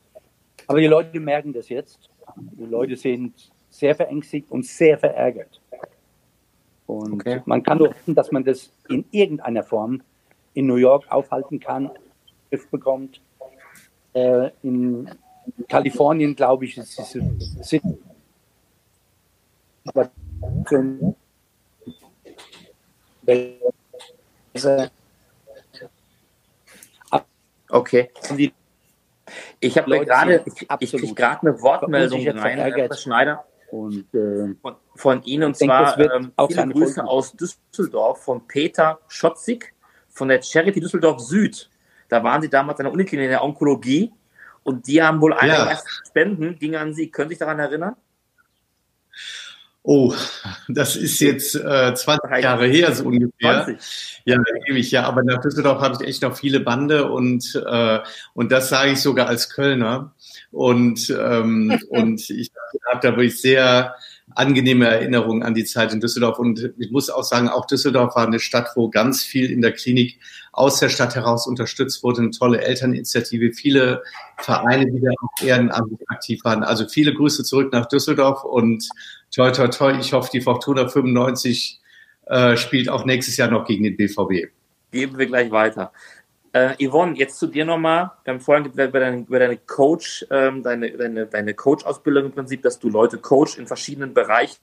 Aber 0.66 0.80
die 0.80 0.86
Leute 0.86 1.18
merken 1.20 1.52
das 1.52 1.68
jetzt. 1.68 2.10
Die 2.36 2.64
Leute 2.64 2.96
sind 2.96 3.50
sehr 3.70 3.94
verängstigt 3.94 4.50
und 4.50 4.66
sehr 4.66 4.98
verärgert. 4.98 5.60
Und 6.86 7.14
okay. 7.14 7.42
man 7.44 7.62
kann 7.62 7.78
nur 7.78 7.90
hoffen, 7.90 8.14
dass 8.14 8.32
man 8.32 8.44
das 8.44 8.72
in 8.88 9.04
irgendeiner 9.10 9.62
Form 9.62 10.02
in 10.54 10.66
New 10.66 10.76
York 10.76 11.04
aufhalten 11.10 11.60
kann, 11.60 11.90
bekommt. 12.70 13.20
Äh, 14.14 14.50
in 14.62 15.08
Kalifornien, 15.68 16.34
glaube 16.34 16.64
ich, 16.64 16.78
ist 16.78 16.98
es 16.98 17.80
aber 19.88 20.10
Okay. 27.70 28.10
Ich 29.60 29.76
habe 29.76 30.04
gerade, 30.04 30.42
ich, 30.46 30.66
ich 30.80 30.92
kriege 30.92 31.14
gerade 31.14 31.42
eine 31.42 31.60
Wortmeldung 31.60 32.26
rein, 32.28 32.58
Herr 32.58 32.94
Schneider. 32.94 33.44
Und, 33.70 34.14
äh, 34.14 34.54
von, 34.62 34.76
von, 34.94 35.22
Ihnen 35.24 35.44
und 35.44 35.56
zwar 35.56 35.94
denke, 35.94 36.14
ähm, 36.14 36.32
viele 36.48 36.68
Grüße 36.68 36.94
Folgen. 36.94 37.08
aus 37.08 37.32
Düsseldorf 37.34 38.22
von 38.22 38.46
Peter 38.46 38.98
Schotzig 39.08 39.74
von 40.08 40.28
der 40.28 40.40
Charity 40.40 40.80
Düsseldorf 40.80 41.20
Süd. 41.20 41.68
Da 42.08 42.24
waren 42.24 42.40
Sie 42.40 42.48
damals 42.48 42.80
an 42.80 42.84
der 42.84 42.92
Uniklinik 42.94 43.24
in 43.26 43.30
der 43.30 43.44
Onkologie 43.44 44.10
und 44.62 44.86
die 44.86 45.02
haben 45.02 45.20
wohl 45.20 45.34
eine 45.34 45.52
ja. 45.52 45.78
Spenden, 46.06 46.58
ging 46.58 46.76
an 46.76 46.94
Sie. 46.94 47.10
Können 47.10 47.28
Sie 47.28 47.34
sich 47.34 47.40
daran 47.40 47.58
erinnern? 47.58 47.96
Oh, 49.90 50.12
das 50.68 50.96
ist 50.96 51.18
jetzt 51.20 51.54
äh, 51.54 51.94
20 51.94 52.42
Jahre 52.42 52.66
her, 52.66 52.94
so 52.94 53.04
ungefähr. 53.04 53.64
20. 53.64 54.20
Ja, 54.26 54.36
ewig, 54.66 54.90
ja. 54.90 55.04
Aber 55.04 55.22
nach 55.22 55.40
Düsseldorf 55.40 55.80
habe 55.80 55.96
ich 55.98 56.06
echt 56.06 56.20
noch 56.20 56.36
viele 56.36 56.60
Bande 56.60 57.10
und, 57.10 57.54
äh, 57.66 58.00
und 58.34 58.52
das 58.52 58.68
sage 58.68 58.90
ich 58.90 59.00
sogar 59.00 59.28
als 59.28 59.48
Kölner. 59.48 60.12
Und, 60.52 61.08
ähm, 61.08 61.78
und 61.88 62.28
ich 62.28 62.50
habe 62.90 63.00
da 63.00 63.16
wirklich 63.16 63.40
sehr 63.40 63.94
angenehme 64.34 64.86
Erinnerungen 64.86 65.42
an 65.42 65.54
die 65.54 65.64
Zeit 65.64 65.90
in 65.94 66.00
Düsseldorf. 66.00 66.38
Und 66.38 66.74
ich 66.76 66.90
muss 66.90 67.08
auch 67.08 67.24
sagen, 67.24 67.48
auch 67.48 67.64
Düsseldorf 67.64 68.14
war 68.14 68.26
eine 68.26 68.40
Stadt, 68.40 68.68
wo 68.74 68.90
ganz 68.90 69.22
viel 69.22 69.50
in 69.50 69.62
der 69.62 69.72
Klinik 69.72 70.18
aus 70.52 70.80
der 70.80 70.90
Stadt 70.90 71.14
heraus 71.14 71.46
unterstützt 71.46 72.02
wurde. 72.02 72.20
Eine 72.20 72.30
tolle 72.32 72.60
Elterninitiative, 72.60 73.54
viele 73.54 74.02
Vereine, 74.36 74.84
die 74.90 75.00
da 75.00 75.10
auch 75.22 75.42
ehrenamtlich 75.42 76.00
aktiv 76.08 76.44
waren. 76.44 76.62
Also 76.62 76.86
viele 76.86 77.14
Grüße 77.14 77.42
zurück 77.42 77.72
nach 77.72 77.86
Düsseldorf 77.86 78.44
und 78.44 78.86
toi, 79.38 79.52
toi, 79.52 79.68
toi. 79.68 79.96
Ich 80.00 80.12
hoffe, 80.12 80.30
die 80.32 80.40
Fortuna 80.40 80.88
95 80.88 81.80
äh, 82.26 82.56
spielt 82.56 82.88
auch 82.88 83.04
nächstes 83.04 83.36
Jahr 83.36 83.48
noch 83.48 83.64
gegen 83.64 83.84
den 83.84 83.96
BVB. 83.96 84.50
Geben 84.90 85.16
wir 85.16 85.26
gleich 85.26 85.50
weiter. 85.52 85.92
Äh, 86.52 86.74
Yvonne, 86.84 87.16
jetzt 87.16 87.38
zu 87.38 87.46
dir 87.46 87.64
nochmal. 87.64 88.10
Wir 88.24 88.34
haben 88.34 88.40
vorhin 88.40 88.64
über 88.64 88.88
deine, 88.88 89.18
über 89.18 89.38
deine 89.38 89.56
Coach, 89.58 90.26
ähm, 90.30 90.64
deine, 90.64 90.90
deine, 90.90 91.26
deine 91.26 91.54
Coach-Ausbildung 91.54 92.26
im 92.26 92.32
Prinzip, 92.32 92.62
dass 92.62 92.80
du 92.80 92.88
Leute 92.88 93.18
coach 93.18 93.58
in 93.58 93.68
verschiedenen 93.68 94.12
Bereichen. 94.12 94.58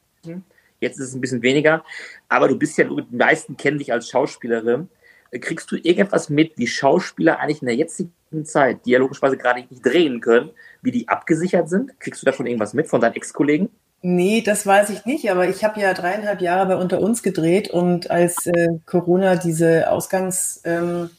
Jetzt 0.82 1.00
ist 1.00 1.10
es 1.10 1.16
ein 1.16 1.22
bisschen 1.22 1.42
weniger, 1.42 1.86
aber 2.28 2.50
du 2.50 2.58
bist 2.58 2.78
ja, 2.78 2.84
die 2.84 3.16
meisten 3.16 3.56
kennen 3.56 3.78
dich 3.78 3.94
als 3.94 4.10
Schauspielerin. 4.10 4.90
Äh, 5.32 5.40
kriegst 5.40 5.72
du 5.72 5.78
irgendwas 5.78 6.30
mit, 6.30 6.58
wie 6.58 6.68
Schauspieler 6.68 7.40
eigentlich 7.40 7.62
in 7.62 7.68
der 7.68 7.78
jetzigen 7.78 8.12
Zeit, 8.44 8.86
logischerweise 8.86 9.38
gerade 9.38 9.62
nicht 9.62 9.86
drehen 9.86 10.20
können, 10.20 10.50
wie 10.82 10.92
die 10.92 11.08
abgesichert 11.08 11.70
sind? 11.70 11.98
Kriegst 12.02 12.22
du 12.22 12.26
davon 12.26 12.46
irgendwas 12.46 12.74
mit 12.74 12.90
von 12.90 13.00
deinen 13.00 13.14
Ex-Kollegen? 13.14 13.70
Nee, 14.02 14.42
das 14.42 14.66
weiß 14.66 14.92
ich 14.92 15.06
nicht, 15.06 15.32
aber 15.32 15.50
ich 15.50 15.64
habe 15.64 15.82
ja 15.82 15.94
dreieinhalb 15.94 16.42
Jahre 16.42 16.68
bei 16.68 16.76
Unter 16.76 17.00
uns 17.00 17.24
gedreht 17.24 17.70
und 17.70 18.12
als 18.12 18.46
äh, 18.46 18.68
Corona 18.86 19.36
diese 19.36 19.90
Ausgangsbeschränkung 19.90 21.12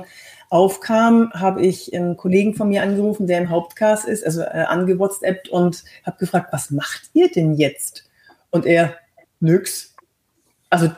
ähm, 0.00 0.04
aufkam, 0.52 1.32
habe 1.32 1.62
ich 1.62 1.94
einen 1.94 2.16
Kollegen 2.18 2.54
von 2.54 2.68
mir 2.68 2.82
angerufen, 2.82 3.26
der 3.26 3.38
im 3.38 3.48
Hauptcast 3.48 4.06
ist, 4.06 4.24
also 4.24 4.42
äh, 4.42 4.64
angewhatsappt 4.68 5.48
und 5.48 5.82
habe 6.04 6.18
gefragt, 6.18 6.52
was 6.52 6.70
macht 6.70 7.10
ihr 7.14 7.30
denn 7.30 7.54
jetzt? 7.54 8.04
Und 8.50 8.66
er, 8.66 8.96
nix. 9.40 9.94
Also 10.68 10.90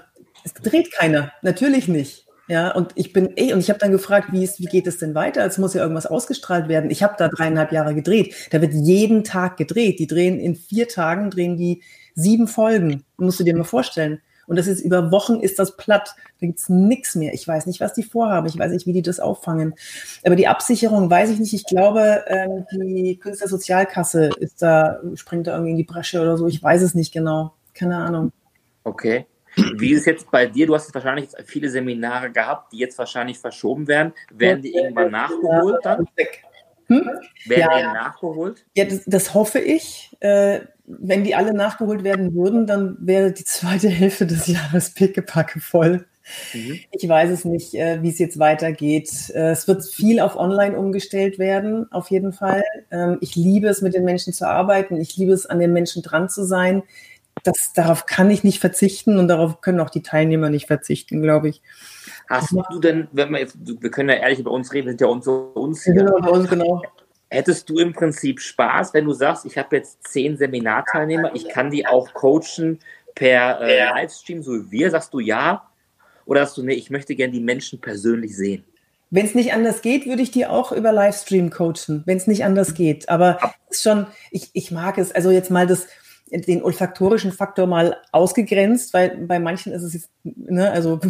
es 0.45 0.55
dreht 0.55 0.92
keiner, 0.92 1.32
natürlich 1.42 1.86
nicht. 1.86 2.24
Ja, 2.47 2.72
und 2.72 2.92
ich 2.95 3.12
bin 3.12 3.32
eh, 3.36 3.53
und 3.55 3.61
ich 3.61 3.70
habe 3.70 3.78
dann 3.78 3.90
gefragt, 3.90 4.28
wie, 4.32 4.45
ist, 4.45 4.61
wie 4.61 4.66
geht 4.66 4.86
es 4.86 4.99
denn 4.99 5.14
weiter? 5.14 5.45
Es 5.47 5.57
muss 5.57 5.74
ja 5.74 5.82
irgendwas 5.82 6.07
ausgestrahlt 6.07 6.68
werden. 6.68 6.90
Ich 6.90 7.03
habe 7.03 7.14
da 7.16 7.28
dreieinhalb 7.28 7.72
Jahre 7.72 7.95
gedreht. 7.95 8.34
Da 8.51 8.61
wird 8.61 8.74
jeden 8.74 9.24
Tag 9.24 9.57
gedreht. 9.57 9.99
Die 9.99 10.07
drehen 10.07 10.38
in 10.38 10.55
vier 10.55 10.88
Tagen, 10.88 11.30
drehen 11.30 11.57
die 11.57 11.82
sieben 12.14 12.47
Folgen. 12.47 13.05
Musst 13.16 13.40
du 13.40 13.45
dir 13.45 13.57
mal 13.57 13.64
vorstellen. 13.64 14.20
Und 14.47 14.57
das 14.57 14.66
ist 14.66 14.80
über 14.80 15.11
Wochen 15.11 15.40
ist 15.40 15.59
das 15.59 15.76
platt. 15.76 16.14
Da 16.40 16.47
gibt's 16.47 16.68
nix 16.68 17.14
mehr. 17.14 17.32
Ich 17.32 17.49
weiß 17.49 17.64
nicht, 17.64 17.80
was 17.80 17.95
die 17.95 18.03
vorhaben. 18.03 18.47
Ich 18.47 18.59
weiß 18.59 18.72
nicht, 18.72 18.86
wie 18.86 18.92
die 18.92 19.01
das 19.01 19.20
auffangen. 19.20 19.74
Aber 20.24 20.36
die 20.36 20.47
Absicherung 20.47 21.09
weiß 21.09 21.30
ich 21.30 21.40
nicht. 21.40 21.55
Ich 21.55 21.64
glaube, 21.64 22.24
ähm, 22.26 22.66
die 22.72 23.18
Künstlersozialkasse 23.18 24.30
ist 24.38 24.61
da, 24.61 25.01
springt 25.14 25.47
da 25.47 25.53
irgendwie 25.53 25.70
in 25.70 25.78
die 25.78 25.84
Bresche 25.84 26.20
oder 26.20 26.36
so. 26.36 26.47
Ich 26.47 26.62
weiß 26.62 26.82
es 26.82 26.95
nicht 26.95 27.12
genau. 27.12 27.55
Keine 27.72 27.97
Ahnung. 27.97 28.32
Okay. 28.84 29.26
Wie 29.77 29.93
ist 29.93 30.01
es 30.01 30.07
jetzt 30.07 30.31
bei 30.31 30.47
dir? 30.47 30.67
Du 30.67 30.75
hast 30.75 30.87
jetzt 30.87 30.95
wahrscheinlich 30.95 31.29
viele 31.45 31.69
Seminare 31.69 32.31
gehabt, 32.31 32.73
die 32.73 32.79
jetzt 32.79 32.99
wahrscheinlich 32.99 33.39
verschoben 33.39 33.87
werden. 33.87 34.13
Werden 34.33 34.63
die 34.63 34.75
irgendwann 34.75 35.11
nachgeholt 35.11 35.79
dann? 35.83 36.07
Hm? 36.87 37.11
Werden 37.47 37.61
ja. 37.61 37.79
die 37.79 37.95
nachgeholt? 37.95 38.67
Ja, 38.75 38.85
das, 38.85 39.03
das 39.07 39.35
hoffe 39.35 39.59
ich. 39.59 40.17
Äh, 40.21 40.61
wenn 40.87 41.25
die 41.25 41.35
alle 41.35 41.55
nachgeholt 41.55 42.05
werden 42.05 42.35
würden, 42.35 42.67
dann 42.67 42.97
wäre 43.01 43.33
die 43.33 43.45
zweite 43.45 43.89
Hälfte 43.89 44.27
des 44.27 44.47
Jahres 44.47 44.91
pickepacke 44.91 45.61
voll. 45.61 46.05
Mhm. 46.53 46.81
Ich 46.91 47.09
weiß 47.09 47.31
es 47.31 47.45
nicht, 47.45 47.75
äh, 47.75 48.03
wie 48.03 48.09
es 48.09 48.19
jetzt 48.19 48.39
weitergeht. 48.39 49.31
Äh, 49.35 49.51
es 49.51 49.69
wird 49.69 49.85
viel 49.85 50.21
auf 50.21 50.37
Online 50.37 50.77
umgestellt 50.77 51.39
werden, 51.39 51.91
auf 51.93 52.11
jeden 52.11 52.33
Fall. 52.33 52.65
Ähm, 52.91 53.19
ich 53.21 53.35
liebe 53.35 53.69
es, 53.69 53.83
mit 53.83 53.95
den 53.95 54.05
Menschen 54.05 54.33
zu 54.33 54.49
arbeiten. 54.49 55.01
Ich 55.01 55.17
liebe 55.17 55.33
es, 55.33 55.47
an 55.47 55.59
den 55.59 55.73
Menschen 55.73 56.03
dran 56.03 56.29
zu 56.29 56.45
sein 56.45 56.83
das, 57.43 57.72
darauf 57.74 58.07
kann 58.07 58.30
ich 58.30 58.45
nicht 58.45 58.61
verzichten 58.61 59.18
und 59.18 59.28
darauf 59.28 59.61
können 59.61 59.80
auch 59.80 59.91
die 59.91 60.03
Teilnehmer 60.03 60.51
nicht 60.51 60.66
verzichten, 60.66 61.22
glaube 61.22 61.49
ich. 61.49 61.62
Hast 62.28 62.53
du 62.53 62.78
denn, 62.78 63.09
wenn 63.12 63.30
wir 63.30 63.41
jetzt, 63.41 63.57
wir 63.61 63.91
können 63.91 64.09
ja 64.09 64.16
ehrlich 64.16 64.39
über 64.39 64.51
uns 64.51 64.72
reden, 64.72 64.89
sind 64.89 65.01
ja 65.01 65.09
unter 65.09 65.57
uns 65.57 65.85
hier. 65.85 65.95
Genau, 65.95 66.18
bei 66.20 66.30
uns, 66.30 66.49
genau. 66.49 66.82
Hättest 67.28 67.68
du 67.68 67.78
im 67.78 67.93
Prinzip 67.93 68.41
Spaß, 68.41 68.95
wenn 68.95 69.05
du 69.05 69.12
sagst, 69.12 69.45
ich 69.45 69.59
habe 69.59 69.76
jetzt 69.76 70.07
zehn 70.07 70.37
Seminarteilnehmer, 70.37 71.35
ich 71.35 71.49
kann 71.49 71.70
die 71.70 71.87
auch 71.87 72.14
coachen 72.14 72.78
per 73.14 73.61
äh, 73.61 73.85
Livestream, 73.87 74.43
so 74.43 74.53
wie 74.53 74.70
wir, 74.70 74.91
sagst 74.91 75.12
du 75.12 75.20
ja? 75.20 75.68
Oder 76.26 76.47
sagst 76.47 76.59
du, 76.59 76.62
nee, 76.62 76.74
ich 76.74 76.91
möchte 76.91 77.14
gerne 77.14 77.32
die 77.32 77.41
Menschen 77.41 77.80
persönlich 77.80 78.37
sehen? 78.37 78.64
Wenn 79.11 79.26
es 79.26 79.35
nicht 79.35 79.53
anders 79.53 79.82
geht, 79.82 80.07
würde 80.07 80.22
ich 80.22 80.30
die 80.30 80.47
auch 80.47 80.72
über 80.72 80.91
Livestream 80.91 81.51
coachen, 81.51 82.03
wenn 82.07 82.16
es 82.16 82.26
nicht 82.26 82.45
anders 82.45 82.74
geht. 82.74 83.09
Aber 83.09 83.39
ist 83.68 83.82
schon, 83.82 84.07
ich, 84.30 84.51
ich 84.55 84.70
mag 84.70 84.99
es, 84.99 85.12
also 85.12 85.30
jetzt 85.30 85.51
mal 85.51 85.66
das, 85.66 85.87
den 86.31 86.62
olfaktorischen 86.62 87.33
Faktor 87.33 87.66
mal 87.66 87.97
ausgegrenzt, 88.12 88.95
weil 88.95 89.16
bei 89.27 89.39
manchen 89.39 89.72
ist 89.72 89.83
es 89.83 89.95
jetzt, 89.95 90.11
ne, 90.22 90.70
also, 90.70 91.01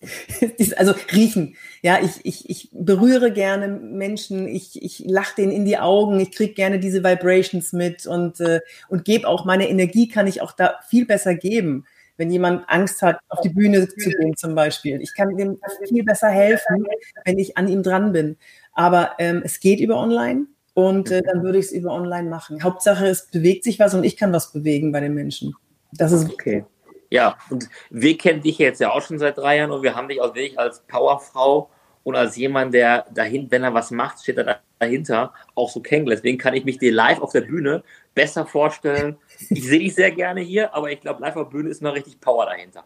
also 0.76 0.94
riechen. 1.12 1.56
Ja, 1.82 1.98
ich, 2.02 2.24
ich, 2.24 2.48
ich 2.48 2.70
berühre 2.72 3.32
gerne 3.32 3.68
Menschen, 3.68 4.46
ich, 4.46 4.82
ich 4.82 5.00
lache 5.06 5.36
denen 5.36 5.52
in 5.52 5.64
die 5.64 5.78
Augen, 5.78 6.20
ich 6.20 6.32
kriege 6.32 6.54
gerne 6.54 6.78
diese 6.78 7.02
Vibrations 7.02 7.72
mit 7.72 8.06
und, 8.06 8.40
äh, 8.40 8.60
und 8.88 9.04
gebe 9.04 9.26
auch 9.26 9.44
meine 9.44 9.68
Energie, 9.68 10.08
kann 10.08 10.26
ich 10.26 10.40
auch 10.40 10.52
da 10.52 10.76
viel 10.88 11.06
besser 11.06 11.34
geben. 11.34 11.84
Wenn 12.18 12.30
jemand 12.30 12.64
Angst 12.68 13.02
hat, 13.02 13.18
auf 13.28 13.42
die 13.42 13.50
Bühne 13.50 13.86
zu 13.88 14.08
gehen 14.08 14.34
zum 14.38 14.54
Beispiel. 14.54 15.02
Ich 15.02 15.14
kann 15.14 15.36
dem 15.36 15.58
viel 15.86 16.02
besser 16.02 16.28
helfen, 16.28 16.86
wenn 17.26 17.38
ich 17.38 17.58
an 17.58 17.68
ihm 17.68 17.82
dran 17.82 18.12
bin. 18.12 18.38
Aber 18.72 19.12
ähm, 19.18 19.42
es 19.44 19.60
geht 19.60 19.80
über 19.80 19.98
online 19.98 20.46
und 20.76 21.10
äh, 21.10 21.22
dann 21.22 21.42
würde 21.42 21.56
ich 21.58 21.66
es 21.66 21.72
über 21.72 21.90
online 21.90 22.28
machen. 22.28 22.62
Hauptsache, 22.62 23.06
es 23.06 23.28
bewegt 23.30 23.64
sich 23.64 23.80
was 23.80 23.94
und 23.94 24.04
ich 24.04 24.14
kann 24.14 24.30
was 24.34 24.52
bewegen 24.52 24.92
bei 24.92 25.00
den 25.00 25.14
Menschen. 25.14 25.54
Das 25.92 26.12
ist 26.12 26.30
okay. 26.30 26.66
Ja, 27.08 27.38
und 27.48 27.70
wir 27.88 28.18
kennen 28.18 28.42
dich 28.42 28.58
jetzt 28.58 28.78
ja 28.82 28.90
auch 28.90 29.00
schon 29.00 29.18
seit 29.18 29.38
drei 29.38 29.56
Jahren 29.56 29.70
und 29.70 29.82
wir 29.82 29.94
haben 29.94 30.06
dich 30.06 30.20
auch 30.20 30.34
wirklich 30.34 30.58
als 30.58 30.80
Powerfrau 30.80 31.70
und 32.02 32.14
als 32.14 32.36
jemand, 32.36 32.74
der 32.74 33.06
dahin, 33.14 33.50
wenn 33.50 33.64
er 33.64 33.72
was 33.72 33.90
macht, 33.90 34.20
steht 34.20 34.36
er 34.36 34.60
dahinter 34.78 35.32
auch 35.54 35.70
so 35.70 35.80
kennengelernt. 35.80 36.22
Deswegen 36.22 36.36
kann 36.36 36.52
ich 36.52 36.66
mich 36.66 36.76
dir 36.76 36.92
live 36.92 37.22
auf 37.22 37.32
der 37.32 37.40
Bühne 37.40 37.82
besser 38.14 38.44
vorstellen. 38.44 39.16
Ich 39.48 39.66
sehe 39.66 39.78
dich 39.78 39.94
sehr 39.94 40.10
gerne 40.10 40.42
hier, 40.42 40.74
aber 40.74 40.90
ich 40.90 41.00
glaube, 41.00 41.22
live 41.22 41.36
auf 41.36 41.48
der 41.48 41.56
Bühne 41.56 41.70
ist 41.70 41.80
noch 41.80 41.94
richtig 41.94 42.20
Power 42.20 42.44
dahinter. 42.44 42.84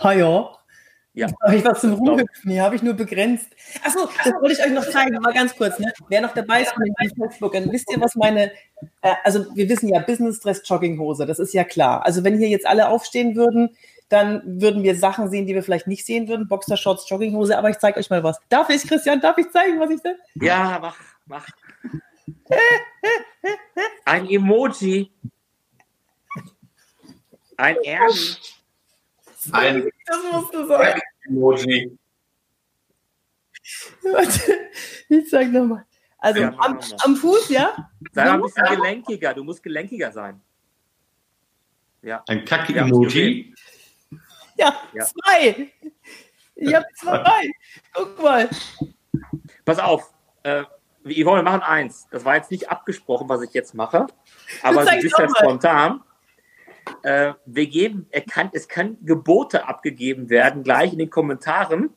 Ha 0.00 0.12
ja. 0.14 0.56
Ja. 1.16 1.28
Habe 1.42 1.56
ich 1.56 1.64
was 1.64 1.80
zum 1.80 1.94
Rumhüpfen? 1.94 2.50
Hier 2.50 2.62
habe 2.62 2.76
ich 2.76 2.82
nur 2.82 2.92
begrenzt. 2.92 3.48
Achso, 3.82 4.06
das 4.22 4.34
wollte 4.34 4.52
ich 4.52 4.62
euch 4.62 4.72
noch 4.72 4.86
zeigen, 4.86 5.14
mal 5.16 5.32
ganz 5.32 5.56
kurz. 5.56 5.78
Ne? 5.78 5.90
Wer 6.10 6.20
noch 6.20 6.34
dabei 6.34 6.60
ist 6.60 6.72
von 6.72 6.84
den 6.84 6.94
Facebookern, 6.94 7.72
wisst 7.72 7.90
ihr, 7.90 7.98
was 8.02 8.16
meine, 8.16 8.52
äh, 9.00 9.14
also 9.24 9.46
wir 9.56 9.66
wissen 9.70 9.88
ja, 9.88 10.00
Business 10.00 10.40
Dress 10.40 10.60
Jogginghose, 10.62 11.24
das 11.24 11.38
ist 11.38 11.54
ja 11.54 11.64
klar. 11.64 12.04
Also 12.04 12.22
wenn 12.22 12.36
hier 12.36 12.50
jetzt 12.50 12.66
alle 12.66 12.90
aufstehen 12.90 13.34
würden, 13.34 13.70
dann 14.10 14.60
würden 14.60 14.82
wir 14.82 14.94
Sachen 14.94 15.30
sehen, 15.30 15.46
die 15.46 15.54
wir 15.54 15.62
vielleicht 15.62 15.86
nicht 15.86 16.04
sehen 16.04 16.28
würden. 16.28 16.48
Boxershorts, 16.48 17.08
Jogginghose, 17.08 17.56
aber 17.56 17.70
ich 17.70 17.78
zeige 17.78 17.98
euch 17.98 18.10
mal 18.10 18.22
was. 18.22 18.38
Darf 18.50 18.68
ich, 18.68 18.86
Christian, 18.86 19.22
darf 19.22 19.38
ich 19.38 19.50
zeigen, 19.50 19.80
was 19.80 19.88
ich 19.88 20.02
sehe? 20.02 20.18
Ja, 20.34 20.78
mach, 20.82 20.98
mach. 21.24 21.48
Ein 24.04 24.28
Emoji. 24.28 25.10
Ein 27.56 27.76
Ernie. 27.82 28.36
Ein, 29.52 29.88
das 30.06 30.18
musst 30.32 30.54
du 30.54 30.66
sagen. 30.66 31.00
Emoji. 31.28 31.98
Warte, 34.02 34.70
ich 35.08 35.28
zeig 35.28 35.50
nochmal. 35.50 35.84
Also 36.18 36.40
ja, 36.40 36.54
am, 36.58 36.80
am, 37.04 37.16
Fuß, 37.16 37.50
ja? 37.50 37.90
Sei 38.12 38.24
mal 38.24 38.34
ein 38.34 38.42
bisschen 38.42 38.64
gelenkiger. 38.64 39.34
Du 39.34 39.44
musst 39.44 39.62
gelenkiger 39.62 40.12
sein. 40.12 40.40
Ja. 42.02 42.22
Ein 42.28 42.44
Kack-Emoji. 42.44 43.54
Ja, 44.56 44.74
ja, 44.92 45.04
zwei. 45.04 45.70
Ich 46.54 46.74
habe 46.74 46.86
zwei. 46.94 47.50
Guck 47.92 48.22
mal. 48.22 48.48
Pass 49.64 49.78
auf. 49.78 50.14
Äh, 50.42 50.64
Yvonne, 51.04 51.38
wir 51.38 51.42
machen 51.42 51.62
eins. 51.62 52.06
Das 52.10 52.24
war 52.24 52.36
jetzt 52.36 52.50
nicht 52.50 52.70
abgesprochen, 52.70 53.28
was 53.28 53.42
ich 53.42 53.52
jetzt 53.52 53.74
mache. 53.74 54.06
Aber 54.62 54.84
du 54.84 55.00
bist 55.00 55.18
ja 55.18 55.28
spontan. 55.28 56.02
Äh, 57.02 57.34
wir 57.44 57.66
geben, 57.66 58.06
er 58.10 58.22
kann, 58.22 58.50
es 58.52 58.68
kann 58.68 58.98
Gebote 59.02 59.66
abgegeben 59.66 60.30
werden, 60.30 60.62
gleich 60.62 60.92
in 60.92 60.98
den 60.98 61.10
Kommentaren, 61.10 61.90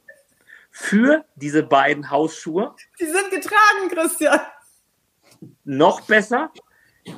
für 0.71 1.25
diese 1.35 1.63
beiden 1.63 2.09
Hausschuhe. 2.09 2.75
Die 2.99 3.05
sind 3.05 3.31
getragen, 3.31 3.89
Christian. 3.91 4.39
Noch 5.63 6.01
besser, 6.01 6.51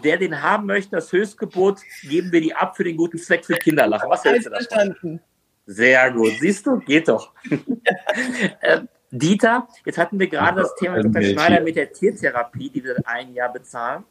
der 0.04 0.18
den 0.18 0.42
haben 0.42 0.68
möchte, 0.68 0.92
das 0.96 1.12
Höchstgebot, 1.12 1.82
geben 2.04 2.32
wir 2.32 2.42
die 2.42 2.56
ab 2.56 2.78
für 2.78 2.84
den 2.84 2.98
guten 2.98 3.18
Zweck 3.18 3.46
für 3.46 3.56
Kinderlachen. 3.56 4.10
Was 4.10 4.24
hältst 4.24 4.48
du 4.48 4.52
davon? 4.52 5.20
Sehr 5.66 6.12
gut. 6.12 6.34
Siehst 6.40 6.66
du? 6.66 6.80
Geht 6.80 7.08
doch. 7.08 7.34
äh, 8.62 8.82
Dieter, 9.12 9.68
jetzt 9.86 9.98
hatten 9.98 10.20
wir 10.20 10.28
gerade 10.28 10.62
das 10.62 10.74
Thema 10.76 11.02
Dr. 11.02 11.22
Schneider 11.22 11.62
mit 11.62 11.76
der 11.76 11.92
Tiertherapie, 11.92 12.70
die 12.70 12.84
wir 12.84 12.96
ein 13.06 13.34
Jahr 13.34 13.52
bezahlen. 13.52 14.06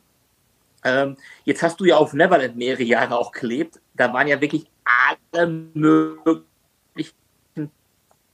Ähm, 0.84 1.16
jetzt 1.44 1.62
hast 1.62 1.78
du 1.80 1.84
ja 1.84 1.96
auf 1.96 2.12
Neverland 2.12 2.56
mehrere 2.56 2.82
Jahre 2.82 3.18
auch 3.18 3.32
gelebt. 3.32 3.80
Da 3.94 4.12
waren 4.12 4.28
ja 4.28 4.40
wirklich 4.40 4.66
alle 4.84 5.46
möglichen 5.74 6.44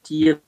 Tiere. 0.03 0.41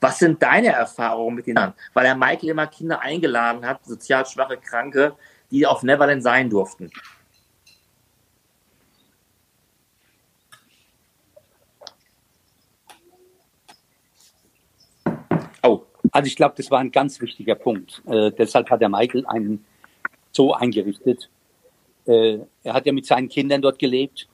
Was 0.00 0.18
sind 0.18 0.42
deine 0.42 0.68
Erfahrungen 0.68 1.36
mit 1.36 1.46
den 1.46 1.54
Kindern? 1.54 1.74
Weil 1.92 2.04
der 2.04 2.14
Michael 2.14 2.50
immer 2.50 2.66
Kinder 2.66 3.00
eingeladen 3.00 3.66
hat, 3.66 3.84
sozial 3.84 4.24
schwache 4.26 4.56
Kranke, 4.56 5.16
die 5.50 5.66
auf 5.66 5.82
Neverland 5.82 6.22
sein 6.22 6.48
durften. 6.48 6.90
Oh, 15.62 15.84
also 16.12 16.26
ich 16.26 16.36
glaube, 16.36 16.54
das 16.56 16.70
war 16.70 16.78
ein 16.78 16.92
ganz 16.92 17.20
wichtiger 17.20 17.56
Punkt. 17.56 18.02
Äh, 18.06 18.30
deshalb 18.30 18.70
hat 18.70 18.80
der 18.80 18.88
Michael 18.88 19.26
einen 19.26 19.66
Zoo 20.32 20.52
eingerichtet. 20.52 21.28
Äh, 22.06 22.38
er 22.62 22.74
hat 22.74 22.86
ja 22.86 22.92
mit 22.92 23.06
seinen 23.06 23.28
Kindern 23.28 23.62
dort 23.62 23.78
gelebt 23.78 24.28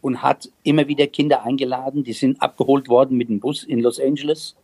und 0.00 0.22
hat 0.22 0.48
immer 0.62 0.86
wieder 0.88 1.06
Kinder 1.06 1.42
eingeladen. 1.42 2.04
Die 2.04 2.12
sind 2.12 2.40
abgeholt 2.40 2.88
worden 2.88 3.16
mit 3.16 3.28
dem 3.28 3.40
Bus 3.40 3.64
in 3.64 3.80
Los 3.80 4.00
Angeles. 4.00 4.56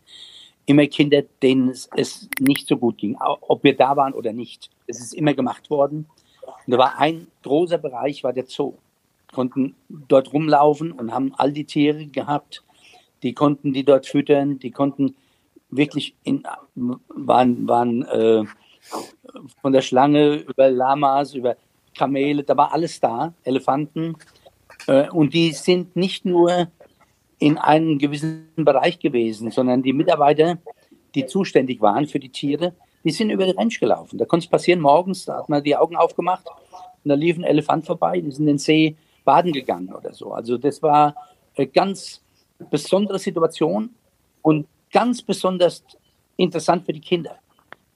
Immer 0.67 0.87
Kinder, 0.87 1.23
denen 1.43 1.71
es, 1.71 1.89
es 1.97 2.29
nicht 2.39 2.69
so 2.69 2.77
gut 2.77 2.99
ging, 2.99 3.17
ob 3.21 3.65
wir 3.65 3.77
da 3.77 3.97
waren 3.97 4.15
oder 4.15 4.33
nicht. 4.33 4.71
Es 4.87 5.01
ist 5.01 5.15
immer 5.15 5.35
gemacht 5.35 5.71
worden. 5.71 6.07
Und 6.67 6.71
da 6.71 6.79
war 6.79 6.99
ein 6.99 7.27
großer 7.43 7.79
Bereich, 7.79 8.23
war 8.23 8.33
der 8.33 8.47
Zoo. 8.47 8.75
Konnten 9.33 9.75
dort 9.89 10.33
rumlaufen 10.33 10.93
und 10.93 11.13
haben 11.13 11.35
all 11.37 11.53
die 11.53 11.65
Tiere 11.65 12.07
gehabt. 12.07 12.63
Die 13.23 13.33
konnten 13.33 13.73
die 13.73 13.85
dort 13.85 14.07
füttern. 14.07 14.59
Die 14.59 14.71
konnten 14.71 15.17
wirklich 15.71 16.15
in, 16.23 16.45
waren, 16.75 17.67
waren 17.67 18.03
äh, 18.03 18.45
von 19.61 19.73
der 19.73 19.83
Schlange 19.83 20.35
über 20.35 20.71
Lamas, 20.71 21.35
über 21.35 21.57
Kamele, 21.95 22.43
da 22.43 22.57
war 22.57 22.73
alles 22.73 23.01
da, 23.01 23.35
Elefanten. 23.45 24.17
Äh, 24.87 25.09
und 25.11 25.35
die 25.35 25.53
sind 25.53 25.97
nicht 25.97 26.25
nur 26.25 26.69
in 27.39 27.59
einem 27.59 27.99
gewissen 27.99 28.49
Bereich 28.57 28.99
gewesen, 28.99 29.51
sondern 29.51 29.83
die 29.83 29.93
Mitarbeiter, 29.93 30.59
die 31.15 31.27
zuständig 31.27 31.81
waren 31.81 32.07
für 32.07 32.21
die 32.21 32.29
Tiere, 32.29 32.75
die 33.05 33.11
sind 33.11 33.31
über 33.31 33.47
den 33.47 33.57
Ranch 33.57 33.81
gelaufen. 33.81 34.19
Da 34.19 34.25
konnte 34.25 34.45
es 34.45 34.51
passieren, 34.51 34.81
morgens, 34.81 35.25
da 35.25 35.39
hat 35.39 35.49
man 35.49 35.63
die 35.63 35.77
Augen 35.77 35.97
aufgemacht 35.97 36.47
und 37.05 37.09
da 37.09 37.15
lief 37.15 37.37
ein 37.37 37.45
Elefant 37.45 37.85
vorbei, 37.85 38.21
die 38.21 38.31
sind 38.31 38.45
in 38.45 38.55
den 38.55 38.59
See 38.59 38.97
baden 39.25 39.53
gegangen 39.53 39.93
oder 39.93 40.13
so. 40.13 40.33
Also 40.33 40.57
das 40.57 40.83
war 40.83 41.15
eine 41.57 41.67
ganz 41.67 42.23
besondere 42.71 43.19
Situation 43.19 43.91
und 44.43 44.67
ganz 44.93 45.23
besonders 45.23 45.83
interessant 46.37 46.87
für 46.87 46.93
die 46.93 47.01
Kinder. 47.01 47.39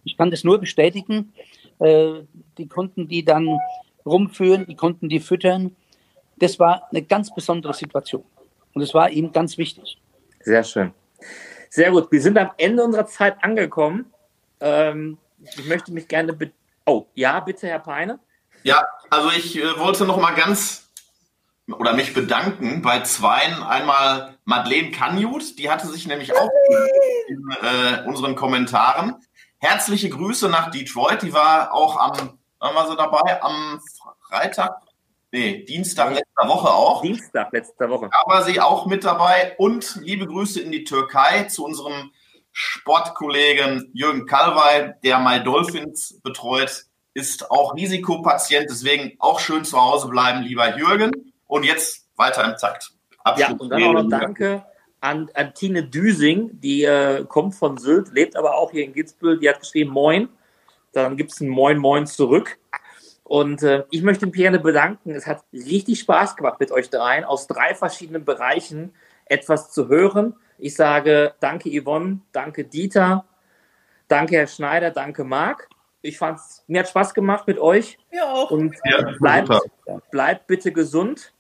Ich 0.07 0.17
kann 0.17 0.31
das 0.31 0.45
nur 0.45 0.59
bestätigen. 0.59 1.33
Äh, 1.81 2.23
die 2.57 2.69
konnten 2.69 3.09
die 3.09 3.25
dann 3.25 3.59
rumführen, 4.07 4.67
die 4.67 4.77
konnten 4.77 5.09
die 5.09 5.21
füttern. 5.21 5.75
Das 6.37 6.59
war 6.59 6.89
eine 6.91 7.03
ganz 7.03 7.35
besondere 7.35 7.75
Situation. 7.75 8.25
Und 8.73 8.83
es 8.83 8.95
war 8.95 9.11
ihm 9.11 9.33
ganz 9.33 9.59
wichtig. 9.59 10.01
Sehr 10.41 10.63
schön. 10.63 10.93
Sehr 11.71 11.91
gut. 11.91 12.11
Wir 12.13 12.23
sind 12.23 12.39
am 12.39 12.51
Ende 12.57 12.85
unserer 12.85 13.07
Zeit 13.07 13.43
angekommen. 13.43 14.07
Ähm, 14.61 15.19
ich 15.41 15.67
möchte 15.67 15.93
mich 15.93 16.07
gerne. 16.07 16.37
Oh, 16.85 17.07
ja, 17.15 17.41
bitte, 17.41 17.67
Herr 17.67 17.81
Peine. 17.81 18.21
Ja, 18.63 18.87
also 19.11 19.31
ich 19.37 19.59
äh, 19.59 19.79
wollte 19.79 20.05
noch 20.05 20.21
mal 20.21 20.35
ganz 20.35 20.89
oder 21.67 21.95
mich 21.95 22.15
bedanken 22.15 22.81
bei 22.81 23.01
zweien. 23.01 23.63
Einmal 23.63 24.37
Madeleine 24.45 24.93
Kanjut, 24.93 25.59
die 25.59 25.69
hatte 25.69 25.89
sich 25.89 26.07
nämlich 26.07 26.33
auch 26.33 26.51
in 27.29 27.51
äh, 27.63 28.07
unseren 28.07 28.37
Kommentaren 28.37 29.17
herzliche 29.67 30.09
Grüße 30.09 30.49
nach 30.49 30.71
Detroit. 30.71 31.23
Die 31.23 31.33
war 31.33 31.73
auch 31.73 31.97
am, 31.97 32.39
wann 32.59 32.75
war 32.75 32.89
sie 32.89 32.97
dabei? 32.97 33.43
Am 33.43 33.81
Freitag? 34.29 34.81
Nee, 35.33 35.65
Dienstag 35.65 36.15
letzter 36.15 36.49
Woche 36.49 36.69
auch. 36.69 37.03
Dienstag 37.03 37.53
letzter 37.53 37.91
Woche. 37.91 38.09
Da 38.11 38.31
war 38.31 38.43
sie 38.45 38.61
auch 38.61 38.87
mit 38.87 39.05
dabei. 39.05 39.55
Und 39.59 39.97
liebe 39.97 40.27
Grüße 40.27 40.61
in 40.61 40.71
die 40.71 40.85
Türkei 40.85 41.45
zu 41.45 41.65
unserem 41.65 42.13
Sportkollegen 42.53 43.91
Jürgen 43.93 44.27
Kalwey, 44.27 44.95
der 45.03 45.19
My 45.19 45.43
Dolphins 45.43 46.21
betreut, 46.23 46.87
ist 47.13 47.51
auch 47.51 47.75
Risikopatient. 47.75 48.67
Deswegen 48.71 49.17
auch 49.19 49.41
schön 49.41 49.65
zu 49.65 49.81
Hause 49.81 50.09
bleiben, 50.09 50.43
lieber 50.43 50.79
Jürgen. 50.79 51.35
Und 51.47 51.65
jetzt 51.65 52.09
weiter 52.17 52.45
im 52.45 52.57
Takt. 52.57 52.93
Abschluss. 53.25 53.49
Ja, 53.49 53.57
und 53.59 53.69
dann 53.71 53.83
auch 53.83 54.03
noch 54.03 54.09
danke 54.09 54.65
an, 55.07 55.31
an 55.35 55.55
Tine 55.55 55.85
Düsing, 55.85 56.61
die 56.61 56.85
äh, 56.85 57.25
kommt 57.25 57.55
von 57.55 57.79
Sylt, 57.79 58.13
lebt 58.13 58.37
aber 58.37 58.57
auch 58.57 58.73
hier 58.73 58.85
in 58.85 58.93
Gitzbühel. 58.93 59.39
Die 59.39 59.49
hat 59.49 59.61
geschrieben 59.61 59.93
Moin. 59.93 60.29
Dann 60.93 61.17
gibt 61.17 61.33
es 61.33 61.41
ein 61.41 61.49
Moin 61.49 61.79
Moin 61.79 62.07
zurück. 62.07 62.59
Und 63.23 63.63
äh, 63.63 63.85
ich 63.91 64.03
möchte 64.03 64.27
mich 64.27 64.35
gerne 64.35 64.59
bedanken. 64.59 65.13
Es 65.13 65.27
hat 65.27 65.45
richtig 65.53 66.01
Spaß 66.01 66.37
gemacht 66.37 66.59
mit 66.59 66.73
euch 66.73 66.91
dreien, 66.91 67.25
aus 67.25 67.47
drei 67.47 67.75
verschiedenen 67.75 68.25
Bereichen 68.25 68.95
etwas 69.27 69.71
zu 69.71 69.89
hören. 69.89 70.35
Ich 70.59 70.75
sage 70.75 71.35
danke 71.41 71.71
Yvonne, 71.71 72.21
danke 72.33 72.65
Dieter, 72.65 73.25
danke 74.09 74.37
Herr 74.37 74.47
Schneider, 74.47 74.91
danke 74.91 75.25
Marc. 75.25 75.69
Ich 76.03 76.19
fand's, 76.19 76.65
mir 76.67 76.81
hat 76.81 76.89
Spaß 76.89 77.15
gemacht 77.15 77.47
mit 77.47 77.59
euch. 77.59 77.99
Ja, 78.13 78.33
auch. 78.33 78.51
Und 78.51 78.75
ja, 78.85 79.13
bleibt, 79.19 79.53
bleibt 80.11 80.47
bitte 80.47 80.73
gesund 80.73 81.33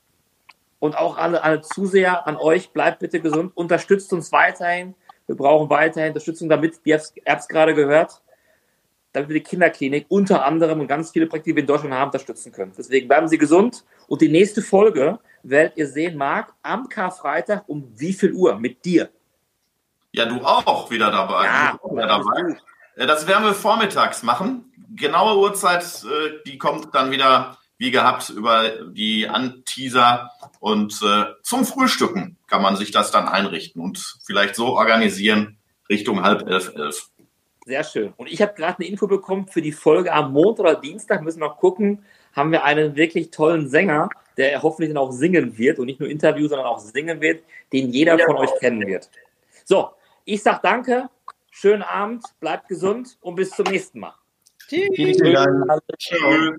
und 0.79 0.97
auch 0.97 1.17
alle, 1.17 1.43
alle 1.43 1.63
Zuseher 1.63 2.27
an 2.27 2.37
euch, 2.37 2.71
bleibt 2.71 3.01
bitte 3.01 3.21
gesund, 3.21 3.53
unterstützt 3.57 4.13
uns 4.13 4.33
weiterhin. 4.33 4.95
Wir 5.27 5.37
brauchen 5.37 5.71
weiterhin 5.71 6.11
Unterstützung, 6.11 6.49
damit, 6.49 6.81
ihr 6.85 6.99
habt 6.99 7.41
es 7.41 7.49
gerade 7.49 7.75
gehört, 7.75 8.23
damit 9.13 9.31
wir 9.31 9.35
die 9.35 9.43
Kinderklinik 9.43 10.07
unter 10.09 10.45
anderem 10.45 10.81
und 10.81 10.89
ganz 10.89 11.11
viele 11.11 11.27
Projekte, 11.27 11.51
die 11.51 11.57
wir 11.57 11.63
in 11.63 11.67
Deutschland 11.67 11.95
haben, 11.95 12.09
unterstützen 12.09 12.53
können. 12.53 12.73
Deswegen 12.77 13.09
bleiben 13.09 13.29
Sie 13.29 13.39
gesund 13.39 13.85
und 14.09 14.21
die 14.21 14.29
nächste 14.29 14.63
Folge 14.63 15.19
werdet 15.43 15.77
ihr 15.77 15.89
sehen, 15.89 16.17
Marc, 16.17 16.53
am 16.63 16.89
Karfreitag 16.89 17.65
um 17.67 17.93
wie 17.97 18.13
viel 18.13 18.33
Uhr 18.33 18.59
mit 18.59 18.85
dir? 18.85 19.09
Ja, 20.13 20.27
du 20.27 20.41
auch 20.45 20.91
wieder 20.91 21.11
dabei. 21.11 21.45
Ja, 21.45 21.79
wieder 21.91 22.07
dabei. 22.07 22.57
Das 22.97 23.27
werden 23.27 23.45
wir 23.45 23.55
vormittags 23.55 24.23
machen. 24.23 24.73
Genaue 24.95 25.39
Uhrzeit, 25.39 25.85
äh, 26.05 26.43
die 26.47 26.57
kommt 26.57 26.95
dann 26.95 27.11
wieder 27.11 27.59
wie 27.79 27.91
gehabt 27.91 28.31
über 28.31 28.71
die 28.93 29.29
Anteaser 29.29 30.31
und 30.61 31.01
äh, 31.03 31.27
zum 31.43 31.65
Frühstücken 31.65 32.37
kann 32.47 32.63
man 32.63 32.77
sich 32.77 32.91
das 32.91 33.11
dann 33.11 33.29
einrichten 33.29 33.83
und 33.83 34.19
vielleicht 34.25 34.55
so 34.55 34.69
organisieren 34.69 35.59
Richtung 35.89 36.23
halb 36.23 36.49
elf, 36.49 36.73
elf. 36.75 37.11
Sehr 37.67 37.83
schön. 37.83 38.13
Und 38.17 38.31
ich 38.31 38.41
habe 38.41 38.55
gerade 38.55 38.79
eine 38.79 38.89
Info 38.89 39.09
bekommen 39.09 39.49
für 39.49 39.61
die 39.61 39.73
Folge 39.73 40.13
am 40.13 40.33
Montag 40.33 40.61
oder 40.61 40.75
Dienstag. 40.77 41.23
Müssen 41.23 41.41
wir 41.41 41.49
noch 41.49 41.59
gucken. 41.59 42.05
Haben 42.33 42.53
wir 42.53 42.65
einen 42.65 42.95
wirklich 42.95 43.31
tollen 43.31 43.69
Sänger, 43.69 44.09
der 44.37 44.63
hoffentlich 44.63 44.91
dann 44.91 45.03
auch 45.03 45.11
singen 45.11 45.59
wird 45.59 45.81
und 45.81 45.87
nicht 45.87 45.99
nur 45.99 46.09
Interview, 46.09 46.47
sondern 46.47 46.67
auch 46.67 46.79
singen 46.79 47.21
wird, 47.21 47.43
den 47.73 47.91
jeder 47.91 48.19
von 48.21 48.37
euch 48.37 48.55
kennen 48.61 48.87
wird. 48.87 49.11
So, 49.65 49.91
ich 50.25 50.43
sage 50.43 50.61
danke, 50.63 51.09
schönen 51.51 51.83
Abend, 51.83 52.25
bleibt 52.39 52.69
gesund 52.69 53.19
und 53.21 53.35
bis 53.35 53.51
zum 53.51 53.67
nächsten 53.67 53.99
Mal. 53.99 54.15
Tschüss. 54.69 54.89
Vielen 54.95 55.33
Dank. 55.33 55.83
Tschüss. 55.99 56.57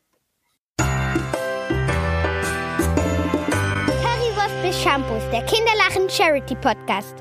Shampoos, 4.88 5.22
der 5.34 5.42
Kinderlachen 5.44 6.10
Charity 6.10 6.56
Podcast. 6.56 7.14